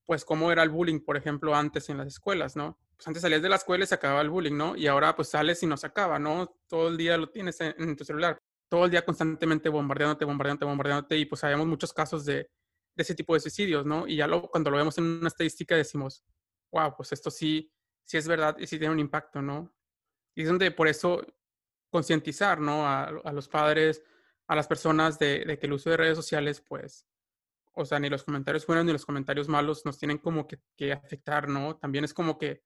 pues 0.05 0.27
cómo 0.27 0.53
era 0.53 0.63
el 0.63 0.69
bullying, 0.69 1.01
por 1.01 1.17
ejemplo, 1.17 1.55
antes 1.55 1.89
en 1.89 1.97
las 1.97 2.07
escuelas, 2.07 2.55
¿no? 2.55 2.79
Pues 2.97 3.09
antes 3.09 3.23
salías 3.23 3.41
de 3.41 3.49
la 3.49 3.57
escuela 3.57 3.85
y 3.85 3.87
se 3.87 3.95
acababa 3.95 4.21
el 4.21 4.29
bullying, 4.29 4.55
¿no? 4.55 4.77
Y 4.77 4.89
ahora 4.89 5.17
pues 5.17 5.31
sales 5.31 5.63
y 5.63 5.67
no 5.67 5.79
se 5.79 5.87
acaba, 5.87 6.19
¿no? 6.19 6.55
Todo 6.69 6.89
el 6.89 6.99
día 6.99 7.17
lo 7.17 7.31
tienes 7.31 7.59
en, 7.63 7.97
tu 7.97 8.05
celular, 8.05 8.39
todo 8.69 8.85
el 8.85 8.91
día 8.91 9.07
constantemente 9.07 9.71
bombardeándote, 9.71 10.27
bombardeándote, 10.27 10.67
bombardeándote 10.67 11.17
y 11.17 11.25
pues 11.25 11.41
sabemos 11.41 11.67
muchos 11.67 11.95
casos 11.95 12.27
de, 12.27 12.51
de 12.95 13.03
ese 13.03 13.15
tipo 13.15 13.35
de 13.35 13.41
suicidios, 13.41 13.87
¿no? 13.87 14.07
Y 14.07 14.17
ya 14.17 14.27
lo, 14.27 14.51
cuando 14.51 14.71
lo 14.71 14.77
vemos 14.77 14.99
en 14.99 15.05
una 15.05 15.29
estadística 15.29 15.77
decimos, 15.77 16.25
wow, 16.71 16.95
pues 16.97 17.13
esto 17.13 17.31
sí, 17.31 17.73
sí 18.05 18.17
es 18.17 18.29
verdad 18.29 18.57
y 18.59 18.67
sí 18.67 18.79
tiene 18.79 18.93
un 18.93 19.01
impacto, 19.01 19.41
¿no? 19.41 19.75
Y 20.35 20.43
es 20.43 20.49
donde 20.49 20.71
por 20.71 20.89
eso 20.89 21.25
concientizar, 21.91 22.61
¿no? 22.61 22.87
A, 22.87 23.05
a 23.05 23.33
los 23.33 23.49
padres, 23.49 24.03
a 24.53 24.55
las 24.55 24.67
personas 24.67 25.19
de, 25.19 25.59
que 25.59 25.67
el 25.67 25.73
uso 25.73 25.91
de 25.91 25.97
redes 25.97 26.17
sociales, 26.17 26.61
pues, 26.61 27.07
o 27.75 27.85
sea, 27.85 27.99
ni 27.99 28.11
los 28.11 28.23
comentarios 28.23 28.67
buenos 28.67 28.85
ni 28.85 28.93
los 28.93 29.07
comentarios 29.07 29.49
malos 29.49 29.87
nos 29.87 29.99
tienen 29.99 30.19
como 30.19 30.47
que, 30.47 30.93
afectar, 30.93 31.49
¿no? 31.49 31.77
También 31.77 32.05
es 32.05 32.13
como 32.13 32.37
que 32.39 32.63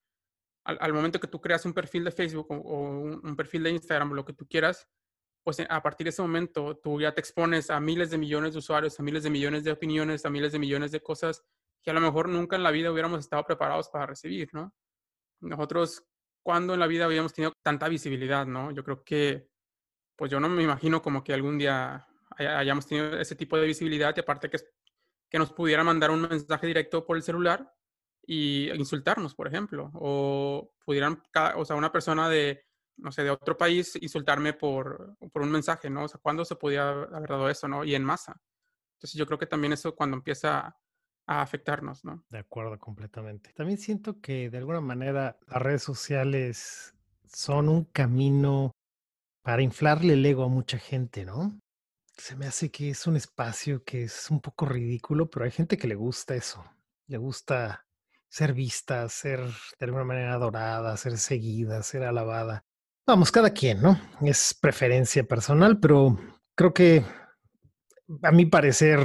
al, 0.65 0.93
momento 0.93 1.21
que 1.21 1.29
tú 1.29 1.41
creas 1.41 1.65
un 1.65 1.73
perfil 1.73 2.03
de 2.03 2.11
Facebook 2.11 2.49
o, 2.51 2.81
un, 2.91 3.37
perfil 3.37 3.63
de 3.63 3.71
Instagram, 3.71 4.15
lo 4.15 4.25
que 4.25 4.33
tú 4.33 4.49
quieras, 4.49 4.89
pues 5.47 5.61
a 5.61 5.81
partir 5.81 6.07
de 6.07 6.11
ese 6.11 6.23
momento 6.23 6.77
tú 6.79 7.01
ya 7.01 7.15
te 7.15 7.21
expones 7.21 7.71
a 7.71 7.79
miles 7.79 8.11
de 8.11 8.19
millones 8.19 8.55
de 8.55 8.59
usuarios, 8.59 8.99
a 8.99 9.03
miles 9.05 9.23
de 9.23 9.31
millones 9.31 9.63
de 9.63 9.71
opiniones, 9.71 10.27
a 10.27 10.29
miles 10.29 10.51
de 10.51 10.59
millones 10.59 10.91
de 10.91 11.01
cosas 11.01 11.45
que 11.85 11.93
a 11.93 11.95
lo 11.95 12.01
mejor 12.01 12.29
nunca 12.29 12.57
en 12.57 12.65
la 12.65 12.73
vida 12.73 12.91
hubiéramos 12.91 13.21
estado 13.21 13.45
preparados 13.45 13.89
para 13.89 14.07
recibir, 14.07 14.49
¿no? 14.53 14.75
Nosotros, 15.43 16.05
¿cuándo 16.43 16.75
en 16.75 16.81
la 16.81 16.89
vida 16.89 17.05
habíamos 17.05 17.33
tenido 17.33 17.53
tanta 17.63 17.89
visibilidad, 17.89 18.45
no? 18.45 18.73
Yo 18.73 18.83
creo 18.83 19.05
que 19.05 19.49
pues 20.17 20.33
yo 20.33 20.41
no 20.41 20.49
me 20.49 20.65
imagino 20.65 21.01
como 21.01 21.23
que 21.23 21.33
algún 21.33 21.59
día 21.59 22.09
hayamos 22.37 22.89
tenido 22.89 23.17
ese 23.17 23.37
tipo 23.37 23.57
de 23.57 23.67
visibilidad 23.67 24.13
y 24.17 24.21
aparte 24.21 24.51
que, 24.51 24.59
que 25.31 25.39
nos 25.39 25.53
pudiera 25.53 25.85
mandar 25.85 26.11
un 26.11 26.23
mensaje 26.23 26.67
directo 26.67 27.07
por 27.07 27.17
el 27.17 27.23
celular 27.23 27.73
y 28.27 28.69
insultarnos, 28.73 29.37
por 29.37 29.47
ejemplo, 29.47 29.93
o 29.95 30.73
pudieran, 30.85 31.23
o 31.55 31.65
sea, 31.65 31.77
una 31.77 31.93
persona 31.93 32.29
de, 32.29 32.66
no 32.97 33.13
sé, 33.13 33.25
de 33.25 33.31
otro 33.31 33.57
país 33.57 33.97
insultarme 34.01 34.53
por, 34.53 35.17
por 35.33 35.43
un 35.43 35.51
mensaje, 35.51 35.91
¿no? 35.91 36.05
O 36.05 36.09
sea, 36.09 36.21
¿cuándo 36.21 36.45
se 36.45 36.57
podía 36.57 36.89
haber 36.89 37.31
dado 37.31 37.51
eso, 37.51 37.69
¿no? 37.69 37.85
Y 37.85 37.95
en 37.95 38.05
masa. 38.05 38.41
Entonces 38.97 39.19
yo 39.19 39.27
creo 39.27 39.39
que 39.39 39.47
también 39.47 39.73
eso 39.73 39.95
cuando 39.95 40.17
empieza 40.17 40.77
a 41.27 41.43
afectarnos, 41.43 42.05
¿no? 42.05 42.25
De 42.31 42.39
acuerdo, 42.39 42.79
completamente. 42.79 43.53
También 43.53 43.79
siento 43.79 44.21
que 44.21 44.49
de 44.49 44.59
alguna 44.59 44.81
manera 44.81 45.39
las 45.47 45.63
redes 45.63 45.83
sociales 45.83 46.95
son 47.27 47.69
un 47.69 47.85
camino 47.85 48.73
para 49.43 49.63
inflarle 49.63 50.15
el 50.15 50.25
ego 50.25 50.45
a 50.45 50.49
mucha 50.49 50.79
gente, 50.79 51.25
¿no? 51.25 51.61
Se 52.17 52.37
me 52.37 52.47
hace 52.47 52.71
que 52.71 52.91
es 52.91 53.07
un 53.07 53.17
espacio 53.17 53.85
que 53.85 54.05
es 54.05 54.31
un 54.31 54.41
poco 54.41 54.67
ridículo, 54.67 55.29
pero 55.29 55.45
hay 55.45 55.51
gente 55.51 55.77
que 55.77 55.89
le 55.89 55.95
gusta 55.95 56.35
eso. 56.35 56.65
Le 57.07 57.19
gusta 57.19 57.87
ser 58.29 58.55
vista, 58.55 59.09
ser 59.09 59.41
de 59.41 59.85
alguna 59.85 60.05
manera 60.05 60.33
adorada, 60.35 60.97
ser 60.97 61.19
seguida, 61.19 61.83
ser 61.83 62.05
alabada. 62.05 62.65
Vamos, 63.07 63.31
cada 63.31 63.51
quien, 63.51 63.81
¿no? 63.83 64.01
Es 64.21 64.57
preferencia 64.61 65.25
personal, 65.25 65.79
pero 65.79 66.19
creo 66.57 66.75
que 66.75 67.05
a 68.23 68.33
mi 68.33 68.47
parecer 68.47 69.01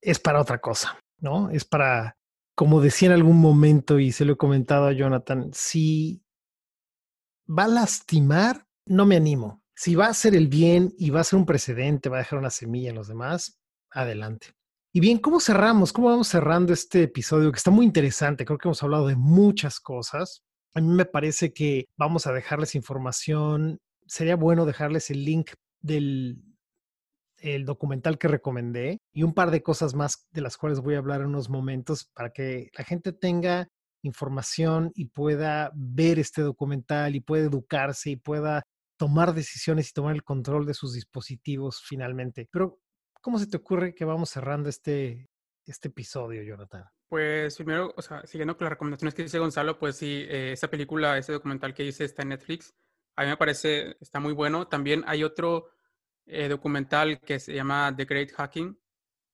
es 0.00 0.18
para 0.18 0.40
otra 0.40 0.60
cosa, 0.60 0.98
¿no? 1.18 1.50
Es 1.50 1.64
para, 1.64 2.16
como 2.54 2.80
decía 2.80 3.08
en 3.08 3.14
algún 3.14 3.40
momento 3.40 3.98
y 3.98 4.12
se 4.12 4.24
lo 4.24 4.34
he 4.34 4.36
comentado 4.36 4.86
a 4.86 4.92
Jonathan, 4.92 5.50
si 5.52 6.22
va 7.48 7.64
a 7.64 7.68
lastimar, 7.68 8.66
no 8.86 9.06
me 9.06 9.16
animo 9.16 9.62
si 9.74 9.94
va 9.94 10.06
a 10.06 10.14
ser 10.14 10.34
el 10.34 10.48
bien 10.48 10.94
y 10.96 11.10
va 11.10 11.20
a 11.20 11.24
ser 11.24 11.38
un 11.38 11.46
precedente, 11.46 12.08
va 12.08 12.18
a 12.18 12.20
dejar 12.20 12.38
una 12.38 12.50
semilla 12.50 12.90
en 12.90 12.94
los 12.94 13.08
demás, 13.08 13.58
adelante. 13.90 14.54
Y 14.92 15.00
bien, 15.00 15.18
¿cómo 15.18 15.40
cerramos? 15.40 15.92
¿Cómo 15.92 16.08
vamos 16.08 16.28
cerrando 16.28 16.72
este 16.72 17.04
episodio 17.04 17.50
que 17.50 17.56
está 17.56 17.70
muy 17.70 17.86
interesante? 17.86 18.44
Creo 18.44 18.58
que 18.58 18.68
hemos 18.68 18.82
hablado 18.82 19.06
de 19.06 19.16
muchas 19.16 19.80
cosas. 19.80 20.44
A 20.74 20.80
mí 20.80 20.88
me 20.88 21.04
parece 21.04 21.52
que 21.52 21.86
vamos 21.96 22.26
a 22.26 22.32
dejarles 22.32 22.74
información. 22.74 23.78
Sería 24.06 24.36
bueno 24.36 24.64
dejarles 24.64 25.10
el 25.10 25.24
link 25.24 25.52
del 25.80 26.42
el 27.42 27.64
documental 27.64 28.18
que 28.18 28.28
recomendé 28.28 28.98
y 29.12 29.24
un 29.24 29.34
par 29.34 29.50
de 29.50 29.62
cosas 29.62 29.94
más 29.94 30.28
de 30.30 30.42
las 30.42 30.56
cuales 30.56 30.80
voy 30.80 30.94
a 30.94 30.98
hablar 30.98 31.22
en 31.22 31.26
unos 31.26 31.50
momentos 31.50 32.08
para 32.14 32.30
que 32.30 32.70
la 32.78 32.84
gente 32.84 33.12
tenga 33.12 33.68
información 34.02 34.92
y 34.94 35.06
pueda 35.06 35.72
ver 35.74 36.20
este 36.20 36.42
documental 36.42 37.16
y 37.16 37.20
pueda 37.20 37.44
educarse 37.46 38.10
y 38.10 38.16
pueda 38.16 38.62
tomar 38.96 39.34
decisiones 39.34 39.90
y 39.90 39.92
tomar 39.92 40.14
el 40.14 40.22
control 40.22 40.66
de 40.66 40.74
sus 40.74 40.94
dispositivos 40.94 41.82
finalmente. 41.84 42.48
Pero, 42.50 42.78
¿cómo 43.20 43.38
se 43.38 43.48
te 43.48 43.56
ocurre 43.56 43.94
que 43.94 44.04
vamos 44.04 44.30
cerrando 44.30 44.68
este, 44.68 45.26
este 45.66 45.88
episodio, 45.88 46.42
Jonathan? 46.44 46.84
Pues 47.12 47.56
primero, 47.56 47.92
o 47.94 48.00
sea, 48.00 48.24
siguiendo 48.24 48.56
con 48.56 48.64
las 48.64 48.70
recomendaciones 48.70 49.12
que 49.12 49.24
dice 49.24 49.38
Gonzalo, 49.38 49.78
pues 49.78 49.96
sí, 49.96 50.24
eh, 50.30 50.52
esa 50.52 50.68
película, 50.68 51.18
ese 51.18 51.34
documental 51.34 51.74
que 51.74 51.84
hice 51.84 52.04
está 52.04 52.22
en 52.22 52.30
Netflix. 52.30 52.74
A 53.16 53.22
mí 53.24 53.28
me 53.28 53.36
parece, 53.36 53.98
está 54.00 54.18
muy 54.18 54.32
bueno. 54.32 54.66
También 54.66 55.04
hay 55.06 55.22
otro 55.22 55.68
eh, 56.24 56.48
documental 56.48 57.20
que 57.20 57.38
se 57.38 57.52
llama 57.52 57.92
The 57.94 58.06
Great 58.06 58.32
Hacking. 58.32 58.80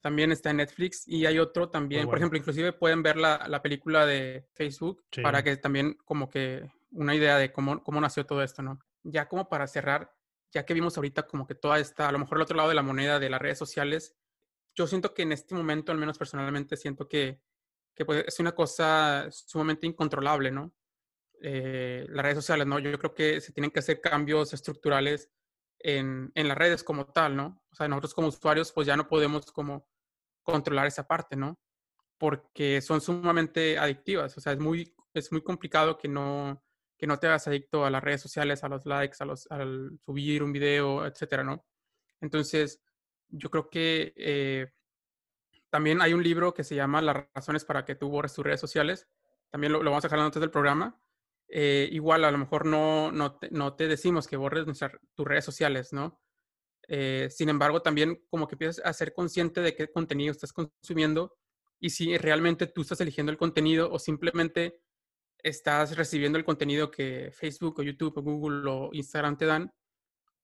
También 0.01 0.33
está 0.33 0.51
en 0.51 0.57
Netflix. 0.57 1.07
Y 1.07 1.25
hay 1.25 1.39
otro 1.39 1.71
también, 1.71 2.07
por 2.07 2.19
ejemplo, 2.19 2.37
inclusive 2.37 2.73
pueden 2.73 3.05
ver 3.05 3.17
la, 3.17 3.47
la 3.47 3.63
película 3.63 4.07
de 4.07 4.49
Facebook 4.55 5.05
para 5.23 5.45
que 5.45 5.57
también 5.57 5.97
como 6.05 6.29
que 6.29 6.69
una 6.91 7.15
idea 7.15 7.39
de 7.39 7.53
cómo, 7.53 7.85
cómo 7.85 8.01
nació 8.01 8.27
todo 8.27 8.43
esto, 8.43 8.61
¿no? 8.61 8.81
ya 9.05 9.29
como 9.29 9.49
para 9.49 9.69
cerrar, 9.69 10.13
ya 10.51 10.65
que 10.65 10.75
vimos 10.75 10.97
ahorita 10.97 11.29
como 11.29 11.47
que 11.47 11.55
toda 11.55 11.79
esta, 11.79 12.09
a 12.09 12.13
lo 12.13 12.19
mejor 12.19 12.39
el 12.39 12.43
otro 12.43 12.57
lado 12.57 12.71
de 12.71 12.75
la 12.75 12.83
moneda 12.83 13.21
de 13.21 13.31
las 13.31 13.41
redes 13.41 13.59
sociales, 13.59 14.17
yo 14.75 14.89
siento 14.89 15.15
que 15.15 15.23
en 15.23 15.31
este 15.31 15.55
momento, 15.55 15.93
al 15.93 15.99
menos 15.99 16.19
personalmente, 16.19 16.77
siento 16.77 17.09
que, 17.09 17.41
que 17.99 18.05
pues, 18.05 18.25
es 18.29 18.39
una 18.39 18.53
cosa 18.53 19.29
sumamente 19.31 19.87
incontrolable, 19.87 20.53
¿no? 20.53 20.73
Eh, 21.43 22.07
las 22.09 22.23
redes 22.23 22.37
sociales, 22.39 22.67
¿no? 22.67 22.79
Yo 22.79 22.97
creo 22.97 23.13
que 23.13 23.41
se 23.41 23.53
tienen 23.53 23.73
que 23.73 23.81
hacer 23.81 24.01
cambios 24.01 24.55
estructurales 24.55 25.31
en, 25.81 26.31
en, 26.37 26.49
las 26.49 26.57
redes 26.57 26.85
como 26.85 27.07
tal, 27.07 27.35
¿no? 27.37 27.61
O 27.73 27.75
sea, 27.75 27.89
nosotros 27.89 28.15
como 28.15 28.29
usuarios, 28.29 28.71
pues 28.73 28.87
ya 28.87 28.97
no 28.97 29.09
podemos 29.09 29.51
como 29.51 29.89
controlar 30.45 30.87
esa 30.87 31.09
parte, 31.09 31.35
¿no? 31.35 31.59
Porque 32.19 32.81
son 32.81 33.01
sumamente 33.01 33.79
adictivas, 33.79 34.37
o 34.39 34.41
sea, 34.41 34.53
es 34.53 34.61
muy, 34.61 34.95
es 35.13 35.33
muy 35.33 35.43
complicado 35.43 35.99
que 35.99 36.07
no, 36.09 36.63
que 36.97 37.09
no 37.09 37.19
te 37.19 37.27
hagas 37.27 37.49
adicto 37.49 37.85
a 37.85 37.91
las 37.91 38.03
redes 38.03 38.21
sociales, 38.21 38.63
a 38.63 38.69
los 38.69 38.87
likes, 38.87 39.17
a 39.19 39.25
los, 39.25 39.51
al 39.51 39.99
subir 40.05 40.45
un 40.45 40.53
video, 40.53 41.05
etcétera, 41.05 41.43
¿no? 41.43 41.67
Entonces, 42.21 42.81
yo 43.29 43.51
creo 43.51 43.69
que, 43.71 44.13
eh, 44.17 44.73
También 45.71 46.01
hay 46.01 46.15
un 46.15 46.23
libro 46.23 46.55
que 46.55 46.65
se 46.65 46.75
llama 46.75 47.03
Las 47.03 47.27
razones 47.35 47.65
para 47.65 47.85
que 47.85 47.95
tú 47.95 48.09
borres 48.09 48.35
tus 48.35 48.45
redes 48.45 48.61
sociales. 48.61 49.09
También 49.51 49.73
lo, 49.73 49.79
vamos 49.81 50.05
a 50.05 50.09
dejar 50.09 50.21
antes 50.21 50.41
del 50.41 50.51
programa. 50.51 51.01
Eh, 51.49 51.89
igual, 51.93 52.25
a 52.25 52.31
lo 52.31 52.39
mejor 52.39 52.67
no, 52.67 53.11
no, 53.13 53.39
te, 53.39 53.51
no 53.51 53.75
te 53.75 53.89
decimos 53.89 54.27
que 54.27 54.37
borres 54.37 54.67
tus 55.15 55.27
redes 55.27 55.45
sociales, 55.45 55.93
¿no? 55.93 56.21
Eh, 56.89 57.29
sin 57.31 57.51
embargo, 57.51 57.83
también 57.83 58.25
como 58.31 58.49
que 58.49 58.55
empiezas 58.55 58.85
a 58.85 58.93
ser 58.93 59.13
consciente 59.13 59.61
de 59.61 59.75
qué 59.75 59.91
contenido 59.91 60.33
estás 60.33 60.53
consumiendo 60.53 61.37
y 61.79 61.91
si 61.91 62.17
realmente 62.17 62.67
tú 62.67 62.81
estás 62.81 63.01
eligiendo 63.01 63.31
el 63.31 63.39
contenido 63.39 63.91
o 63.93 63.99
simplemente 63.99 64.81
estás 65.43 65.97
recibiendo 65.97 66.39
el 66.39 66.45
contenido 66.45 66.91
que 66.91 67.31
Facebook 67.33 67.79
o 67.79 67.83
YouTube 67.83 68.17
o 68.17 68.23
Google 68.23 68.71
o 68.71 68.91
Instagram 68.93 69.37
te 69.37 69.47
dan 69.47 69.73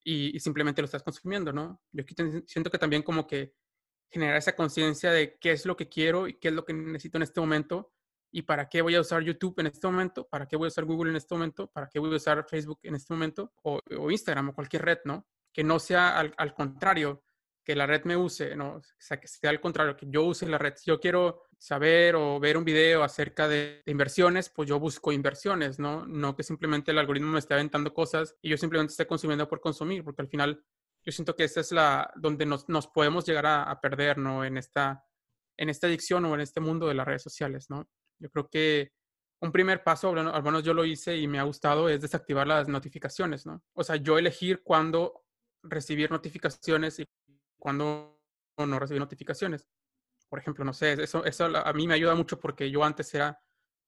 y, 0.05 0.39
simplemente 0.39 0.83
lo 0.83 0.87
estás 0.87 1.03
consumiendo, 1.03 1.53
¿no? 1.53 1.81
Yo 1.93 2.03
aquí 2.03 2.15
siento 2.47 2.71
que 2.71 2.79
también 2.79 3.03
como 3.03 3.27
que 3.27 3.55
generar 4.15 4.37
esa 4.37 4.55
conciencia 4.55 5.11
de 5.11 5.37
qué 5.41 5.51
es 5.51 5.67
lo 5.67 5.77
que 5.77 5.89
quiero 5.89 6.29
y 6.29 6.35
qué 6.35 6.49
es 6.49 6.55
lo 6.55 6.65
que 6.65 6.73
necesito 6.73 7.19
en 7.19 7.23
este 7.25 7.41
momento 7.41 7.93
y 8.31 8.43
para 8.43 8.69
qué 8.69 8.81
voy 8.81 8.95
a 8.95 9.01
usar 9.01 9.23
YouTube 9.23 9.59
en 9.59 9.67
este 9.67 9.87
momento, 9.87 10.27
para 10.29 10.47
qué 10.47 10.57
voy 10.57 10.67
a 10.67 10.69
usar 10.69 10.85
Google 10.85 11.11
en 11.11 11.17
este 11.17 11.35
momento, 11.35 11.67
para 11.69 11.89
qué 11.89 11.99
voy 11.99 12.13
a 12.13 12.17
usar 12.17 12.47
Facebook 12.49 12.79
en 12.85 12.95
este 12.95 13.13
momento 13.13 13.53
o, 13.63 13.81
o 13.99 14.11
Instagram 14.11 14.51
o 14.51 14.55
cualquier 14.55 14.85
red, 14.85 14.99
¿no? 15.05 15.27
Que 15.53 15.65
no 15.65 15.79
sea 15.79 16.19
al, 16.19 16.33
al 16.37 16.55
contrario, 16.55 17.25
que 17.65 17.75
la 17.75 17.87
red 17.87 18.05
me 18.05 18.17
use, 18.17 18.55
¿no? 18.55 18.77
O 18.77 18.83
sea, 18.99 19.19
que 19.19 19.27
sea 19.27 19.51
al 19.51 19.61
contrario, 19.61 19.97
que 19.97 20.07
yo 20.09 20.23
use 20.25 20.47
la 20.47 20.59
red. 20.59 20.75
Si 20.77 20.91
yo 20.91 21.01
quiero 21.01 21.45
saber 21.59 22.15
o 22.15 22.39
ver 22.39 22.59
un 22.59 22.65
video 22.65 23.03
acerca 23.03 23.49
de, 23.49 23.83
inversiones, 23.87 24.51
pues 24.51 24.69
yo 24.69 24.79
busco 24.79 25.13
inversiones, 25.13 25.79
¿no? 25.79 26.07
No 26.07 26.37
que 26.37 26.43
simplemente 26.43 26.91
el 26.91 26.99
algoritmo 26.99 27.33
me 27.33 27.39
esté 27.39 27.55
aventando 27.55 27.95
cosas 27.95 28.37
y 28.43 28.51
yo 28.51 28.59
simplemente 28.59 28.91
esté 28.91 29.07
consumiendo 29.07 29.49
por 29.49 29.61
consumir, 29.61 30.05
porque 30.05 30.23
al 30.23 30.29
final 30.29 30.63
yo 31.05 31.13
siento 31.13 31.37
que 31.37 31.45
esta 31.45 31.61
es 31.61 31.73
la 31.73 32.11
donde 32.17 32.47
nos, 32.47 32.69
nos 32.69 32.87
podemos 32.87 33.27
llegar 33.27 33.47
a, 33.47 33.81
perder, 33.81 34.19
¿no? 34.19 34.45
En 34.45 34.57
esta, 34.57 35.05
en 35.59 35.69
esta 35.69 35.87
adicción 35.87 36.25
o 36.25 36.35
en 36.35 36.41
este 36.41 36.61
mundo 36.61 36.87
de 36.89 36.95
las 36.95 37.07
redes 37.07 37.23
sociales, 37.23 37.69
¿no? 37.69 37.89
Yo 38.19 38.31
creo 38.31 38.49
que 38.49 38.93
un 39.43 39.53
primer 39.53 39.85
paso, 39.85 40.11
al 40.11 40.43
menos 40.43 40.63
yo 40.63 40.73
lo 40.73 40.85
hice 40.85 41.17
y 41.17 41.29
me 41.29 41.39
ha 41.39 41.43
gustado, 41.43 41.89
es 41.89 42.01
desactivar 42.01 42.47
las 42.47 42.69
notificaciones, 42.69 43.45
¿no? 43.45 43.63
O 43.75 43.85
sea, 43.85 43.97
yo 43.97 44.19
elegir 44.19 44.63
cuándo 44.63 45.25
recibir 45.63 46.11
notificaciones 46.11 46.99
y 47.01 47.07
cuando 47.59 48.19
no 48.59 48.79
recibí 48.79 48.99
notificaciones. 48.99 49.67
Por 50.31 50.39
ejemplo, 50.39 50.65
no 50.65 50.73
sé, 50.73 50.95
eso, 51.03 51.25
eso 51.25 51.45
a 51.45 51.73
mí 51.75 51.87
me 51.87 51.95
ayuda 51.95 52.15
mucho 52.15 52.41
porque 52.41 52.71
yo 52.71 52.83
antes 52.83 53.13
era, 53.15 53.39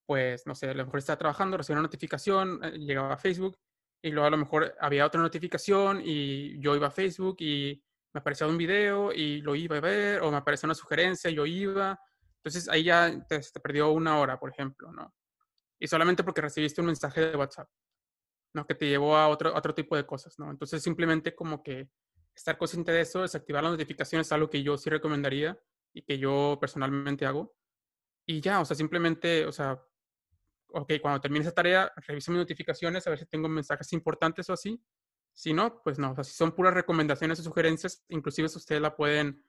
pues, 0.05 0.45
no 0.45 0.53
sé, 0.53 0.69
a 0.69 0.73
lo 0.75 0.85
mejor 0.85 0.99
estaba 0.99 1.17
trabajando, 1.17 1.57
recibía 1.57 1.79
una 1.79 1.87
notificación, 1.87 2.63
eh, 2.63 2.77
llegaba 2.77 3.13
a 3.13 3.17
Facebook 3.17 3.57
y 4.01 4.11
luego 4.11 4.27
a 4.27 4.31
lo 4.31 4.37
mejor 4.37 4.75
había 4.79 5.05
otra 5.05 5.21
notificación 5.21 6.01
y 6.03 6.59
yo 6.59 6.75
iba 6.75 6.87
a 6.87 6.91
Facebook 6.91 7.37
y 7.39 7.83
me 8.13 8.19
aparecía 8.19 8.47
un 8.47 8.57
video 8.57 9.11
y 9.11 9.41
lo 9.41 9.55
iba 9.55 9.77
a 9.77 9.81
ver 9.81 10.21
o 10.21 10.31
me 10.31 10.37
aparecía 10.37 10.67
una 10.67 10.75
sugerencia 10.75 11.29
y 11.29 11.35
yo 11.35 11.45
iba. 11.45 11.99
Entonces 12.37 12.69
ahí 12.69 12.83
ya 12.83 13.25
te, 13.27 13.39
te 13.39 13.59
perdió 13.59 13.91
una 13.91 14.19
hora, 14.19 14.39
por 14.39 14.49
ejemplo, 14.49 14.91
¿no? 14.91 15.13
Y 15.79 15.87
solamente 15.87 16.23
porque 16.23 16.41
recibiste 16.41 16.81
un 16.81 16.87
mensaje 16.87 17.21
de 17.21 17.37
WhatsApp, 17.37 17.69
¿no? 18.53 18.65
Que 18.65 18.75
te 18.75 18.87
llevó 18.87 19.17
a 19.17 19.27
otro, 19.27 19.55
otro 19.55 19.73
tipo 19.73 19.95
de 19.95 20.05
cosas, 20.05 20.37
¿no? 20.39 20.49
Entonces 20.49 20.81
simplemente 20.81 21.35
como 21.35 21.61
que 21.61 21.89
estar 22.35 22.57
consciente 22.57 22.91
de 22.91 23.01
eso, 23.01 23.21
desactivar 23.21 23.63
las 23.63 23.73
notificaciones 23.73 24.27
es 24.27 24.31
algo 24.31 24.49
que 24.49 24.63
yo 24.63 24.77
sí 24.77 24.89
recomendaría 24.89 25.59
y 25.93 26.03
que 26.03 26.17
yo 26.17 26.57
personalmente 26.61 27.25
hago. 27.25 27.55
Y 28.25 28.41
ya, 28.41 28.61
o 28.61 28.65
sea, 28.65 28.75
simplemente, 28.75 29.45
o 29.45 29.51
sea, 29.51 29.81
ok, 30.69 30.93
cuando 31.01 31.21
termine 31.21 31.43
esa 31.43 31.53
tarea, 31.53 31.91
reviso 32.07 32.31
mis 32.31 32.39
notificaciones 32.39 33.05
a 33.05 33.09
ver 33.09 33.19
si 33.19 33.25
tengo 33.25 33.47
mensajes 33.49 33.91
importantes 33.93 34.49
o 34.49 34.53
así. 34.53 34.81
Si 35.33 35.53
no, 35.53 35.81
pues 35.83 35.99
no, 35.99 36.11
o 36.11 36.15
sea, 36.15 36.23
si 36.23 36.33
son 36.33 36.51
puras 36.51 36.73
recomendaciones 36.73 37.39
o 37.39 37.43
sugerencias, 37.43 38.03
inclusive 38.09 38.47
ustedes 38.47 38.81
la 38.81 38.95
pueden, 38.95 39.43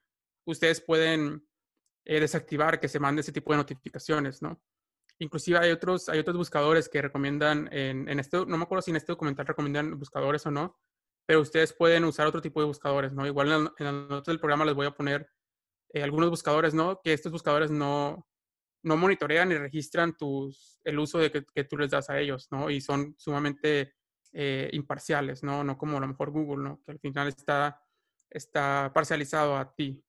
ustedes 0.45 0.81
pueden 0.81 1.47
eh, 2.05 2.19
desactivar 2.19 2.79
que 2.79 2.87
se 2.87 2.99
mande 2.99 3.21
ese 3.21 3.31
tipo 3.31 3.51
de 3.51 3.57
notificaciones, 3.57 4.41
¿no? 4.41 4.61
Inclusive 5.17 5.59
hay 5.59 5.71
otros, 5.71 6.07
hay 6.07 6.19
otros 6.19 6.37
buscadores 6.37 6.87
que 6.87 7.01
recomiendan 7.01 7.67
en, 7.71 8.07
en 8.07 8.19
este, 8.19 8.37
no 8.45 8.57
me 8.57 8.63
acuerdo 8.63 8.83
si 8.83 8.91
en 8.91 8.97
este 8.97 9.11
documental 9.11 9.47
recomiendan 9.47 9.97
buscadores 9.99 10.45
o 10.45 10.51
no, 10.51 10.79
pero 11.25 11.41
ustedes 11.41 11.73
pueden 11.73 12.05
usar 12.05 12.25
otro 12.25 12.41
tipo 12.41 12.59
de 12.59 12.67
buscadores, 12.67 13.13
¿no? 13.13 13.27
Igual 13.27 13.51
en, 13.51 13.85
las 13.85 13.93
notas 13.93 14.25
del 14.25 14.39
programa 14.39 14.65
les 14.65 14.73
voy 14.73 14.87
a 14.87 14.95
poner 14.95 15.29
eh, 15.93 16.01
algunos 16.01 16.29
buscadores, 16.29 16.73
¿no? 16.73 17.01
Que 17.03 17.13
estos 17.13 17.31
buscadores 17.31 17.69
no, 17.69 18.27
no 18.83 18.97
monitorean 18.97 19.49
ni 19.49 19.55
registran 19.55 20.15
tus, 20.15 20.79
el 20.83 20.99
uso 20.99 21.19
de 21.19 21.31
que, 21.31 21.45
que 21.45 21.63
tú 21.63 21.77
les 21.77 21.91
das 21.91 22.09
a 22.09 22.19
ellos, 22.19 22.47
¿no? 22.51 22.69
Y 22.69 22.81
son 22.81 23.15
sumamente 23.17 23.93
eh, 24.31 24.69
imparciales, 24.73 25.43
¿no? 25.43 25.63
No 25.63 25.77
como 25.77 25.97
a 25.97 26.01
lo 26.01 26.07
mejor 26.07 26.31
Google, 26.31 26.63
¿no? 26.63 26.81
Que 26.85 26.91
al 26.91 26.99
final 26.99 27.27
está, 27.27 27.81
está 28.29 28.91
parcializado 28.93 29.57
a 29.57 29.73
ti. 29.73 30.03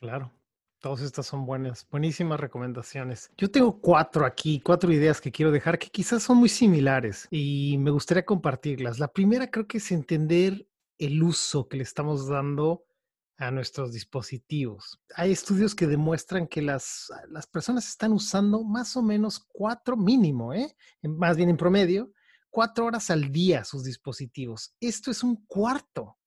Claro. 0.00 0.32
Todas 0.80 1.00
estas 1.00 1.26
son 1.26 1.46
buenas, 1.46 1.86
buenísimas 1.90 2.38
recomendaciones. 2.38 3.30
Yo 3.36 3.50
tengo 3.50 3.80
cuatro 3.80 4.26
aquí, 4.26 4.60
cuatro 4.60 4.92
ideas 4.92 5.20
que 5.20 5.32
quiero 5.32 5.50
dejar 5.50 5.78
que 5.78 5.88
quizás 5.88 6.22
son 6.22 6.36
muy 6.36 6.48
similares 6.48 7.26
y 7.30 7.76
me 7.78 7.90
gustaría 7.90 8.26
compartirlas. 8.26 8.98
La 8.98 9.08
primera 9.08 9.50
creo 9.50 9.66
que 9.66 9.78
es 9.78 9.90
entender 9.90 10.68
el 10.98 11.22
uso 11.22 11.66
que 11.68 11.78
le 11.78 11.82
estamos 11.82 12.28
dando 12.28 12.84
a 13.38 13.50
nuestros 13.50 13.92
dispositivos. 13.92 15.00
Hay 15.14 15.32
estudios 15.32 15.74
que 15.74 15.86
demuestran 15.86 16.46
que 16.46 16.62
las, 16.62 17.10
las 17.28 17.46
personas 17.46 17.88
están 17.88 18.12
usando 18.12 18.62
más 18.64 18.96
o 18.96 19.02
menos 19.02 19.38
cuatro 19.38 19.96
mínimo, 19.96 20.54
¿eh? 20.54 20.74
más 21.02 21.36
bien 21.36 21.50
en 21.50 21.56
promedio, 21.56 22.12
cuatro 22.50 22.86
horas 22.86 23.10
al 23.10 23.30
día 23.30 23.64
sus 23.64 23.84
dispositivos. 23.84 24.74
Esto 24.80 25.10
es 25.10 25.22
un 25.22 25.44
cuarto 25.46 26.18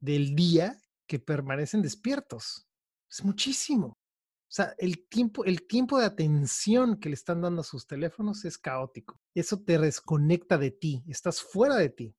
del 0.00 0.34
día 0.34 0.78
que 1.06 1.18
permanecen 1.18 1.82
despiertos. 1.82 2.66
Es 3.10 3.22
muchísimo. 3.24 3.98
O 4.54 4.56
sea, 4.56 4.74
el 4.78 5.06
tiempo, 5.08 5.44
el 5.44 5.66
tiempo 5.66 5.98
de 5.98 6.06
atención 6.06 6.98
que 6.98 7.08
le 7.08 7.14
están 7.14 7.42
dando 7.42 7.60
a 7.60 7.64
sus 7.64 7.86
teléfonos 7.86 8.44
es 8.44 8.56
caótico. 8.56 9.20
Eso 9.34 9.60
te 9.60 9.78
desconecta 9.78 10.58
de 10.58 10.70
ti, 10.70 11.04
estás 11.08 11.42
fuera 11.42 11.76
de 11.76 11.90
ti. 11.90 12.16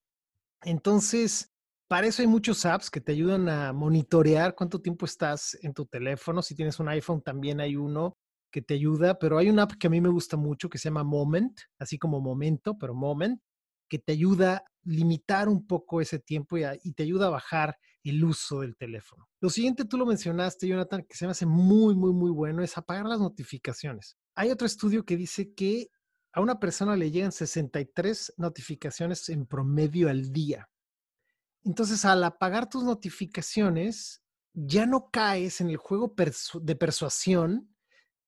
Entonces, 0.62 1.55
para 1.88 2.08
eso 2.08 2.22
hay 2.22 2.28
muchos 2.28 2.66
apps 2.66 2.90
que 2.90 3.02
te 3.02 3.12
ayudan 3.12 3.48
a 3.48 3.72
monitorear 3.74 4.56
cuánto 4.56 4.82
tiempo 4.82 5.06
estás 5.06 5.58
en 5.62 5.74
tu 5.74 5.86
teléfono. 5.86 6.42
Si 6.42 6.56
tienes 6.56 6.80
un 6.80 6.90
iPhone, 6.90 7.22
también 7.22 7.60
hay 7.60 7.76
uno 7.76 8.18
que 8.52 8.62
te 8.62 8.74
ayuda, 8.74 9.20
pero 9.20 9.38
hay 9.38 9.50
una 9.50 9.64
app 9.64 9.74
que 9.74 9.88
a 9.88 9.90
mí 9.90 10.02
me 10.02 10.10
gusta 10.10 10.38
mucho 10.38 10.70
que 10.70 10.78
se 10.78 10.90
llama 10.90 11.04
Moment, 11.04 11.60
así 11.78 11.98
como 11.98 12.22
momento, 12.22 12.78
pero 12.78 12.96
Moment, 12.96 13.40
que 13.88 14.00
te 14.00 14.14
ayuda 14.14 14.58
a 14.58 14.64
limitar 14.84 15.50
un 15.50 15.68
poco 15.68 16.02
ese 16.02 16.20
tiempo 16.20 16.58
y, 16.58 16.94
te 16.94 17.04
ayuda 17.04 17.28
a 17.28 17.32
bajar 17.32 17.78
el 18.04 18.24
uso 18.24 18.62
del 18.62 18.76
teléfono. 18.78 19.28
Lo 19.42 19.50
siguiente, 19.50 19.86
tú 19.86 19.98
lo 19.98 20.06
mencionaste, 20.06 20.68
Jonathan, 20.68 21.04
que 21.04 21.16
se 21.16 21.26
me 21.26 21.32
hace 21.32 21.46
muy, 21.46 21.96
muy, 21.96 22.14
muy 22.14 22.32
bueno, 22.32 22.64
es 22.64 22.78
apagar 22.78 23.06
las 23.06 23.20
notificaciones. 23.20 24.18
Hay 24.36 24.52
otro 24.52 24.66
estudio 24.66 25.06
que 25.06 25.18
dice 25.18 25.54
que 25.54 25.90
a 26.34 26.42
una 26.42 26.60
persona 26.60 26.96
le 26.96 27.12
llegan 27.12 27.32
63 27.32 28.34
notificaciones 28.38 29.30
en 29.30 29.46
promedio 29.46 30.10
al 30.10 30.32
día. 30.32 30.68
Entonces, 31.66 32.06
al 32.06 32.24
apagar 32.24 32.70
tus 32.70 32.84
notificaciones, 32.84 34.24
ya 34.54 34.86
no 34.86 35.10
caes 35.10 35.60
en 35.62 35.70
el 35.70 35.78
juego 35.78 36.14
de 36.62 36.76
persuasión 36.76 37.76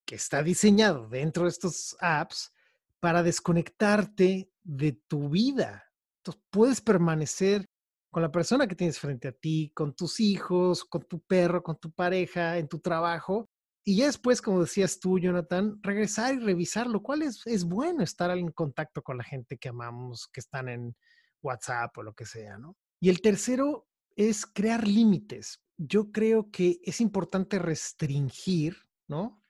que 0.06 0.16
está 0.16 0.42
diseñado 0.42 1.08
dentro 1.08 1.44
de 1.44 1.50
estos 1.50 1.96
apps 2.00 2.52
para 3.00 3.22
desconectarte 3.22 4.52
de 4.64 4.92
tu 5.08 5.30
vida. 5.30 5.86
Entonces, 6.20 6.44
puedes 6.50 6.82
permanecer 6.82 7.66
con 8.10 8.24
la 8.24 8.32
persona 8.32 8.68
que 8.68 8.76
tienes 8.76 9.00
frente 9.00 9.28
a 9.28 9.32
ti, 9.32 9.72
con 9.76 9.94
tus 9.94 10.20
hijos, 10.20 10.84
con 10.84 11.04
tu 11.04 11.22
perro, 11.22 11.62
con 11.62 11.78
tu 11.78 11.92
pareja, 11.92 12.58
en 12.58 12.68
tu 12.68 12.80
trabajo. 12.80 13.48
Y 13.86 13.98
ya 13.98 14.08
después, 14.08 14.42
como 14.42 14.62
decías 14.62 15.00
tú, 15.00 15.20
Jonathan, 15.20 15.80
regresar 15.84 16.34
y 16.34 16.40
revisar, 16.40 16.88
lo 16.88 17.04
cual 17.04 17.22
es, 17.22 17.46
es 17.46 17.64
bueno 17.66 18.04
estar 18.04 18.32
en 18.36 18.52
contacto 18.52 19.04
con 19.04 19.18
la 19.18 19.24
gente 19.24 19.58
que 19.58 19.70
amamos, 19.70 20.28
que 20.34 20.40
están 20.40 20.70
en 20.70 20.96
WhatsApp 21.44 21.96
o 22.00 22.04
lo 22.04 22.14
que 22.14 22.26
sea, 22.26 22.58
¿no? 22.58 22.76
Y 23.00 23.10
el 23.10 23.22
tercero 23.22 23.88
es 24.16 24.46
crear 24.46 24.88
límites. 24.88 25.62
Yo 25.78 26.12
creo 26.12 26.50
que 26.52 26.80
es 26.84 27.02
importante 27.02 27.60
restringir, 27.60 28.78
¿no? 29.08 29.44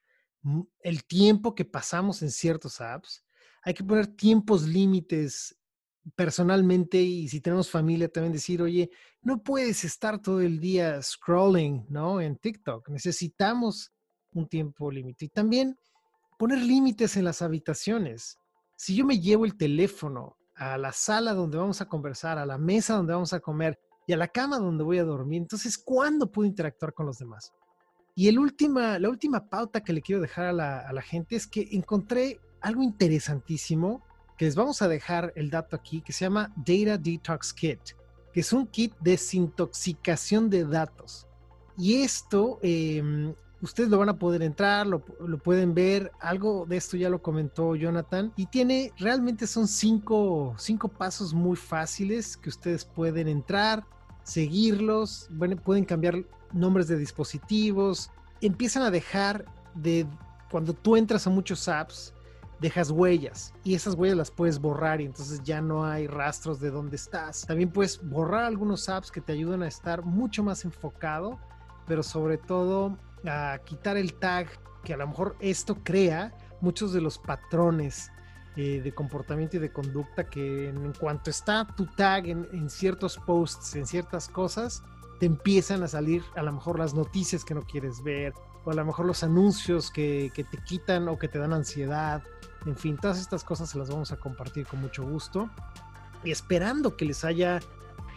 El 0.81 1.05
tiempo 1.05 1.55
que 1.55 1.65
pasamos 1.65 2.21
en 2.21 2.31
ciertos 2.31 2.79
apps 2.81 3.25
hay 3.63 3.73
que 3.73 3.83
poner 3.83 4.07
tiempos 4.07 4.65
límites 4.65 5.57
personalmente 6.15 7.01
y 7.01 7.27
si 7.27 7.41
tenemos 7.41 7.69
familia 7.69 8.07
también 8.07 8.31
decir, 8.31 8.61
oye, 8.61 8.89
no 9.21 9.43
puedes 9.43 9.83
estar 9.83 10.21
todo 10.21 10.39
el 10.39 10.59
día 10.59 11.01
scrolling, 11.01 11.85
¿no? 11.89 12.21
En 12.21 12.37
TikTok. 12.37 12.87
Necesitamos 12.87 13.91
un 14.31 14.47
tiempo 14.47 14.89
límite. 14.89 15.25
Y 15.25 15.29
también 15.29 15.77
poner 16.39 16.59
límites 16.59 17.17
en 17.17 17.25
las 17.25 17.41
habitaciones. 17.41 18.37
Si 18.77 18.95
yo 18.95 19.05
me 19.05 19.19
llevo 19.19 19.43
el 19.43 19.57
teléfono 19.57 20.37
a 20.57 20.77
la 20.77 20.91
sala 20.91 21.33
donde 21.33 21.57
vamos 21.57 21.81
a 21.81 21.87
conversar, 21.87 22.37
a 22.37 22.45
la 22.45 22.57
mesa 22.57 22.95
donde 22.95 23.13
vamos 23.13 23.33
a 23.33 23.39
comer 23.39 23.79
y 24.05 24.13
a 24.13 24.17
la 24.17 24.27
cama 24.27 24.57
donde 24.57 24.83
voy 24.83 24.97
a 24.97 25.03
dormir, 25.03 25.41
entonces, 25.41 25.77
¿cuándo 25.77 26.31
puedo 26.31 26.47
interactuar 26.47 26.93
con 26.93 27.05
los 27.05 27.17
demás? 27.17 27.53
Y 28.15 28.27
el 28.29 28.39
última, 28.39 28.97
la 28.97 29.09
última 29.09 29.49
pauta 29.49 29.81
que 29.81 29.93
le 29.93 30.01
quiero 30.01 30.21
dejar 30.21 30.45
a 30.45 30.53
la, 30.53 30.79
a 30.79 30.93
la 30.93 31.01
gente 31.01 31.35
es 31.35 31.45
que 31.45 31.67
encontré 31.71 32.39
algo 32.61 32.81
interesantísimo 32.81 34.03
que 34.37 34.45
les 34.45 34.55
vamos 34.55 34.81
a 34.81 34.87
dejar 34.87 35.33
el 35.35 35.49
dato 35.49 35.75
aquí 35.75 36.01
que 36.01 36.13
se 36.13 36.25
llama 36.25 36.53
Data 36.55 36.97
Detox 36.97 37.53
Kit, 37.53 37.79
que 38.33 38.39
es 38.39 38.53
un 38.53 38.67
kit 38.67 38.93
de 38.99 39.11
desintoxicación 39.11 40.49
de 40.49 40.65
datos. 40.65 41.27
Y 41.77 42.01
esto 42.01 42.59
em, 42.61 43.33
ustedes 43.61 43.89
lo 43.89 43.97
van 43.97 44.09
a 44.09 44.17
poder 44.17 44.41
entrar, 44.41 44.85
lo, 44.87 44.99
pueden 44.99 45.73
ver. 45.73 46.11
Algo 46.19 46.65
de 46.67 46.77
esto 46.77 46.97
ya 46.97 47.09
lo 47.09 47.21
comentó 47.21 47.75
Jonathan. 47.75 48.31
Y 48.35 48.47
tiene, 48.47 48.93
realmente 48.97 49.47
son 49.47 49.67
cinco, 49.67 50.55
cinco 50.57 50.87
pasos 50.87 51.33
muy 51.33 51.55
fáciles 51.55 52.37
que 52.37 52.49
ustedes 52.49 52.85
pueden 52.85 53.27
entrar, 53.27 53.85
seguirlos, 54.23 55.29
pueden 55.63 55.85
cambiar 55.85 56.23
nombres 56.53 56.87
de 56.87 56.97
dispositivos, 56.97 58.11
empiezan 58.41 58.83
a 58.83 58.91
dejar 58.91 59.45
de, 59.75 60.07
cuando 60.49 60.73
tú 60.73 60.95
entras 60.95 61.27
a 61.27 61.29
muchos 61.29 61.67
apps, 61.67 62.13
dejas 62.59 62.89
huellas 62.89 63.53
y 63.63 63.75
esas 63.75 63.93
huellas 63.93 64.17
las 64.17 64.31
puedes 64.31 64.59
borrar 64.59 64.99
y 64.99 65.05
entonces 65.05 65.41
ya 65.43 65.61
no 65.61 65.85
hay 65.85 66.07
rastros 66.07 66.59
de 66.59 66.71
dónde 66.71 66.95
estás. 66.95 67.45
También 67.45 67.69
puedes 67.69 68.01
borrar 68.09 68.45
algunos 68.45 68.89
apps 68.89 69.11
que 69.11 69.21
te 69.21 69.33
ayudan 69.33 69.61
a 69.61 69.67
estar 69.67 70.03
mucho 70.03 70.43
más 70.43 70.65
enfocado, 70.65 71.39
pero 71.85 72.01
sobre 72.01 72.37
todo 72.37 72.97
a 73.25 73.59
quitar 73.65 73.97
el 73.97 74.13
tag 74.13 74.47
que 74.83 74.93
a 74.93 74.97
lo 74.97 75.07
mejor 75.07 75.35
esto 75.39 75.75
crea 75.83 76.33
muchos 76.61 76.93
de 76.93 77.01
los 77.01 77.17
patrones 77.17 78.11
eh, 78.55 78.81
de 78.81 78.91
comportamiento 78.91 79.57
y 79.57 79.59
de 79.59 79.71
conducta 79.71 80.29
que 80.29 80.69
en, 80.69 80.93
cuanto 80.93 81.29
está 81.29 81.67
tu 81.75 81.85
tag 81.85 82.27
en, 82.27 82.69
ciertos 82.69 83.17
posts, 83.17 83.75
en 83.75 83.85
ciertas 83.85 84.27
cosas, 84.27 84.81
te 85.19 85.25
empiezan 85.25 85.83
a 85.83 85.87
salir 85.87 86.23
a 86.35 86.41
lo 86.41 86.51
mejor 86.53 86.79
las 86.79 86.93
noticias 86.93 87.43
que 87.43 87.53
no 87.53 87.61
quieres 87.63 88.01
ver 88.03 88.33
o 88.65 88.71
a 88.71 88.73
lo 88.73 88.85
mejor 88.85 89.05
los 89.05 89.23
anuncios 89.23 89.91
que, 89.91 90.31
que 90.33 90.43
te 90.43 90.57
quitan 90.57 91.07
o 91.07 91.19
que 91.19 91.27
te 91.27 91.37
dan 91.37 91.53
ansiedad. 91.53 92.23
En 92.65 92.75
fin, 92.75 92.97
todas 92.97 93.19
estas 93.19 93.43
cosas 93.43 93.69
se 93.69 93.77
las 93.77 93.89
vamos 93.89 94.11
a 94.11 94.17
compartir 94.17 94.65
con 94.65 94.81
mucho 94.81 95.03
gusto 95.03 95.49
y 96.23 96.31
esperando 96.31 96.97
que 96.97 97.05
les 97.05 97.23
haya 97.23 97.59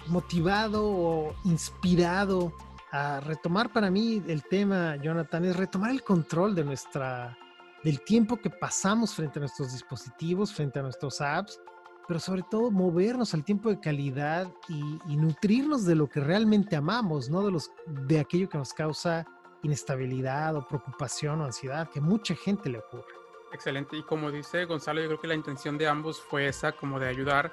motivado 0.07 0.87
o 0.87 1.35
inspirado 1.45 2.53
a 2.93 3.21
retomar 3.21 3.73
para 3.73 3.91
mí 3.91 4.23
el 4.27 4.43
tema, 4.45 4.97
Jonathan, 4.97 5.45
es 5.45 5.57
retomar 5.57 5.91
el 5.91 6.03
control 6.03 6.55
de 6.55 6.65
nuestra, 6.65 7.37
del 7.85 8.01
tiempo 8.03 8.37
que 8.37 8.51
pasamos 8.51 9.15
frente 9.15 9.39
a 9.39 9.41
nuestros 9.41 9.73
dispositivos, 9.73 10.53
frente 10.53 10.79
a 10.79 10.83
nuestros 10.83 11.21
apps, 11.21 11.61
pero 12.09 12.19
sobre 12.19 12.43
todo 12.43 12.71
movernos 12.71 13.35
al 13.35 13.45
tiempo 13.45 13.69
de 13.71 13.79
calidad 13.79 14.51
y, 14.69 14.99
y 15.07 15.17
nutrirnos 15.17 15.85
de 15.85 15.95
lo 15.95 16.09
que 16.09 16.21
realmente 16.21 16.75
amamos, 16.75 17.31
no 17.31 17.45
de, 17.45 17.53
los, 17.53 17.71
de 17.87 18.19
aquello 18.19 18.49
que 18.49 18.59
nos 18.59 18.73
causa 18.73 19.25
inestabilidad 19.63 20.57
o 20.57 20.67
preocupación 20.67 21.41
o 21.41 21.45
ansiedad, 21.45 21.89
que 21.89 22.01
mucha 22.01 22.35
gente 22.35 22.69
le 22.69 22.79
ocurre. 22.79 23.05
Excelente. 23.53 23.97
Y 23.97 24.03
como 24.03 24.31
dice 24.31 24.65
Gonzalo, 24.65 25.01
yo 25.01 25.09
creo 25.09 25.21
que 25.21 25.29
la 25.29 25.35
intención 25.35 25.77
de 25.77 25.89
ambos 25.89 26.21
fue 26.21 26.49
esa, 26.49 26.73
como 26.73 26.99
de 26.99 27.09
ayudar 27.09 27.53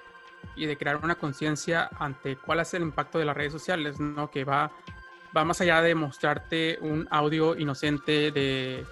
y 0.55 0.65
de 0.65 0.77
crear 0.77 0.97
una 1.03 1.15
conciencia 1.15 1.89
ante 1.99 2.37
cuál 2.37 2.59
es 2.59 2.73
el 2.73 2.83
impacto 2.83 3.19
de 3.19 3.25
las 3.25 3.35
redes 3.35 3.51
sociales, 3.51 3.99
¿no? 3.99 4.29
Que 4.29 4.43
va 4.43 4.71
va 5.37 5.45
más 5.45 5.61
allá 5.61 5.81
de 5.81 5.93
mostrarte 5.93 6.79
un 6.81 7.07
audio 7.11 7.55
inocente 7.55 8.31
de, 8.31 8.85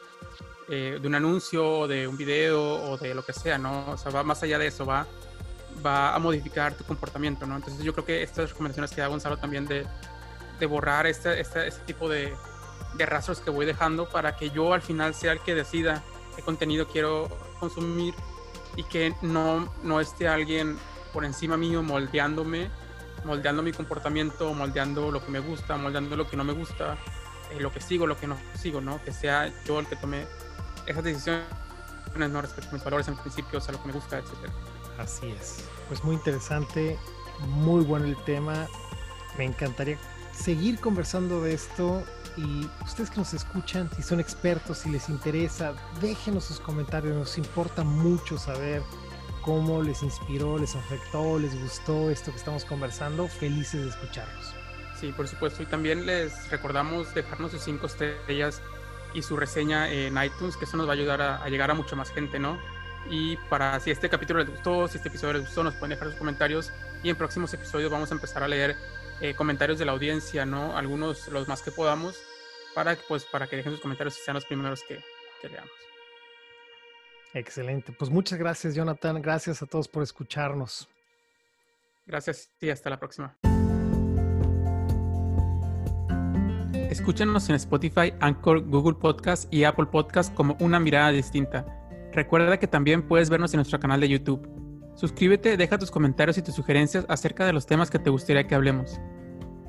eh, 0.70 1.00
de 1.02 1.08
un 1.08 1.16
anuncio, 1.16 1.88
de 1.88 2.08
un 2.08 2.16
video 2.16 2.62
o 2.62 2.98
de 2.98 3.16
lo 3.16 3.26
que 3.26 3.34
sea, 3.34 3.58
¿no? 3.58 3.92
O 3.92 3.98
sea, 3.98 4.12
va 4.12 4.24
más 4.24 4.44
allá 4.44 4.60
de 4.60 4.68
eso, 4.68 4.86
va, 4.86 5.08
va 5.84 6.14
a 6.14 6.20
modificar 6.20 6.76
tu 6.76 6.84
comportamiento, 6.84 7.48
¿no? 7.48 7.56
Entonces 7.56 7.84
yo 7.84 7.94
creo 7.94 8.06
que 8.06 8.22
estas 8.22 8.52
recomendaciones 8.52 8.92
que 8.92 9.02
da 9.02 9.08
Gonzalo 9.08 9.38
también 9.38 9.66
de, 9.66 9.88
de 10.60 10.66
borrar 10.68 11.08
este, 11.08 11.40
este, 11.42 11.68
este 11.68 11.84
tipo 11.86 12.08
de, 12.08 12.32
de 12.94 13.06
rastros 13.08 13.40
que 13.40 13.50
voy 13.50 13.66
dejando 13.66 14.08
para 14.08 14.38
que 14.38 14.52
yo 14.52 14.74
al 14.74 14.84
final 14.84 15.16
sea 15.16 15.32
el 15.32 15.40
que 15.40 15.56
decida 15.56 16.04
qué 16.36 16.44
contenido 16.44 16.88
quiero 16.88 17.28
consumir 17.60 18.14
y 18.76 18.84
que 18.84 19.16
no, 19.24 19.74
no 19.82 20.00
esté 20.00 20.28
alguien 20.28 20.78
por 21.12 21.26
encima 21.26 21.58
mío 21.58 21.82
moldeándome 21.82 22.70
moldeando 23.26 23.64
mi 23.64 23.72
comportamiento, 23.72 24.54
moldeando 24.54 25.12
lo 25.12 25.24
que 25.24 25.32
me 25.32 25.40
gusta, 25.40 25.76
moldeando 25.78 26.16
lo 26.16 26.30
que 26.30 26.38
no 26.38 26.44
me 26.44 26.54
gusta, 26.54 26.98
eh, 27.52 27.60
lo 27.60 27.72
que 27.72 27.82
sigo, 27.82 28.08
lo 28.08 28.18
que 28.18 28.28
no 28.28 28.38
sigo, 28.58 28.82
¿no? 28.82 29.04
Que 29.04 29.12
sea 29.12 29.52
yo 29.66 29.80
el 29.80 29.88
que 29.88 29.96
tome 29.96 30.26
esas 30.86 31.04
decisiones, 31.04 31.44
no 32.16 32.42
respecto 32.42 32.70
a 32.70 32.74
mis 32.74 32.84
valores 32.84 33.08
en 33.08 33.18
principios, 33.18 33.68
a 33.68 33.74
lo 33.74 33.82
que 33.82 33.88
me 33.88 33.94
gusta, 33.94 34.20
etc. 34.20 34.30
Así 34.98 35.28
es. 35.32 35.66
Pues 35.88 36.04
muy 36.04 36.16
interesante, 36.16 36.98
muy 37.48 37.84
bueno 37.84 38.06
el 38.06 38.16
tema. 38.24 38.68
Me 39.38 39.44
encantaría 39.44 39.98
seguir 40.34 40.80
conversando 40.80 41.42
de 41.42 41.54
esto 41.54 42.04
y 42.38 42.70
ustedes 42.84 43.10
que 43.10 43.18
nos 43.18 43.34
escuchan, 43.34 43.90
si 43.96 44.02
son 44.02 44.20
expertos, 44.20 44.80
si 44.80 44.90
les 44.90 45.10
interesa, 45.10 45.74
déjenos 46.02 46.46
sus 46.46 46.60
comentarios, 46.60 47.16
nos 47.16 47.38
importa 47.38 47.84
mucho 47.84 48.38
saber 48.38 48.82
cómo 49.46 49.84
les 49.84 50.02
inspiró, 50.02 50.58
les 50.58 50.76
afectó, 50.76 51.38
les 51.38 51.58
gustó 51.62 52.10
esto 52.10 52.32
que 52.32 52.38
estamos 52.38 52.66
conversando. 52.66 53.28
Felices 53.28 53.84
de 53.84 53.90
escucharlos. 53.90 54.56
Sí, 55.00 55.12
por 55.12 55.28
supuesto. 55.28 55.62
Y 55.62 55.68
también 55.68 56.08
les 56.08 56.50
recordamos 56.50 57.14
dejarnos 57.14 57.52
sus 57.52 57.62
cinco 57.62 57.86
estrellas 57.86 58.64
y 59.14 59.22
su 59.22 59.38
reseña 59.38 59.92
en 59.92 60.18
iTunes, 60.22 60.58
que 60.58 60.66
eso 60.66 60.78
nos 60.78 60.88
va 60.88 60.94
a 60.94 60.96
ayudar 60.96 61.22
a, 61.22 61.48
llegar 61.48 61.70
a 61.70 61.76
mucha 61.76 61.96
más 61.96 62.10
gente, 62.10 62.40
¿no? 62.40 62.60
Y 63.08 63.38
para 63.50 63.80
si 63.80 63.92
este 63.92 64.10
capítulo 64.10 64.40
les 64.40 64.50
gustó, 64.50 64.88
si 64.88 64.98
este 64.98 65.10
episodio 65.10 65.34
les 65.34 65.44
gustó, 65.44 65.64
nos 65.64 65.76
pueden 65.76 65.92
dejar 65.92 66.10
sus 66.10 66.18
comentarios 66.18 66.72
y 67.04 67.10
en 67.10 67.16
próximos 67.16 67.54
episodios 67.54 67.92
vamos 67.92 68.10
a 68.12 68.16
empezar 68.16 68.42
a 68.42 68.48
leer 68.48 68.76
eh, 69.22 69.36
comentarios 69.36 69.78
de 69.78 69.86
la 69.86 69.92
audiencia, 69.92 70.48
¿no? 70.48 70.76
Algunos, 70.76 71.28
los 71.28 71.48
más 71.48 71.62
que 71.62 71.70
podamos, 71.70 72.20
para, 72.74 72.96
pues, 73.08 73.26
para 73.26 73.46
que 73.46 73.58
dejen 73.58 73.74
sus 73.74 73.82
comentarios 73.82 74.18
y 74.18 74.22
sean 74.24 74.34
los 74.34 74.46
primeros 74.46 74.82
que, 74.82 75.04
que 75.40 75.50
leamos. 75.50 75.72
Excelente. 77.36 77.92
Pues 77.92 78.10
muchas 78.10 78.40
gracias, 78.40 78.76
Jonathan. 78.76 79.22
Gracias 79.22 79.62
a 79.62 79.66
todos 79.66 79.90
por 79.90 80.02
escucharnos. 80.02 80.88
Gracias 82.08 82.50
y 82.62 82.70
hasta 82.70 82.90
la 82.90 82.98
próxima. 82.98 83.38
Escúchanos 86.90 87.50
en 87.50 87.56
Spotify, 87.56 88.14
Anchor, 88.22 88.62
Google 88.62 88.96
Podcast 88.96 89.54
y 89.54 89.66
Apple 89.66 89.88
Podcast 89.88 90.34
como 90.34 90.56
una 90.62 90.80
mirada 90.80 91.12
distinta. 91.12 91.66
Recuerda 92.14 92.58
que 92.58 92.68
también 92.68 93.06
puedes 93.06 93.30
vernos 93.30 93.54
en 93.54 93.58
nuestro 93.58 93.82
canal 93.82 94.00
de 94.00 94.08
YouTube. 94.08 94.48
Suscríbete, 94.96 95.58
deja 95.58 95.78
tus 95.78 95.92
comentarios 95.92 96.38
y 96.38 96.42
tus 96.42 96.56
sugerencias 96.56 97.06
acerca 97.10 97.46
de 97.46 97.52
los 97.52 97.66
temas 97.66 97.92
que 97.92 98.00
te 98.00 98.10
gustaría 98.10 98.48
que 98.48 98.56
hablemos. 98.56 99.02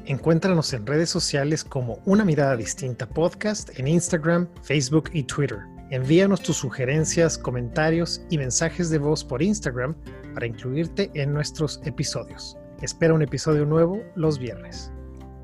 Encuéntranos 0.05 0.73
en 0.73 0.87
redes 0.87 1.11
sociales 1.11 1.65
como 1.65 1.99
Una 2.05 2.25
Mirada 2.25 2.55
Distinta 2.55 3.09
Podcast 3.09 3.77
en 3.77 3.89
Instagram, 3.89 4.47
Facebook 4.63 5.11
y 5.13 5.25
Twitter. 5.25 5.76
Envíanos 5.91 6.43
tus 6.43 6.57
sugerencias, 6.57 7.39
comentarios 7.39 8.21
y 8.29 8.39
mensajes 8.39 8.91
de 8.91 8.99
voz 8.99 9.25
por 9.25 9.41
Instagram 9.41 9.95
para 10.35 10.47
incluirte 10.47 11.13
en 11.15 11.33
nuestros 11.33 11.81
episodios. 11.85 12.59
Espera 12.83 13.15
un 13.15 13.23
episodio 13.23 13.65
nuevo 13.65 14.03
los 14.17 14.41
viernes. 14.41 14.91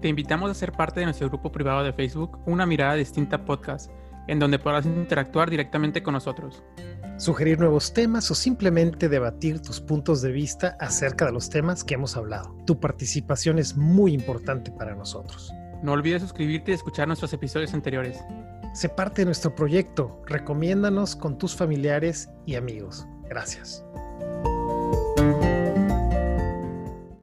Te 0.00 0.08
invitamos 0.08 0.50
a 0.50 0.54
ser 0.54 0.72
parte 0.72 0.98
de 0.98 1.06
nuestro 1.06 1.28
grupo 1.28 1.52
privado 1.52 1.84
de 1.84 1.92
Facebook, 1.92 2.40
Una 2.44 2.66
Mirada 2.66 2.94
Distinta 2.94 3.44
Podcast, 3.44 3.88
en 4.26 4.40
donde 4.40 4.58
podrás 4.58 4.84
interactuar 4.84 5.48
directamente 5.48 6.02
con 6.02 6.14
nosotros. 6.14 6.64
Sugerir 7.18 7.60
nuevos 7.60 7.92
temas 7.92 8.28
o 8.32 8.34
simplemente 8.34 9.08
debatir 9.08 9.62
tus 9.62 9.80
puntos 9.80 10.22
de 10.22 10.32
vista 10.32 10.76
acerca 10.80 11.24
de 11.24 11.32
los 11.32 11.50
temas 11.50 11.84
que 11.84 11.94
hemos 11.94 12.16
hablado. 12.16 12.56
Tu 12.66 12.80
participación 12.80 13.60
es 13.60 13.76
muy 13.76 14.12
importante 14.12 14.72
para 14.72 14.96
nosotros. 14.96 15.52
No 15.84 15.92
olvides 15.92 16.22
suscribirte 16.22 16.72
y 16.72 16.74
escuchar 16.74 17.06
nuestros 17.06 17.32
episodios 17.32 17.74
anteriores. 17.74 18.18
Sé 18.72 18.88
parte 18.88 19.22
de 19.22 19.26
nuestro 19.26 19.54
proyecto. 19.54 20.22
Recomiéndanos 20.26 21.14
con 21.14 21.36
tus 21.36 21.54
familiares 21.54 22.30
y 22.46 22.54
amigos. 22.54 23.06
Gracias. 23.28 23.84